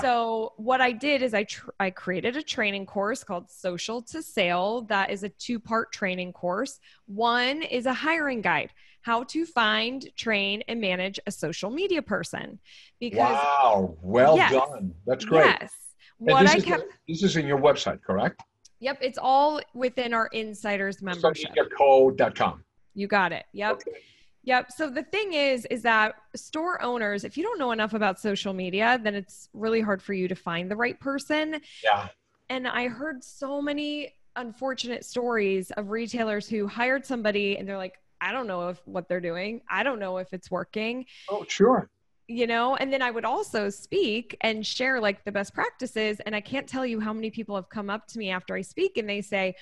So 0.00 0.52
what 0.56 0.80
I 0.80 0.92
did 0.92 1.22
is 1.22 1.34
I 1.34 1.44
tr- 1.44 1.70
I 1.80 1.90
created 1.90 2.36
a 2.36 2.42
training 2.42 2.86
course 2.86 3.24
called 3.24 3.50
Social 3.50 4.02
to 4.02 4.22
Sale 4.22 4.82
that 4.82 5.10
is 5.10 5.22
a 5.24 5.28
two-part 5.28 5.92
training 5.92 6.32
course. 6.32 6.78
One 7.06 7.62
is 7.62 7.86
a 7.86 7.92
hiring 7.92 8.42
guide, 8.42 8.70
how 9.02 9.24
to 9.24 9.44
find, 9.44 10.08
train 10.16 10.62
and 10.68 10.80
manage 10.80 11.18
a 11.26 11.32
social 11.32 11.70
media 11.70 12.02
person. 12.02 12.60
Because 13.00 13.18
Wow, 13.18 13.96
well 14.00 14.36
yes, 14.36 14.52
done. 14.52 14.94
That's 15.06 15.24
great. 15.24 15.46
Yes. 15.60 15.72
what 16.18 16.48
I 16.48 16.60
kept 16.60 16.84
This 17.08 17.22
is 17.22 17.36
in 17.36 17.46
your 17.46 17.58
website, 17.58 18.02
correct? 18.02 18.40
Yep, 18.80 18.98
it's 19.00 19.18
all 19.18 19.60
within 19.74 20.12
our 20.12 20.26
insiders 20.28 21.02
membership. 21.02 21.52
Socialmediacode.com. 21.54 22.64
You 22.94 23.06
got 23.06 23.32
it. 23.32 23.44
Yep. 23.52 23.72
Okay. 23.72 23.98
Yep. 24.44 24.72
So 24.72 24.90
the 24.90 25.04
thing 25.04 25.34
is, 25.34 25.66
is 25.66 25.82
that 25.82 26.16
store 26.34 26.82
owners, 26.82 27.24
if 27.24 27.36
you 27.36 27.44
don't 27.44 27.58
know 27.58 27.70
enough 27.70 27.94
about 27.94 28.18
social 28.18 28.52
media, 28.52 29.00
then 29.02 29.14
it's 29.14 29.48
really 29.52 29.80
hard 29.80 30.02
for 30.02 30.14
you 30.14 30.26
to 30.28 30.34
find 30.34 30.70
the 30.70 30.76
right 30.76 30.98
person. 30.98 31.60
Yeah. 31.84 32.08
And 32.48 32.66
I 32.66 32.88
heard 32.88 33.22
so 33.22 33.62
many 33.62 34.14
unfortunate 34.34 35.04
stories 35.04 35.70
of 35.72 35.90
retailers 35.90 36.48
who 36.48 36.66
hired 36.66 37.06
somebody 37.06 37.56
and 37.56 37.68
they're 37.68 37.78
like, 37.78 37.98
I 38.20 38.32
don't 38.32 38.46
know 38.46 38.68
if 38.68 38.80
what 38.86 39.08
they're 39.08 39.20
doing. 39.20 39.62
I 39.68 39.82
don't 39.82 39.98
know 39.98 40.18
if 40.18 40.32
it's 40.32 40.50
working. 40.50 41.06
Oh, 41.28 41.44
sure. 41.48 41.88
You 42.28 42.46
know, 42.46 42.76
and 42.76 42.92
then 42.92 43.02
I 43.02 43.10
would 43.10 43.24
also 43.24 43.68
speak 43.68 44.36
and 44.40 44.66
share 44.66 45.00
like 45.00 45.24
the 45.24 45.32
best 45.32 45.54
practices. 45.54 46.18
And 46.24 46.34
I 46.34 46.40
can't 46.40 46.68
tell 46.68 46.86
you 46.86 46.98
how 46.98 47.12
many 47.12 47.30
people 47.30 47.56
have 47.56 47.68
come 47.68 47.90
up 47.90 48.06
to 48.08 48.18
me 48.18 48.30
after 48.30 48.54
I 48.54 48.62
speak 48.62 48.96
and 48.96 49.08
they 49.08 49.20
say, 49.20 49.54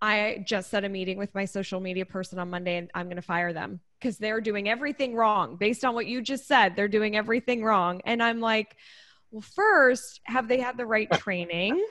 I 0.00 0.44
just 0.46 0.70
set 0.70 0.84
a 0.84 0.88
meeting 0.88 1.18
with 1.18 1.34
my 1.34 1.46
social 1.46 1.80
media 1.80 2.04
person 2.04 2.38
on 2.38 2.50
Monday 2.50 2.76
and 2.76 2.90
I'm 2.94 3.06
going 3.06 3.16
to 3.16 3.22
fire 3.22 3.52
them 3.52 3.80
because 4.04 4.18
they're 4.18 4.42
doing 4.42 4.68
everything 4.68 5.14
wrong 5.14 5.56
based 5.56 5.82
on 5.82 5.94
what 5.94 6.04
you 6.04 6.20
just 6.20 6.46
said. 6.46 6.76
They're 6.76 6.88
doing 6.88 7.16
everything 7.16 7.64
wrong. 7.64 8.02
And 8.04 8.22
I'm 8.22 8.38
like, 8.38 8.76
well, 9.30 9.40
first, 9.40 10.20
have 10.24 10.46
they 10.46 10.60
had 10.60 10.76
the 10.76 10.84
right 10.84 11.10
training? 11.18 11.82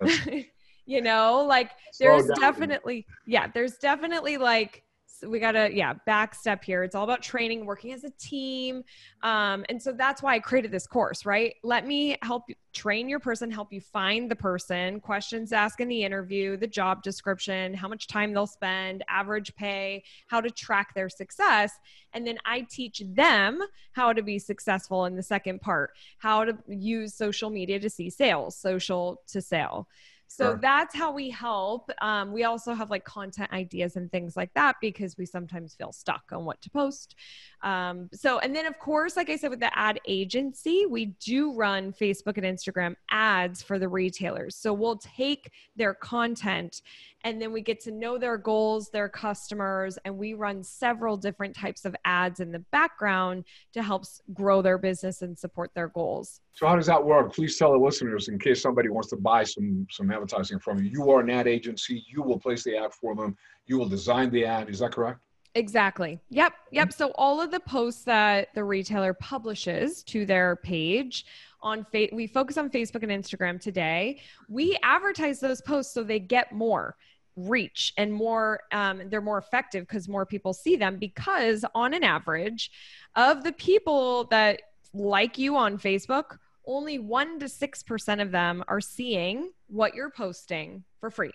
you 0.86 1.02
know, 1.02 1.44
like 1.46 1.70
there's 1.98 2.26
definitely, 2.40 3.06
yeah, 3.26 3.48
there's 3.52 3.74
definitely 3.76 4.38
like 4.38 4.82
we 5.26 5.38
gotta 5.38 5.70
yeah 5.72 5.94
back 6.06 6.34
step 6.34 6.64
here. 6.64 6.82
It's 6.82 6.94
all 6.94 7.04
about 7.04 7.22
training 7.22 7.66
working 7.66 7.92
as 7.92 8.04
a 8.04 8.10
team. 8.10 8.84
Um, 9.22 9.64
and 9.68 9.80
so 9.80 9.92
that's 9.92 10.22
why 10.22 10.34
i 10.34 10.38
created 10.38 10.70
this 10.70 10.86
course 10.86 11.24
right? 11.26 11.54
Let 11.62 11.86
me 11.86 12.16
help 12.22 12.44
you 12.48 12.54
train 12.72 13.08
your 13.08 13.18
person 13.18 13.50
help 13.50 13.72
you 13.72 13.80
find 13.80 14.30
the 14.30 14.36
person 14.36 15.00
questions 15.00 15.52
ask 15.52 15.80
in 15.80 15.88
the 15.88 16.04
interview 16.04 16.56
the 16.56 16.68
job 16.68 17.02
description 17.02 17.74
how 17.74 17.88
much 17.88 18.06
time 18.06 18.32
they'll 18.32 18.46
spend 18.46 19.02
average 19.08 19.52
pay 19.56 20.04
how 20.28 20.40
to 20.40 20.50
track 20.50 20.94
their 20.94 21.08
success. 21.08 21.72
And 22.12 22.26
then 22.26 22.38
i 22.44 22.66
teach 22.70 23.02
them 23.06 23.60
how 23.92 24.12
to 24.12 24.22
be 24.22 24.38
successful 24.38 25.06
in 25.06 25.16
the 25.16 25.22
second 25.22 25.60
part 25.60 25.90
how 26.18 26.44
to 26.44 26.56
use 26.68 27.14
social 27.14 27.50
media 27.50 27.78
to 27.80 27.90
see 27.90 28.10
sales 28.10 28.56
social 28.56 29.22
to 29.28 29.40
sale 29.40 29.88
so 30.30 30.52
sure. 30.52 30.58
that's 30.62 30.94
how 30.94 31.10
we 31.10 31.28
help. 31.28 31.90
Um, 32.00 32.32
we 32.32 32.44
also 32.44 32.72
have 32.72 32.88
like 32.88 33.04
content 33.04 33.52
ideas 33.52 33.96
and 33.96 34.08
things 34.12 34.36
like 34.36 34.54
that 34.54 34.76
because 34.80 35.18
we 35.18 35.26
sometimes 35.26 35.74
feel 35.74 35.90
stuck 35.90 36.22
on 36.30 36.44
what 36.44 36.62
to 36.62 36.70
post. 36.70 37.16
Um, 37.62 38.08
so, 38.12 38.38
and 38.38 38.54
then 38.54 38.66
of 38.66 38.78
course, 38.78 39.16
like 39.16 39.30
I 39.30 39.36
said, 39.36 39.50
with 39.50 39.60
the 39.60 39.76
ad 39.78 40.00
agency, 40.06 40.86
we 40.86 41.06
do 41.20 41.52
run 41.54 41.92
Facebook 41.92 42.38
and 42.38 42.44
Instagram 42.44 42.94
ads 43.10 43.62
for 43.62 43.78
the 43.78 43.88
retailers. 43.88 44.56
So 44.56 44.72
we'll 44.72 44.98
take 44.98 45.50
their 45.76 45.94
content 45.94 46.82
and 47.24 47.40
then 47.40 47.52
we 47.52 47.60
get 47.60 47.80
to 47.80 47.90
know 47.90 48.16
their 48.16 48.38
goals, 48.38 48.88
their 48.90 49.08
customers, 49.08 49.98
and 50.04 50.16
we 50.16 50.32
run 50.34 50.62
several 50.62 51.16
different 51.16 51.54
types 51.54 51.84
of 51.84 51.94
ads 52.04 52.40
in 52.40 52.50
the 52.50 52.60
background 52.70 53.44
to 53.74 53.82
help 53.82 54.04
grow 54.32 54.62
their 54.62 54.78
business 54.78 55.20
and 55.20 55.38
support 55.38 55.70
their 55.74 55.88
goals. 55.88 56.40
So 56.54 56.66
how 56.66 56.76
does 56.76 56.86
that 56.86 57.04
work? 57.04 57.34
Please 57.34 57.58
tell 57.58 57.72
the 57.72 57.78
listeners 57.78 58.28
in 58.28 58.38
case 58.38 58.62
somebody 58.62 58.88
wants 58.88 59.08
to 59.10 59.16
buy 59.16 59.44
some 59.44 59.86
some 59.90 60.10
advertising 60.10 60.58
from 60.58 60.82
you. 60.82 60.90
You 60.90 61.10
are 61.10 61.20
an 61.20 61.30
ad 61.30 61.46
agency. 61.46 62.04
You 62.08 62.22
will 62.22 62.38
place 62.38 62.64
the 62.64 62.76
ad 62.76 62.92
for 62.94 63.14
them. 63.14 63.36
You 63.66 63.78
will 63.78 63.88
design 63.88 64.30
the 64.30 64.44
ad. 64.46 64.70
Is 64.70 64.78
that 64.78 64.92
correct? 64.92 65.20
Exactly. 65.54 66.20
Yep. 66.30 66.52
Yep. 66.70 66.92
So 66.92 67.10
all 67.16 67.40
of 67.40 67.50
the 67.50 67.60
posts 67.60 68.04
that 68.04 68.48
the 68.54 68.62
retailer 68.62 69.14
publishes 69.14 70.02
to 70.04 70.24
their 70.24 70.56
page 70.56 71.26
on 71.60 71.84
fa- 71.90 72.08
we 72.12 72.26
focus 72.26 72.56
on 72.56 72.70
Facebook 72.70 73.02
and 73.02 73.10
Instagram 73.10 73.60
today. 73.60 74.20
We 74.48 74.78
advertise 74.82 75.40
those 75.40 75.60
posts 75.60 75.92
so 75.92 76.02
they 76.02 76.20
get 76.20 76.52
more 76.52 76.96
reach 77.36 77.92
and 77.96 78.12
more 78.12 78.60
um, 78.72 79.02
they're 79.08 79.20
more 79.20 79.38
effective 79.38 79.86
because 79.86 80.08
more 80.08 80.26
people 80.26 80.52
see 80.52 80.76
them 80.76 80.96
because 80.96 81.64
on 81.74 81.94
an 81.94 82.04
average 82.04 82.70
of 83.16 83.44
the 83.44 83.52
people 83.52 84.24
that 84.24 84.60
like 84.92 85.38
you 85.38 85.56
on 85.56 85.78
facebook 85.78 86.38
only 86.66 86.98
1 86.98 87.38
to 87.40 87.46
6% 87.46 88.22
of 88.22 88.30
them 88.30 88.62
are 88.68 88.80
seeing 88.80 89.50
what 89.68 89.94
you're 89.94 90.10
posting 90.10 90.84
for 90.98 91.10
free 91.10 91.32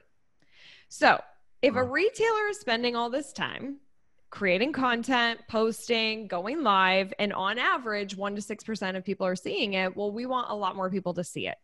so 0.90 1.20
if 1.62 1.76
a 1.76 1.84
retailer 1.84 2.48
is 2.50 2.60
spending 2.60 2.96
all 2.96 3.10
this 3.10 3.34
time 3.34 3.78
creating 4.36 4.74
content, 4.74 5.40
posting, 5.48 6.28
going 6.28 6.62
live, 6.62 7.14
and 7.20 7.32
on 7.32 7.58
average, 7.58 8.18
1% 8.18 8.36
to 8.36 8.56
6% 8.56 8.98
of 8.98 9.06
people 9.06 9.26
are 9.26 9.36
seeing 9.36 9.74
it. 9.74 9.96
Well, 9.96 10.12
we 10.12 10.26
want 10.26 10.52
a 10.52 10.56
lot 10.56 10.76
more 10.76 10.90
people 10.90 11.14
to 11.14 11.24
see 11.24 11.48
it. 11.48 11.56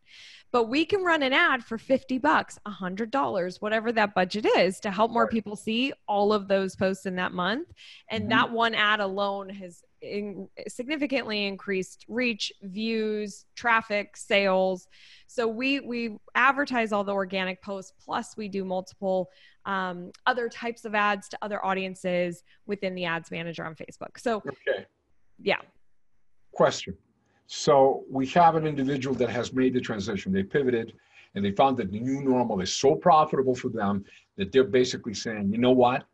But 0.53 0.69
we 0.69 0.85
can 0.85 1.03
run 1.03 1.21
an 1.21 1.33
ad 1.33 1.65
for 1.65 1.77
50 1.77 2.17
bucks, 2.19 2.57
$100, 2.65 3.61
whatever 3.61 3.91
that 3.91 4.15
budget 4.15 4.45
is 4.57 4.79
to 4.81 4.91
help 4.91 5.11
more 5.11 5.27
people 5.27 5.57
see 5.57 5.91
all 6.07 6.31
of 6.31 6.47
those 6.47 6.77
posts 6.77 7.05
in 7.05 7.17
that 7.17 7.33
month. 7.33 7.67
And 8.09 8.23
mm-hmm. 8.23 8.29
that 8.29 8.51
one 8.51 8.73
ad 8.73 9.01
alone 9.01 9.49
has 9.49 9.83
in, 10.01 10.47
significantly 10.67 11.45
increased 11.45 12.05
reach, 12.07 12.51
views, 12.61 13.45
traffic, 13.55 14.17
sales. 14.17 14.87
So 15.27 15.47
we 15.47 15.79
we 15.79 16.17
advertise 16.35 16.91
all 16.91 17.03
the 17.03 17.13
organic 17.13 17.61
posts 17.61 17.93
plus 18.03 18.35
we 18.35 18.47
do 18.47 18.65
multiple 18.65 19.29
um, 19.65 20.11
other 20.25 20.49
types 20.49 20.85
of 20.85 20.95
ads 20.95 21.29
to 21.29 21.37
other 21.41 21.63
audiences 21.65 22.43
within 22.65 22.95
the 22.95 23.05
ads 23.05 23.31
manager 23.31 23.65
on 23.65 23.75
Facebook. 23.75 24.17
So 24.17 24.37
okay. 24.37 24.85
Yeah. 25.41 25.57
Question. 26.51 26.95
So 27.47 28.03
we 28.09 28.27
have 28.27 28.55
an 28.55 28.65
individual 28.65 29.15
that 29.15 29.29
has 29.29 29.53
made 29.53 29.73
the 29.73 29.81
transition. 29.81 30.31
They 30.31 30.43
pivoted 30.43 30.93
and 31.35 31.43
they 31.43 31.51
found 31.51 31.77
that 31.77 31.91
the 31.91 31.99
new 31.99 32.21
normal 32.21 32.61
is 32.61 32.73
so 32.73 32.95
profitable 32.95 33.55
for 33.55 33.69
them 33.69 34.05
that 34.37 34.51
they're 34.51 34.63
basically 34.63 35.13
saying, 35.13 35.51
you 35.51 35.57
know 35.57 35.71
what? 35.71 36.05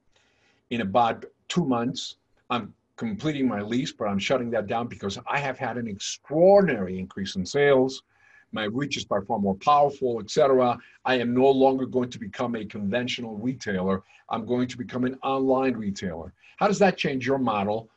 In 0.70 0.82
about 0.82 1.26
two 1.48 1.66
months, 1.66 2.18
I'm 2.50 2.74
completing 2.98 3.48
my 3.48 3.62
lease, 3.62 3.92
but 3.92 4.06
I'm 4.06 4.20
shutting 4.20 4.50
that 4.52 4.68
down 4.68 4.88
because 4.88 5.18
I 5.28 5.40
have 5.40 5.58
had 5.58 5.78
an 5.78 5.88
extraordinary 5.88 7.00
increase 7.00 7.36
in 7.36 7.46
sales. 7.46 8.04
My 8.52 8.66
reach 8.66 8.98
is 8.98 9.06
by 9.06 9.20
far 9.22 9.40
more 9.40 9.56
powerful, 9.56 10.20
etc. 10.20 10.78
I 11.06 11.16
am 11.16 11.34
no 11.34 11.50
longer 11.50 11.86
going 11.86 12.10
to 12.12 12.20
become 12.20 12.56
a 12.56 12.66
conventional 12.66 13.36
retailer. 13.36 14.04
I'm 14.30 14.46
going 14.46 14.68
to 14.68 14.78
become 14.78 15.04
an 15.06 15.18
online 15.24 15.74
retailer. 15.74 16.34
How 16.58 16.68
does 16.68 16.80
that 16.80 16.98
change 16.98 17.26
your 17.26 17.38
model? 17.38 17.90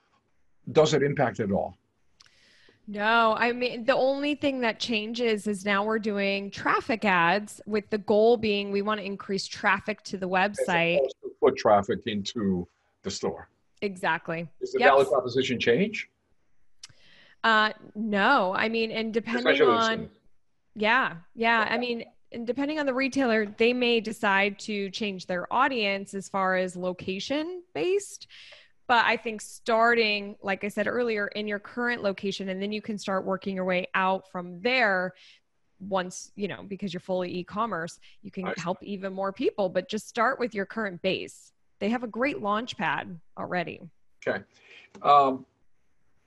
Does 0.72 0.94
it 0.94 1.02
impact 1.02 1.40
at 1.40 1.50
all? 1.50 1.76
No, 2.86 3.36
I 3.38 3.52
mean, 3.52 3.84
the 3.84 3.94
only 3.94 4.34
thing 4.34 4.60
that 4.62 4.80
changes 4.80 5.46
is 5.46 5.64
now 5.64 5.84
we're 5.84 6.00
doing 6.00 6.50
traffic 6.50 7.04
ads 7.04 7.60
with 7.64 7.88
the 7.90 7.98
goal 7.98 8.36
being 8.36 8.72
we 8.72 8.82
want 8.82 8.98
to 8.98 9.06
increase 9.06 9.46
traffic 9.46 10.02
to 10.04 10.18
the 10.18 10.28
website. 10.28 10.98
To 11.22 11.30
put 11.40 11.56
traffic 11.56 12.00
into 12.06 12.66
the 13.04 13.10
store. 13.10 13.48
Exactly. 13.82 14.48
Does 14.58 14.72
the 14.72 14.80
yep. 14.80 14.90
value 14.90 15.08
proposition 15.08 15.60
change? 15.60 16.10
Uh, 17.44 17.70
no, 17.94 18.52
I 18.54 18.68
mean, 18.68 18.90
and 18.90 19.14
depending 19.14 19.62
on, 19.62 20.10
yeah, 20.74 21.16
yeah, 21.34 21.66
I 21.68 21.78
mean, 21.78 22.04
and 22.32 22.46
depending 22.46 22.78
on 22.78 22.86
the 22.86 22.94
retailer, 22.94 23.46
they 23.46 23.72
may 23.72 24.00
decide 24.00 24.58
to 24.60 24.90
change 24.90 25.26
their 25.26 25.52
audience 25.52 26.14
as 26.14 26.28
far 26.28 26.56
as 26.56 26.76
location 26.76 27.62
based. 27.74 28.28
But 28.86 29.04
I 29.04 29.16
think 29.16 29.40
starting, 29.40 30.36
like 30.42 30.64
I 30.64 30.68
said 30.68 30.88
earlier, 30.88 31.28
in 31.28 31.46
your 31.46 31.60
current 31.60 32.02
location, 32.02 32.48
and 32.48 32.60
then 32.60 32.72
you 32.72 32.82
can 32.82 32.98
start 32.98 33.24
working 33.24 33.54
your 33.54 33.64
way 33.64 33.86
out 33.94 34.30
from 34.30 34.60
there 34.60 35.14
once 35.78 36.30
you 36.36 36.46
know 36.46 36.62
because 36.62 36.92
you're 36.92 37.00
fully 37.00 37.38
e-commerce 37.38 37.98
you 38.20 38.30
can 38.30 38.44
help 38.58 38.76
even 38.82 39.14
more 39.14 39.32
people 39.32 39.66
but 39.70 39.88
just 39.88 40.06
start 40.06 40.38
with 40.38 40.54
your 40.54 40.66
current 40.66 41.00
base 41.00 41.52
they 41.80 41.88
have 41.88 42.04
a 42.04 42.06
great 42.06 42.40
launch 42.40 42.76
pad 42.76 43.18
already. 43.36 43.80
Okay. 44.26 44.44
Um, 45.02 45.46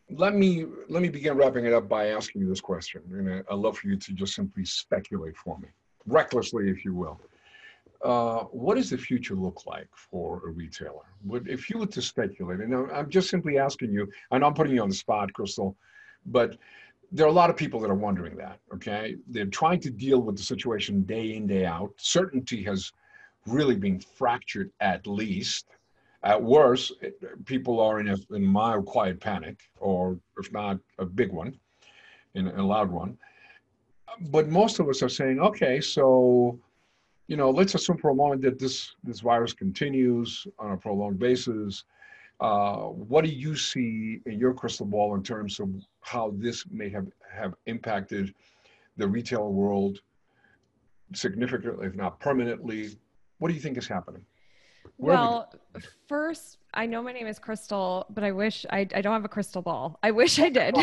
let 0.09 0.35
me 0.35 0.65
let 0.89 1.01
me 1.01 1.09
begin 1.09 1.35
wrapping 1.37 1.65
it 1.65 1.73
up 1.73 1.87
by 1.87 2.07
asking 2.07 2.41
you 2.41 2.49
this 2.49 2.61
question, 2.61 3.01
and 3.11 3.43
I'd 3.49 3.55
love 3.55 3.77
for 3.77 3.87
you 3.87 3.97
to 3.97 4.13
just 4.13 4.35
simply 4.35 4.65
speculate 4.65 5.37
for 5.37 5.57
me, 5.59 5.69
recklessly, 6.05 6.69
if 6.69 6.85
you 6.85 6.93
will. 6.93 7.19
Uh, 8.03 8.43
what 8.51 8.75
does 8.75 8.89
the 8.89 8.97
future 8.97 9.35
look 9.35 9.65
like 9.65 9.87
for 9.95 10.41
a 10.45 10.49
retailer? 10.49 11.05
Would, 11.23 11.47
if 11.47 11.69
you 11.69 11.77
were 11.77 11.85
to 11.87 12.01
speculate, 12.01 12.59
and 12.59 12.75
I'm 12.91 13.09
just 13.09 13.29
simply 13.29 13.57
asking 13.57 13.93
you, 13.93 14.09
and 14.31 14.43
I'm 14.43 14.53
putting 14.53 14.73
you 14.73 14.81
on 14.81 14.89
the 14.89 14.95
spot, 14.95 15.31
Crystal, 15.31 15.77
but 16.25 16.57
there 17.13 17.25
are 17.25 17.29
a 17.29 17.33
lot 17.33 17.49
of 17.49 17.55
people 17.55 17.79
that 17.79 17.89
are 17.89 17.95
wondering 17.95 18.35
that. 18.37 18.59
Okay, 18.73 19.15
they're 19.29 19.45
trying 19.45 19.79
to 19.81 19.89
deal 19.89 20.21
with 20.21 20.35
the 20.35 20.43
situation 20.43 21.03
day 21.03 21.35
in 21.35 21.47
day 21.47 21.65
out. 21.65 21.91
Certainty 21.97 22.61
has 22.63 22.91
really 23.45 23.75
been 23.75 23.99
fractured 23.99 24.71
at 24.79 25.07
least. 25.07 25.67
At 26.23 26.41
worst, 26.41 26.93
people 27.45 27.81
are 27.81 27.99
in 27.99 28.07
a, 28.07 28.17
in 28.33 28.45
mild, 28.45 28.85
quiet 28.85 29.19
panic, 29.19 29.59
or 29.79 30.17
if 30.37 30.51
not 30.53 30.79
a 30.97 31.05
big 31.05 31.31
one, 31.31 31.59
in 32.33 32.47
a 32.47 32.65
loud 32.65 32.89
one. 32.89 33.17
But 34.29 34.47
most 34.47 34.79
of 34.79 34.87
us 34.87 35.03
are 35.03 35.09
saying, 35.09 35.39
okay, 35.39 35.81
so, 35.81 36.57
you 37.27 37.35
know, 37.35 37.49
let's 37.49 37.75
assume 37.75 37.97
for 37.97 38.11
a 38.11 38.15
moment 38.15 38.41
that 38.43 38.57
this 38.57 38.95
this 39.03 39.19
virus 39.19 39.53
continues 39.53 40.47
on 40.59 40.71
a 40.71 40.77
prolonged 40.77 41.19
basis. 41.19 41.83
Uh, 42.39 42.87
what 42.87 43.23
do 43.23 43.31
you 43.31 43.55
see 43.55 44.19
in 44.25 44.39
your 44.39 44.53
crystal 44.53 44.85
ball 44.85 45.15
in 45.15 45.23
terms 45.23 45.59
of 45.59 45.69
how 46.01 46.33
this 46.37 46.65
may 46.69 46.89
have, 46.89 47.07
have 47.31 47.53
impacted 47.67 48.33
the 48.97 49.07
retail 49.07 49.51
world 49.51 50.01
significantly, 51.13 51.87
if 51.87 51.95
not 51.95 52.19
permanently, 52.19 52.97
what 53.39 53.47
do 53.49 53.53
you 53.53 53.59
think 53.59 53.77
is 53.77 53.87
happening? 53.87 54.25
Where 54.97 55.15
well, 55.15 55.53
we 55.75 55.81
first, 56.07 56.57
I 56.73 56.85
know 56.85 57.01
my 57.01 57.11
name 57.11 57.27
is 57.27 57.39
Crystal, 57.39 58.05
but 58.09 58.23
I 58.23 58.31
wish 58.31 58.65
I, 58.69 58.87
I 58.93 59.01
don't 59.01 59.13
have 59.13 59.25
a 59.25 59.29
crystal 59.29 59.61
ball. 59.61 59.99
I 60.03 60.11
wish 60.11 60.39
I 60.39 60.49
did. 60.49 60.75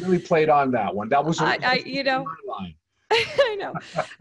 really 0.00 0.18
played 0.18 0.48
on 0.48 0.70
that 0.72 0.94
one. 0.94 1.08
That 1.08 1.24
was, 1.24 1.40
I 1.40 1.82
you 1.84 2.02
know, 2.02 2.26
I 3.12 3.56
know. 3.56 3.74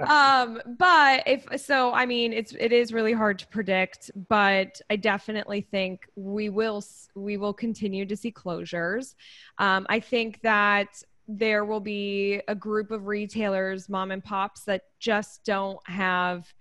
um, 0.08 0.62
but 0.78 1.24
if 1.28 1.62
so, 1.62 1.94
I 1.94 2.06
mean, 2.06 2.34
it's 2.34 2.54
it 2.60 2.72
is 2.72 2.92
really 2.92 3.14
hard 3.14 3.40
to 3.40 3.48
predict, 3.48 4.10
but 4.28 4.82
I 4.90 4.96
definitely 4.96 5.62
think 5.62 6.08
we 6.16 6.50
will 6.50 6.84
we 7.16 7.38
will 7.38 7.54
continue 7.54 8.06
to 8.06 8.16
see 8.16 8.32
closures. 8.32 9.16
Um, 9.60 9.86
I 9.90 10.00
think 10.00 10.42
that 10.42 11.04
there 11.28 11.64
will 11.64 11.80
be 11.80 12.42
a 12.48 12.56
group 12.56 12.90
of 12.90 13.06
retailers, 13.06 13.88
mom 13.90 14.10
and 14.10 14.24
pops, 14.24 14.64
that 14.64 14.82
just 15.00 15.46
don't 15.46 15.80
have 15.88 16.52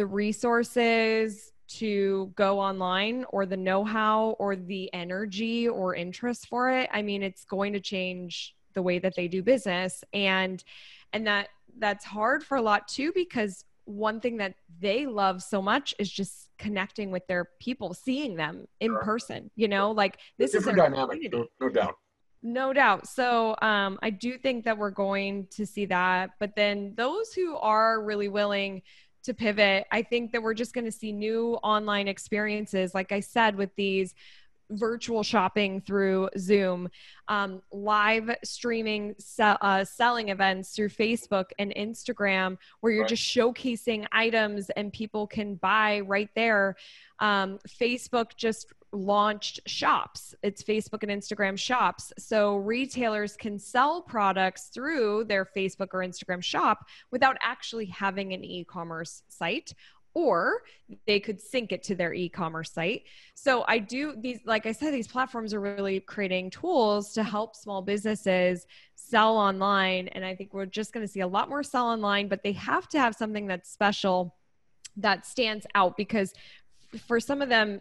the 0.00 0.06
resources 0.06 1.52
to 1.68 2.32
go 2.34 2.58
online 2.58 3.26
or 3.28 3.44
the 3.44 3.56
know-how 3.56 4.34
or 4.38 4.56
the 4.56 4.88
energy 4.94 5.68
or 5.68 5.94
interest 5.94 6.48
for 6.48 6.70
it 6.70 6.88
i 6.90 7.02
mean 7.02 7.22
it's 7.22 7.44
going 7.44 7.74
to 7.74 7.80
change 7.80 8.56
the 8.72 8.80
way 8.80 8.98
that 8.98 9.14
they 9.14 9.28
do 9.28 9.42
business 9.42 10.02
and 10.14 10.64
and 11.12 11.26
that 11.26 11.48
that's 11.78 12.02
hard 12.02 12.42
for 12.42 12.56
a 12.56 12.62
lot 12.62 12.88
too 12.88 13.12
because 13.14 13.66
one 13.84 14.20
thing 14.20 14.38
that 14.38 14.54
they 14.80 15.04
love 15.04 15.42
so 15.42 15.60
much 15.60 15.94
is 15.98 16.10
just 16.10 16.48
connecting 16.56 17.10
with 17.10 17.26
their 17.26 17.50
people 17.60 17.92
seeing 17.92 18.36
them 18.36 18.66
in 18.80 18.88
sure. 18.88 19.02
person 19.02 19.50
you 19.54 19.68
know 19.68 19.90
like 19.90 20.16
this 20.38 20.52
Different 20.52 20.78
is 20.78 20.84
a 20.84 20.88
dynamic 20.88 21.30
no, 21.30 21.46
no 21.60 21.68
doubt 21.68 21.94
no 22.42 22.72
doubt. 22.72 23.06
So 23.06 23.54
um, 23.60 23.98
I 24.02 24.08
do 24.08 24.38
think 24.38 24.64
that 24.64 24.78
we're 24.78 24.90
going 24.90 25.46
to 25.50 25.66
see 25.66 25.84
that. 25.86 26.30
But 26.38 26.56
then 26.56 26.94
those 26.96 27.34
who 27.34 27.56
are 27.56 28.02
really 28.02 28.28
willing 28.28 28.82
to 29.24 29.34
pivot. 29.34 29.86
I 29.90 30.02
think 30.02 30.32
that 30.32 30.42
we're 30.42 30.54
just 30.54 30.72
going 30.72 30.86
to 30.86 30.92
see 30.92 31.12
new 31.12 31.54
online 31.62 32.08
experiences, 32.08 32.94
like 32.94 33.12
I 33.12 33.20
said, 33.20 33.56
with 33.56 33.74
these 33.76 34.14
virtual 34.70 35.22
shopping 35.22 35.80
through 35.80 36.28
Zoom, 36.38 36.88
um, 37.28 37.60
live 37.72 38.30
streaming, 38.44 39.14
se- 39.18 39.56
uh, 39.60 39.84
selling 39.84 40.28
events 40.28 40.74
through 40.74 40.88
Facebook 40.88 41.46
and 41.58 41.74
Instagram, 41.74 42.56
where 42.80 42.92
you're 42.92 43.02
right. 43.02 43.08
just 43.08 43.22
showcasing 43.22 44.06
items 44.12 44.70
and 44.70 44.92
people 44.92 45.26
can 45.26 45.56
buy 45.56 46.00
right 46.00 46.30
there. 46.34 46.76
Um, 47.18 47.58
Facebook 47.68 48.36
just 48.36 48.72
launched 48.92 49.60
shops. 49.66 50.34
It's 50.42 50.62
Facebook 50.62 51.02
and 51.02 51.10
Instagram 51.10 51.58
shops. 51.58 52.12
So 52.18 52.56
retailers 52.56 53.36
can 53.36 53.58
sell 53.58 54.02
products 54.02 54.70
through 54.74 55.24
their 55.24 55.44
Facebook 55.44 55.88
or 55.92 56.00
Instagram 56.00 56.42
shop 56.42 56.86
without 57.10 57.36
actually 57.42 57.86
having 57.86 58.32
an 58.32 58.44
e 58.44 58.64
commerce 58.64 59.22
site 59.28 59.72
or 60.14 60.62
they 61.06 61.20
could 61.20 61.40
sync 61.40 61.72
it 61.72 61.82
to 61.84 61.94
their 61.94 62.12
e-commerce 62.12 62.72
site. 62.72 63.04
So 63.34 63.64
I 63.68 63.78
do 63.78 64.14
these 64.16 64.40
like 64.44 64.66
I 64.66 64.72
said 64.72 64.92
these 64.92 65.06
platforms 65.06 65.54
are 65.54 65.60
really 65.60 66.00
creating 66.00 66.50
tools 66.50 67.12
to 67.14 67.22
help 67.22 67.54
small 67.54 67.82
businesses 67.82 68.66
sell 68.96 69.36
online 69.36 70.08
and 70.08 70.24
I 70.24 70.34
think 70.34 70.52
we're 70.52 70.66
just 70.66 70.92
going 70.92 71.06
to 71.06 71.12
see 71.12 71.20
a 71.20 71.26
lot 71.26 71.48
more 71.48 71.62
sell 71.62 71.86
online 71.86 72.28
but 72.28 72.42
they 72.42 72.52
have 72.52 72.88
to 72.88 72.98
have 72.98 73.14
something 73.14 73.46
that's 73.46 73.70
special 73.70 74.36
that 74.96 75.26
stands 75.26 75.66
out 75.74 75.96
because 75.96 76.34
for 77.06 77.20
some 77.20 77.40
of 77.40 77.48
them 77.48 77.80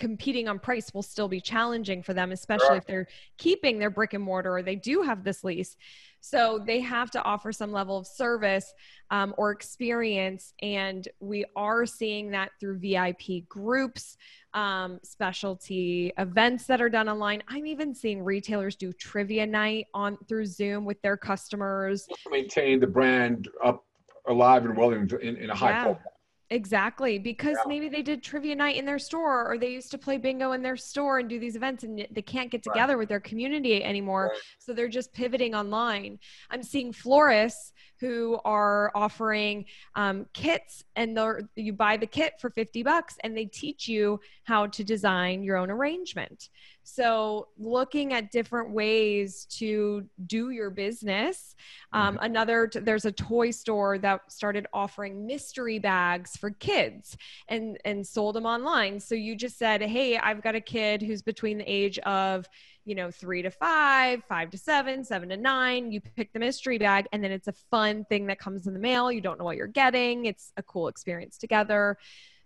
competing 0.00 0.48
on 0.48 0.58
price 0.58 0.92
will 0.92 1.02
still 1.02 1.28
be 1.28 1.40
challenging 1.40 2.02
for 2.02 2.14
them 2.14 2.32
especially 2.32 2.66
sure. 2.66 2.76
if 2.76 2.86
they're 2.86 3.06
keeping 3.38 3.78
their 3.78 3.90
brick 3.90 4.14
and 4.14 4.24
mortar 4.24 4.56
or 4.56 4.62
they 4.62 4.74
do 4.74 5.02
have 5.02 5.22
this 5.22 5.44
lease 5.44 5.76
so 6.20 6.60
they 6.64 6.80
have 6.80 7.10
to 7.12 7.22
offer 7.22 7.50
some 7.50 7.72
level 7.72 7.96
of 7.96 8.06
service 8.06 8.72
um, 9.10 9.34
or 9.38 9.50
experience. 9.50 10.52
And 10.62 11.06
we 11.18 11.44
are 11.56 11.86
seeing 11.86 12.30
that 12.30 12.50
through 12.60 12.78
VIP 12.78 13.48
groups, 13.48 14.16
um, 14.54 15.00
specialty 15.02 16.12
events 16.18 16.66
that 16.66 16.80
are 16.80 16.90
done 16.90 17.08
online. 17.08 17.42
I'm 17.48 17.66
even 17.66 17.94
seeing 17.94 18.22
retailers 18.22 18.76
do 18.76 18.92
trivia 18.92 19.46
night 19.46 19.86
on 19.94 20.18
through 20.28 20.46
Zoom 20.46 20.84
with 20.84 21.00
their 21.02 21.16
customers. 21.16 22.06
Maintain 22.30 22.80
the 22.80 22.86
brand 22.86 23.48
up 23.64 23.84
alive 24.28 24.64
and 24.64 24.76
well 24.76 24.92
in, 24.92 25.08
in, 25.22 25.36
in 25.36 25.50
a 25.50 25.54
high 25.54 25.70
yeah. 25.70 25.84
profile. 25.84 26.12
Exactly, 26.52 27.18
because 27.18 27.56
yeah. 27.58 27.68
maybe 27.68 27.88
they 27.88 28.02
did 28.02 28.24
trivia 28.24 28.56
night 28.56 28.76
in 28.76 28.84
their 28.84 28.98
store 28.98 29.48
or 29.48 29.56
they 29.56 29.70
used 29.70 29.92
to 29.92 29.98
play 29.98 30.18
bingo 30.18 30.50
in 30.50 30.62
their 30.62 30.76
store 30.76 31.20
and 31.20 31.28
do 31.28 31.38
these 31.38 31.54
events 31.54 31.84
and 31.84 32.04
they 32.10 32.22
can't 32.22 32.50
get 32.50 32.64
together 32.64 32.94
right. 32.94 32.98
with 32.98 33.08
their 33.08 33.20
community 33.20 33.84
anymore. 33.84 34.30
Right. 34.32 34.40
So 34.58 34.72
they're 34.72 34.88
just 34.88 35.12
pivoting 35.12 35.54
online. 35.54 36.18
I'm 36.50 36.64
seeing 36.64 36.92
florists 36.92 37.72
who 38.00 38.40
are 38.44 38.90
offering 38.94 39.66
um, 39.94 40.26
kits 40.32 40.84
and 40.96 41.18
you 41.54 41.72
buy 41.72 41.96
the 41.96 42.06
kit 42.06 42.34
for 42.40 42.50
50 42.50 42.82
bucks 42.82 43.16
and 43.22 43.36
they 43.36 43.44
teach 43.44 43.88
you 43.88 44.18
how 44.44 44.66
to 44.66 44.82
design 44.82 45.42
your 45.42 45.56
own 45.56 45.70
arrangement. 45.70 46.48
So, 46.82 47.48
looking 47.58 48.14
at 48.14 48.32
different 48.32 48.70
ways 48.70 49.44
to 49.58 50.08
do 50.26 50.50
your 50.50 50.70
business. 50.70 51.54
Um, 51.92 52.14
mm-hmm. 52.14 52.24
Another, 52.24 52.70
there's 52.72 53.04
a 53.04 53.12
toy 53.12 53.50
store 53.50 53.98
that 53.98 54.32
started 54.32 54.66
offering 54.72 55.26
mystery 55.26 55.78
bags 55.78 56.36
for 56.36 56.50
kids 56.50 57.16
and 57.48 57.78
and 57.84 58.04
sold 58.04 58.34
them 58.34 58.46
online. 58.46 58.98
So 58.98 59.14
you 59.14 59.36
just 59.36 59.58
said, 59.58 59.82
"Hey, 59.82 60.16
I've 60.18 60.42
got 60.42 60.54
a 60.54 60.60
kid 60.60 61.02
who's 61.02 61.22
between 61.22 61.58
the 61.58 61.70
age 61.70 61.98
of 62.00 62.48
you 62.84 62.94
know, 62.94 63.10
three 63.10 63.42
to 63.42 63.50
five, 63.50 64.22
five 64.28 64.50
to 64.50 64.58
seven, 64.58 65.04
seven 65.04 65.28
to 65.28 65.36
nine. 65.36 65.92
You 65.92 66.00
pick 66.00 66.32
the 66.32 66.38
mystery 66.38 66.78
bag, 66.78 67.06
and 67.12 67.22
then 67.22 67.30
it's 67.30 67.48
a 67.48 67.52
fun 67.52 68.04
thing 68.06 68.26
that 68.26 68.38
comes 68.38 68.66
in 68.66 68.74
the 68.74 68.80
mail. 68.80 69.12
You 69.12 69.20
don't 69.20 69.38
know 69.38 69.44
what 69.44 69.56
you're 69.56 69.66
getting. 69.66 70.26
It's 70.26 70.52
a 70.56 70.62
cool 70.62 70.88
experience 70.88 71.38
together. 71.38 71.98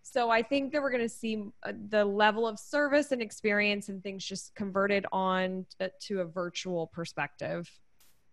So 0.02 0.28
I 0.28 0.42
think 0.42 0.72
that 0.72 0.82
we're 0.82 0.90
going 0.90 1.02
to 1.02 1.08
see 1.08 1.44
uh, 1.62 1.72
the 1.88 2.04
level 2.04 2.46
of 2.46 2.58
service 2.58 3.10
and 3.10 3.22
experience 3.22 3.88
and 3.88 4.02
things 4.02 4.22
just 4.24 4.54
converted 4.54 5.06
on 5.12 5.64
to 6.00 6.20
a 6.20 6.24
virtual 6.26 6.88
perspective. 6.88 7.70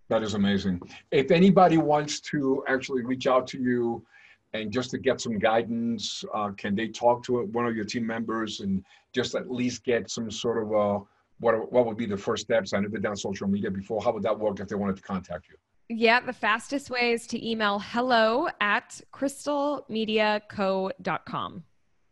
That 0.10 0.22
is 0.22 0.34
amazing. 0.34 0.82
If 1.12 1.32
anybody 1.32 1.78
wants 1.78 2.20
to 2.32 2.66
actually 2.68 3.06
reach 3.06 3.26
out 3.26 3.48
to 3.48 3.58
you 3.58 4.06
and 4.54 4.70
just 4.70 4.92
to 4.92 4.98
get 4.98 5.22
some 5.22 5.40
guidance, 5.40 6.26
uh, 6.34 6.50
can 6.58 6.76
they 6.76 6.90
talk 6.90 7.24
to 7.24 7.44
one 7.46 7.66
of 7.66 7.74
your 7.74 7.86
team 7.86 8.06
members 8.06 8.60
and 8.60 8.84
just 9.16 9.36
at 9.36 9.50
least 9.50 9.86
get 9.86 10.12
some 10.12 10.30
sort 10.30 10.62
of 10.62 10.74
a 10.74 11.00
what 11.42 11.70
what 11.72 11.86
would 11.86 11.98
be 11.98 12.06
the 12.06 12.16
first 12.16 12.44
steps? 12.44 12.72
I 12.74 12.80
know 12.80 12.88
they've 12.88 13.02
done 13.02 13.18
social 13.18 13.48
media 13.48 13.70
before. 13.70 14.02
How 14.02 14.14
would 14.14 14.24
that 14.24 14.40
work 14.40 14.62
if 14.62 14.70
they 14.70 14.76
wanted 14.76 14.96
to 14.98 15.02
contact 15.02 15.50
you? 15.50 15.56
Yeah, 15.90 16.22
the 16.22 16.32
fastest 16.32 16.90
way 16.90 17.12
is 17.12 17.28
to 17.28 17.46
email 17.46 17.80
hello 17.80 18.48
at 18.62 19.02
crystalmediaco.com. 19.14 21.64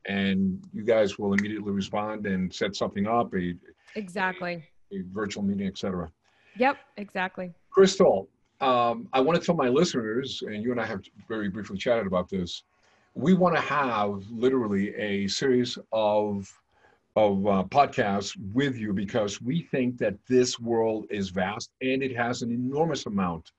And 0.07 0.61
you 0.73 0.83
guys 0.83 1.17
will 1.17 1.31
immediately 1.33 1.71
respond 1.71 2.25
and 2.25 2.53
set 2.53 2.75
something 2.75 3.07
up, 3.07 3.33
a, 3.35 3.55
exactly 3.95 4.65
a, 4.91 4.97
a 4.97 5.03
virtual 5.13 5.43
meeting, 5.43 5.67
etc. 5.67 6.11
Yep, 6.57 6.75
exactly. 6.97 7.53
Crystal, 7.69 8.27
um, 8.59 9.07
I 9.13 9.21
want 9.21 9.39
to 9.39 9.45
tell 9.45 9.55
my 9.55 9.69
listeners, 9.69 10.43
and 10.45 10.61
you 10.61 10.71
and 10.71 10.81
I 10.81 10.85
have 10.85 11.01
very 11.29 11.47
briefly 11.49 11.77
chatted 11.77 12.05
about 12.05 12.27
this. 12.27 12.63
We 13.13 13.33
want 13.33 13.55
to 13.55 13.61
have 13.61 14.29
literally 14.29 14.93
a 14.95 15.25
series 15.27 15.77
of 15.93 16.53
of 17.19 17.47
uh, 17.47 17.63
podcasts 17.65 18.37
with 18.53 18.77
you 18.77 18.93
because 18.93 19.41
we 19.41 19.61
think 19.61 19.97
that 19.97 20.15
this 20.27 20.57
world 20.57 21.05
is 21.09 21.29
vast 21.29 21.71
and 21.81 22.01
it 22.01 22.15
has 22.15 22.41
an 22.43 22.51
enormous 22.51 23.05
amount 23.07 23.51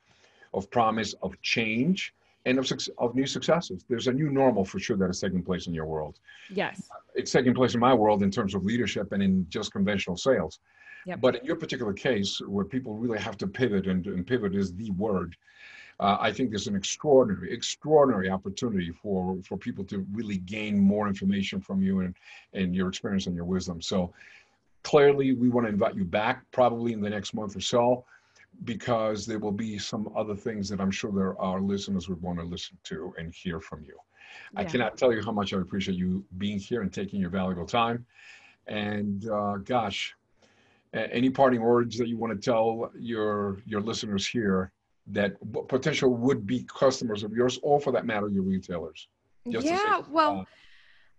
of 0.55 0.71
promise 0.71 1.15
of 1.23 1.41
change 1.43 2.15
and 2.47 2.59
of, 2.59 2.73
of 2.97 3.15
new 3.15 3.27
successes. 3.27 3.85
There's 3.87 4.07
a 4.07 4.13
new 4.13 4.31
normal 4.31 4.65
for 4.65 4.79
sure 4.79 4.97
that 4.97 5.11
is 5.11 5.21
taking 5.21 5.43
place 5.43 5.67
in 5.67 5.75
your 5.75 5.85
world. 5.85 6.21
Yes. 6.49 6.89
It's 7.15 7.33
taking 7.33 7.53
place 7.53 7.75
in 7.75 7.81
my 7.81 7.93
world 7.93 8.23
in 8.23 8.31
terms 8.31 8.55
of 8.55 8.65
leadership 8.65 9.13
and 9.13 9.23
in 9.23 9.47
just 9.51 9.73
conventional 9.73 10.17
sales. 10.17 10.61
Yep. 11.05 11.21
But 11.21 11.37
in 11.37 11.45
your 11.45 11.57
particular 11.57 11.93
case, 11.93 12.41
where 12.47 12.65
people 12.65 12.97
really 12.97 13.19
have 13.19 13.37
to 13.39 13.47
pivot, 13.47 13.87
and, 13.87 14.07
and 14.07 14.27
pivot 14.27 14.55
is 14.55 14.75
the 14.75 14.91
word, 14.93 15.37
uh, 16.01 16.17
I 16.19 16.33
think 16.33 16.49
there's 16.49 16.67
an 16.67 16.75
extraordinary, 16.75 17.53
extraordinary 17.53 18.31
opportunity 18.31 18.91
for 18.91 19.37
for 19.45 19.59
people 19.59 19.85
to 19.85 20.07
really 20.13 20.39
gain 20.39 20.79
more 20.79 21.07
information 21.07 21.61
from 21.61 21.83
you 21.83 22.01
and 22.01 22.15
and 22.55 22.75
your 22.75 22.89
experience 22.89 23.27
and 23.27 23.37
your 23.37 23.45
wisdom. 23.45 23.83
So 23.83 24.13
clearly, 24.83 25.35
we 25.35 25.51
want 25.51 25.67
to 25.67 25.73
invite 25.73 25.95
you 25.95 26.05
back 26.05 26.43
probably 26.53 26.95
in 26.95 27.03
the 27.03 27.11
next 27.11 27.35
month 27.35 27.55
or 27.55 27.61
so 27.61 28.05
because 28.65 29.27
there 29.27 29.39
will 29.39 29.53
be 29.53 29.79
some 29.79 30.11
other 30.17 30.35
things 30.35 30.69
that 30.71 30.81
I'm 30.81 30.91
sure 30.91 31.13
there 31.13 31.39
our 31.41 31.61
listeners 31.61 32.09
would 32.09 32.21
want 32.23 32.39
to 32.39 32.45
listen 32.45 32.79
to 32.85 33.15
and 33.19 33.33
hear 33.33 33.61
from 33.61 33.85
you. 33.87 33.97
Yeah. 34.55 34.61
I 34.61 34.65
cannot 34.65 34.97
tell 34.97 35.13
you 35.13 35.23
how 35.23 35.33
much 35.33 35.53
I 35.53 35.59
appreciate 35.59 35.99
you 35.99 36.25
being 36.39 36.59
here 36.59 36.81
and 36.81 36.93
taking 36.93 37.21
your 37.21 37.31
valuable 37.31 37.67
time. 37.67 38.07
And 38.67 39.29
uh, 39.29 39.57
gosh, 39.59 40.15
any 40.95 41.29
parting 41.29 41.61
words 41.61 41.99
that 41.99 42.09
you 42.09 42.17
want 42.17 42.33
to 42.33 42.51
tell 42.51 42.91
your 42.99 43.59
your 43.67 43.83
listeners 43.83 44.27
here 44.27 44.73
that 45.13 45.37
potential 45.69 46.15
would 46.15 46.47
be 46.47 46.65
customers 46.65 47.23
of 47.23 47.33
yours, 47.33 47.59
or 47.63 47.81
for 47.81 47.93
that 47.93 48.07
matter, 48.07 48.29
your 48.29 48.43
retailers? 48.43 49.09
Yeah, 49.45 50.03
well. 50.11 50.41
Uh, 50.41 50.45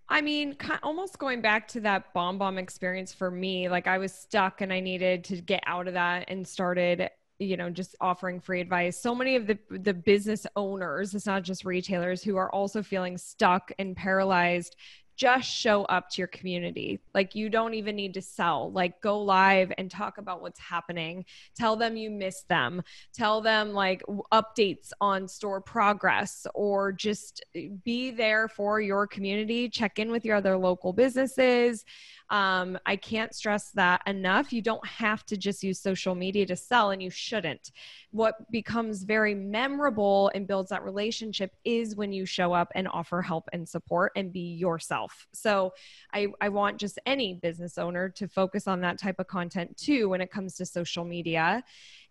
I 0.10 0.20
mean, 0.20 0.58
almost 0.84 1.18
going 1.20 1.40
back 1.40 1.70
to 1.70 1.80
that 1.82 2.14
BombBomb 2.14 2.60
experience 2.60 3.14
for 3.14 3.32
me, 3.32 3.70
like 3.70 3.88
I 3.88 3.98
was 3.98 4.14
stuck 4.14 4.60
and 4.60 4.74
I 4.74 4.82
needed 4.82 5.24
to 5.26 5.38
get 5.38 5.64
out 5.66 5.88
of 5.88 5.94
that 5.94 6.26
and 6.28 6.46
started 6.46 7.10
you 7.42 7.58
know 7.58 7.70
just 7.70 7.96
offering 8.00 8.40
free 8.40 8.62
advice 8.62 9.02
so 9.02 9.16
many 9.16 9.36
of 9.36 9.48
the 9.48 9.58
the 9.72 9.94
business 9.94 10.46
owners 10.56 11.16
it's 11.16 11.26
not 11.26 11.42
just 11.42 11.66
retailers 11.66 12.22
who 12.22 12.38
are 12.38 12.54
also 12.54 12.84
feeling 12.84 13.18
stuck 13.18 13.72
and 13.80 13.96
paralyzed 13.96 14.76
just 15.16 15.50
show 15.50 15.84
up 15.86 16.10
to 16.10 16.22
your 16.22 16.28
community. 16.28 17.00
Like 17.14 17.36
you 17.36 17.50
don't 17.50 17.74
even 17.74 17.96
need 17.96 18.14
to 18.16 18.22
sell. 18.22 18.72
Like 18.72 19.02
go 19.02 19.22
live 19.22 19.72
and 19.78 19.90
talk 19.90 20.18
about 20.18 20.42
what's 20.42 20.60
happening. 20.60 21.26
Tell 21.56 21.76
them 21.76 21.98
you 21.98 22.10
miss 22.10 22.44
them. 22.44 22.82
Tell 23.14 23.42
them 23.42 23.74
like 23.74 24.02
updates 24.34 24.92
on 25.00 25.28
store 25.28 25.62
progress 25.62 26.48
or 26.56 26.92
just 26.92 27.44
be 27.84 28.12
there 28.12 28.48
for 28.48 28.82
your 28.82 29.08
community. 29.08 29.70
Check 29.70 30.00
in 30.00 30.12
with 30.12 30.26
your 30.26 30.38
other 30.38 30.58
local 30.58 30.94
businesses. 30.94 31.86
Um, 32.32 32.80
I 32.86 32.96
can't 32.96 33.36
stress 33.36 33.72
that 33.72 34.02
enough. 34.08 34.54
You 34.54 34.62
don't 34.62 34.86
have 34.88 35.26
to 35.26 35.38
just 35.38 35.64
use 35.64 35.80
social 35.80 36.16
media 36.16 36.46
to 36.46 36.56
sell, 36.56 36.92
and 36.92 37.04
you 37.04 37.10
shouldn't. 37.10 37.72
What 38.12 38.50
becomes 38.52 39.04
very 39.04 39.36
memorable 39.36 40.32
and 40.34 40.48
builds 40.48 40.70
that 40.70 40.84
relationship 40.84 41.52
is 41.66 41.98
when 41.98 42.14
you 42.14 42.26
show 42.26 42.54
up 42.54 42.72
and 42.74 42.88
offer 42.88 43.22
help 43.22 43.50
and 43.52 43.68
support 43.68 44.14
and 44.16 44.32
be 44.32 44.54
yourself. 44.54 45.11
So 45.34 45.74
I, 46.14 46.28
I 46.40 46.50
want 46.50 46.78
just 46.78 47.00
any 47.06 47.36
business 47.36 47.78
owner 47.78 48.10
to 48.10 48.28
focus 48.28 48.68
on 48.68 48.82
that 48.82 48.98
type 48.98 49.20
of 49.20 49.28
content 49.28 49.78
too 49.78 50.10
when 50.10 50.22
it 50.22 50.32
comes 50.32 50.56
to 50.56 50.66
social 50.66 51.06
media 51.06 51.64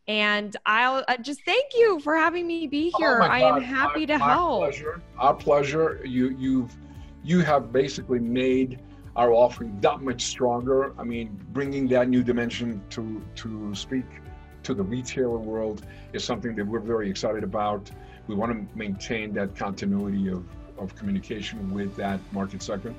and 0.08 0.56
I'll 0.66 1.04
uh, 1.06 1.18
just 1.18 1.44
thank 1.44 1.66
you 1.74 2.00
for 2.00 2.16
having 2.16 2.46
me 2.46 2.66
be 2.66 2.90
oh 2.94 2.98
here. 2.98 3.20
Oh 3.22 3.26
I 3.26 3.40
am 3.40 3.62
happy 3.62 4.00
my, 4.00 4.06
to 4.06 4.18
my 4.18 4.26
help. 4.26 4.60
Pleasure. 4.62 5.02
Our 5.18 5.34
pleasure. 5.34 6.00
You 6.04 6.30
you've 6.38 6.76
you 7.22 7.40
have 7.40 7.72
basically 7.72 8.18
made 8.18 8.80
our 9.16 9.32
offering 9.32 9.78
that 9.80 10.00
much 10.00 10.22
stronger. 10.22 10.98
I 10.98 11.04
mean, 11.04 11.38
bringing 11.52 11.86
that 11.88 12.08
new 12.08 12.22
dimension 12.22 12.82
to 12.90 13.22
to 13.36 13.74
speak 13.74 14.06
to 14.62 14.74
the 14.74 14.82
retailer 14.82 15.38
world 15.38 15.86
is 16.12 16.24
something 16.24 16.54
that 16.56 16.66
we're 16.66 16.80
very 16.80 17.08
excited 17.08 17.44
about. 17.44 17.90
We 18.26 18.34
want 18.34 18.52
to 18.52 18.76
maintain 18.76 19.32
that 19.34 19.56
continuity 19.56 20.28
of, 20.28 20.44
of 20.80 20.94
communication 20.96 21.72
with 21.72 21.94
that 21.96 22.20
market 22.32 22.62
segment. 22.62 22.96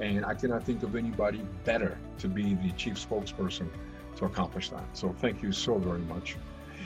And 0.00 0.24
I 0.24 0.34
cannot 0.34 0.64
think 0.64 0.82
of 0.82 0.96
anybody 0.96 1.40
better 1.64 1.98
to 2.18 2.28
be 2.28 2.54
the 2.54 2.70
chief 2.72 2.94
spokesperson 2.94 3.68
to 4.16 4.24
accomplish 4.24 4.70
that. 4.70 4.84
So 4.92 5.14
thank 5.20 5.42
you 5.42 5.52
so 5.52 5.78
very 5.78 6.00
much. 6.00 6.36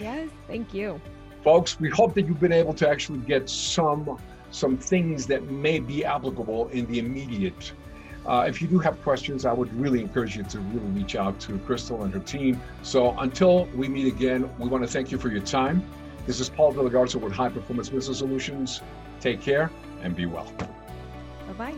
Yes, 0.01 0.29
thank 0.47 0.73
you. 0.73 1.01
Folks, 1.43 1.81
we 1.81 1.89
hope 1.91 2.15
that 2.15 2.23
you've 2.23 2.41
been 2.41 2.53
able 2.53 2.75
to 2.75 2.89
actually 2.89 3.21
get 3.21 3.49
some 3.49 4.19
some 4.51 4.79
things 4.79 5.27
that 5.27 5.51
may 5.51 5.79
be 5.79 6.07
applicable 6.07 6.69
in 6.69 6.87
the 6.87 6.99
immediate 6.99 7.73
uh, 8.29 8.45
if 8.47 8.61
you 8.61 8.69
do 8.69 8.79
have 8.79 9.03
questions, 9.03 9.47
I 9.47 9.55
would 9.55 9.73
really 9.81 10.03
encourage 10.03 10.37
you 10.37 10.43
to 10.43 10.59
really 10.61 10.87
reach 10.89 11.17
out 11.17 11.41
to 11.41 11.59
Crystal 11.61 12.03
and 12.03 12.13
her 12.13 12.21
team. 12.21 12.61
So 12.83 13.19
until 13.19 13.65
we 13.75 13.89
meet 13.89 14.07
again, 14.07 14.51
we 14.59 14.69
want 14.69 14.85
to 14.85 14.89
thank 14.89 15.11
you 15.11 15.17
for 15.17 15.29
your 15.29 15.41
time. 15.41 15.83
This 16.27 16.39
is 16.39 16.51
Paul 16.51 16.73
De 16.73 16.83
La 16.83 16.91
Garza 16.91 17.19
with 17.19 17.33
High 17.33 17.49
Performance 17.49 17.89
Business 17.89 18.19
Solutions. 18.19 18.83
Take 19.19 19.41
care 19.41 19.71
and 20.03 20.15
be 20.17 20.27
well. 20.27 20.51
Bye 21.47 21.53
bye. 21.57 21.75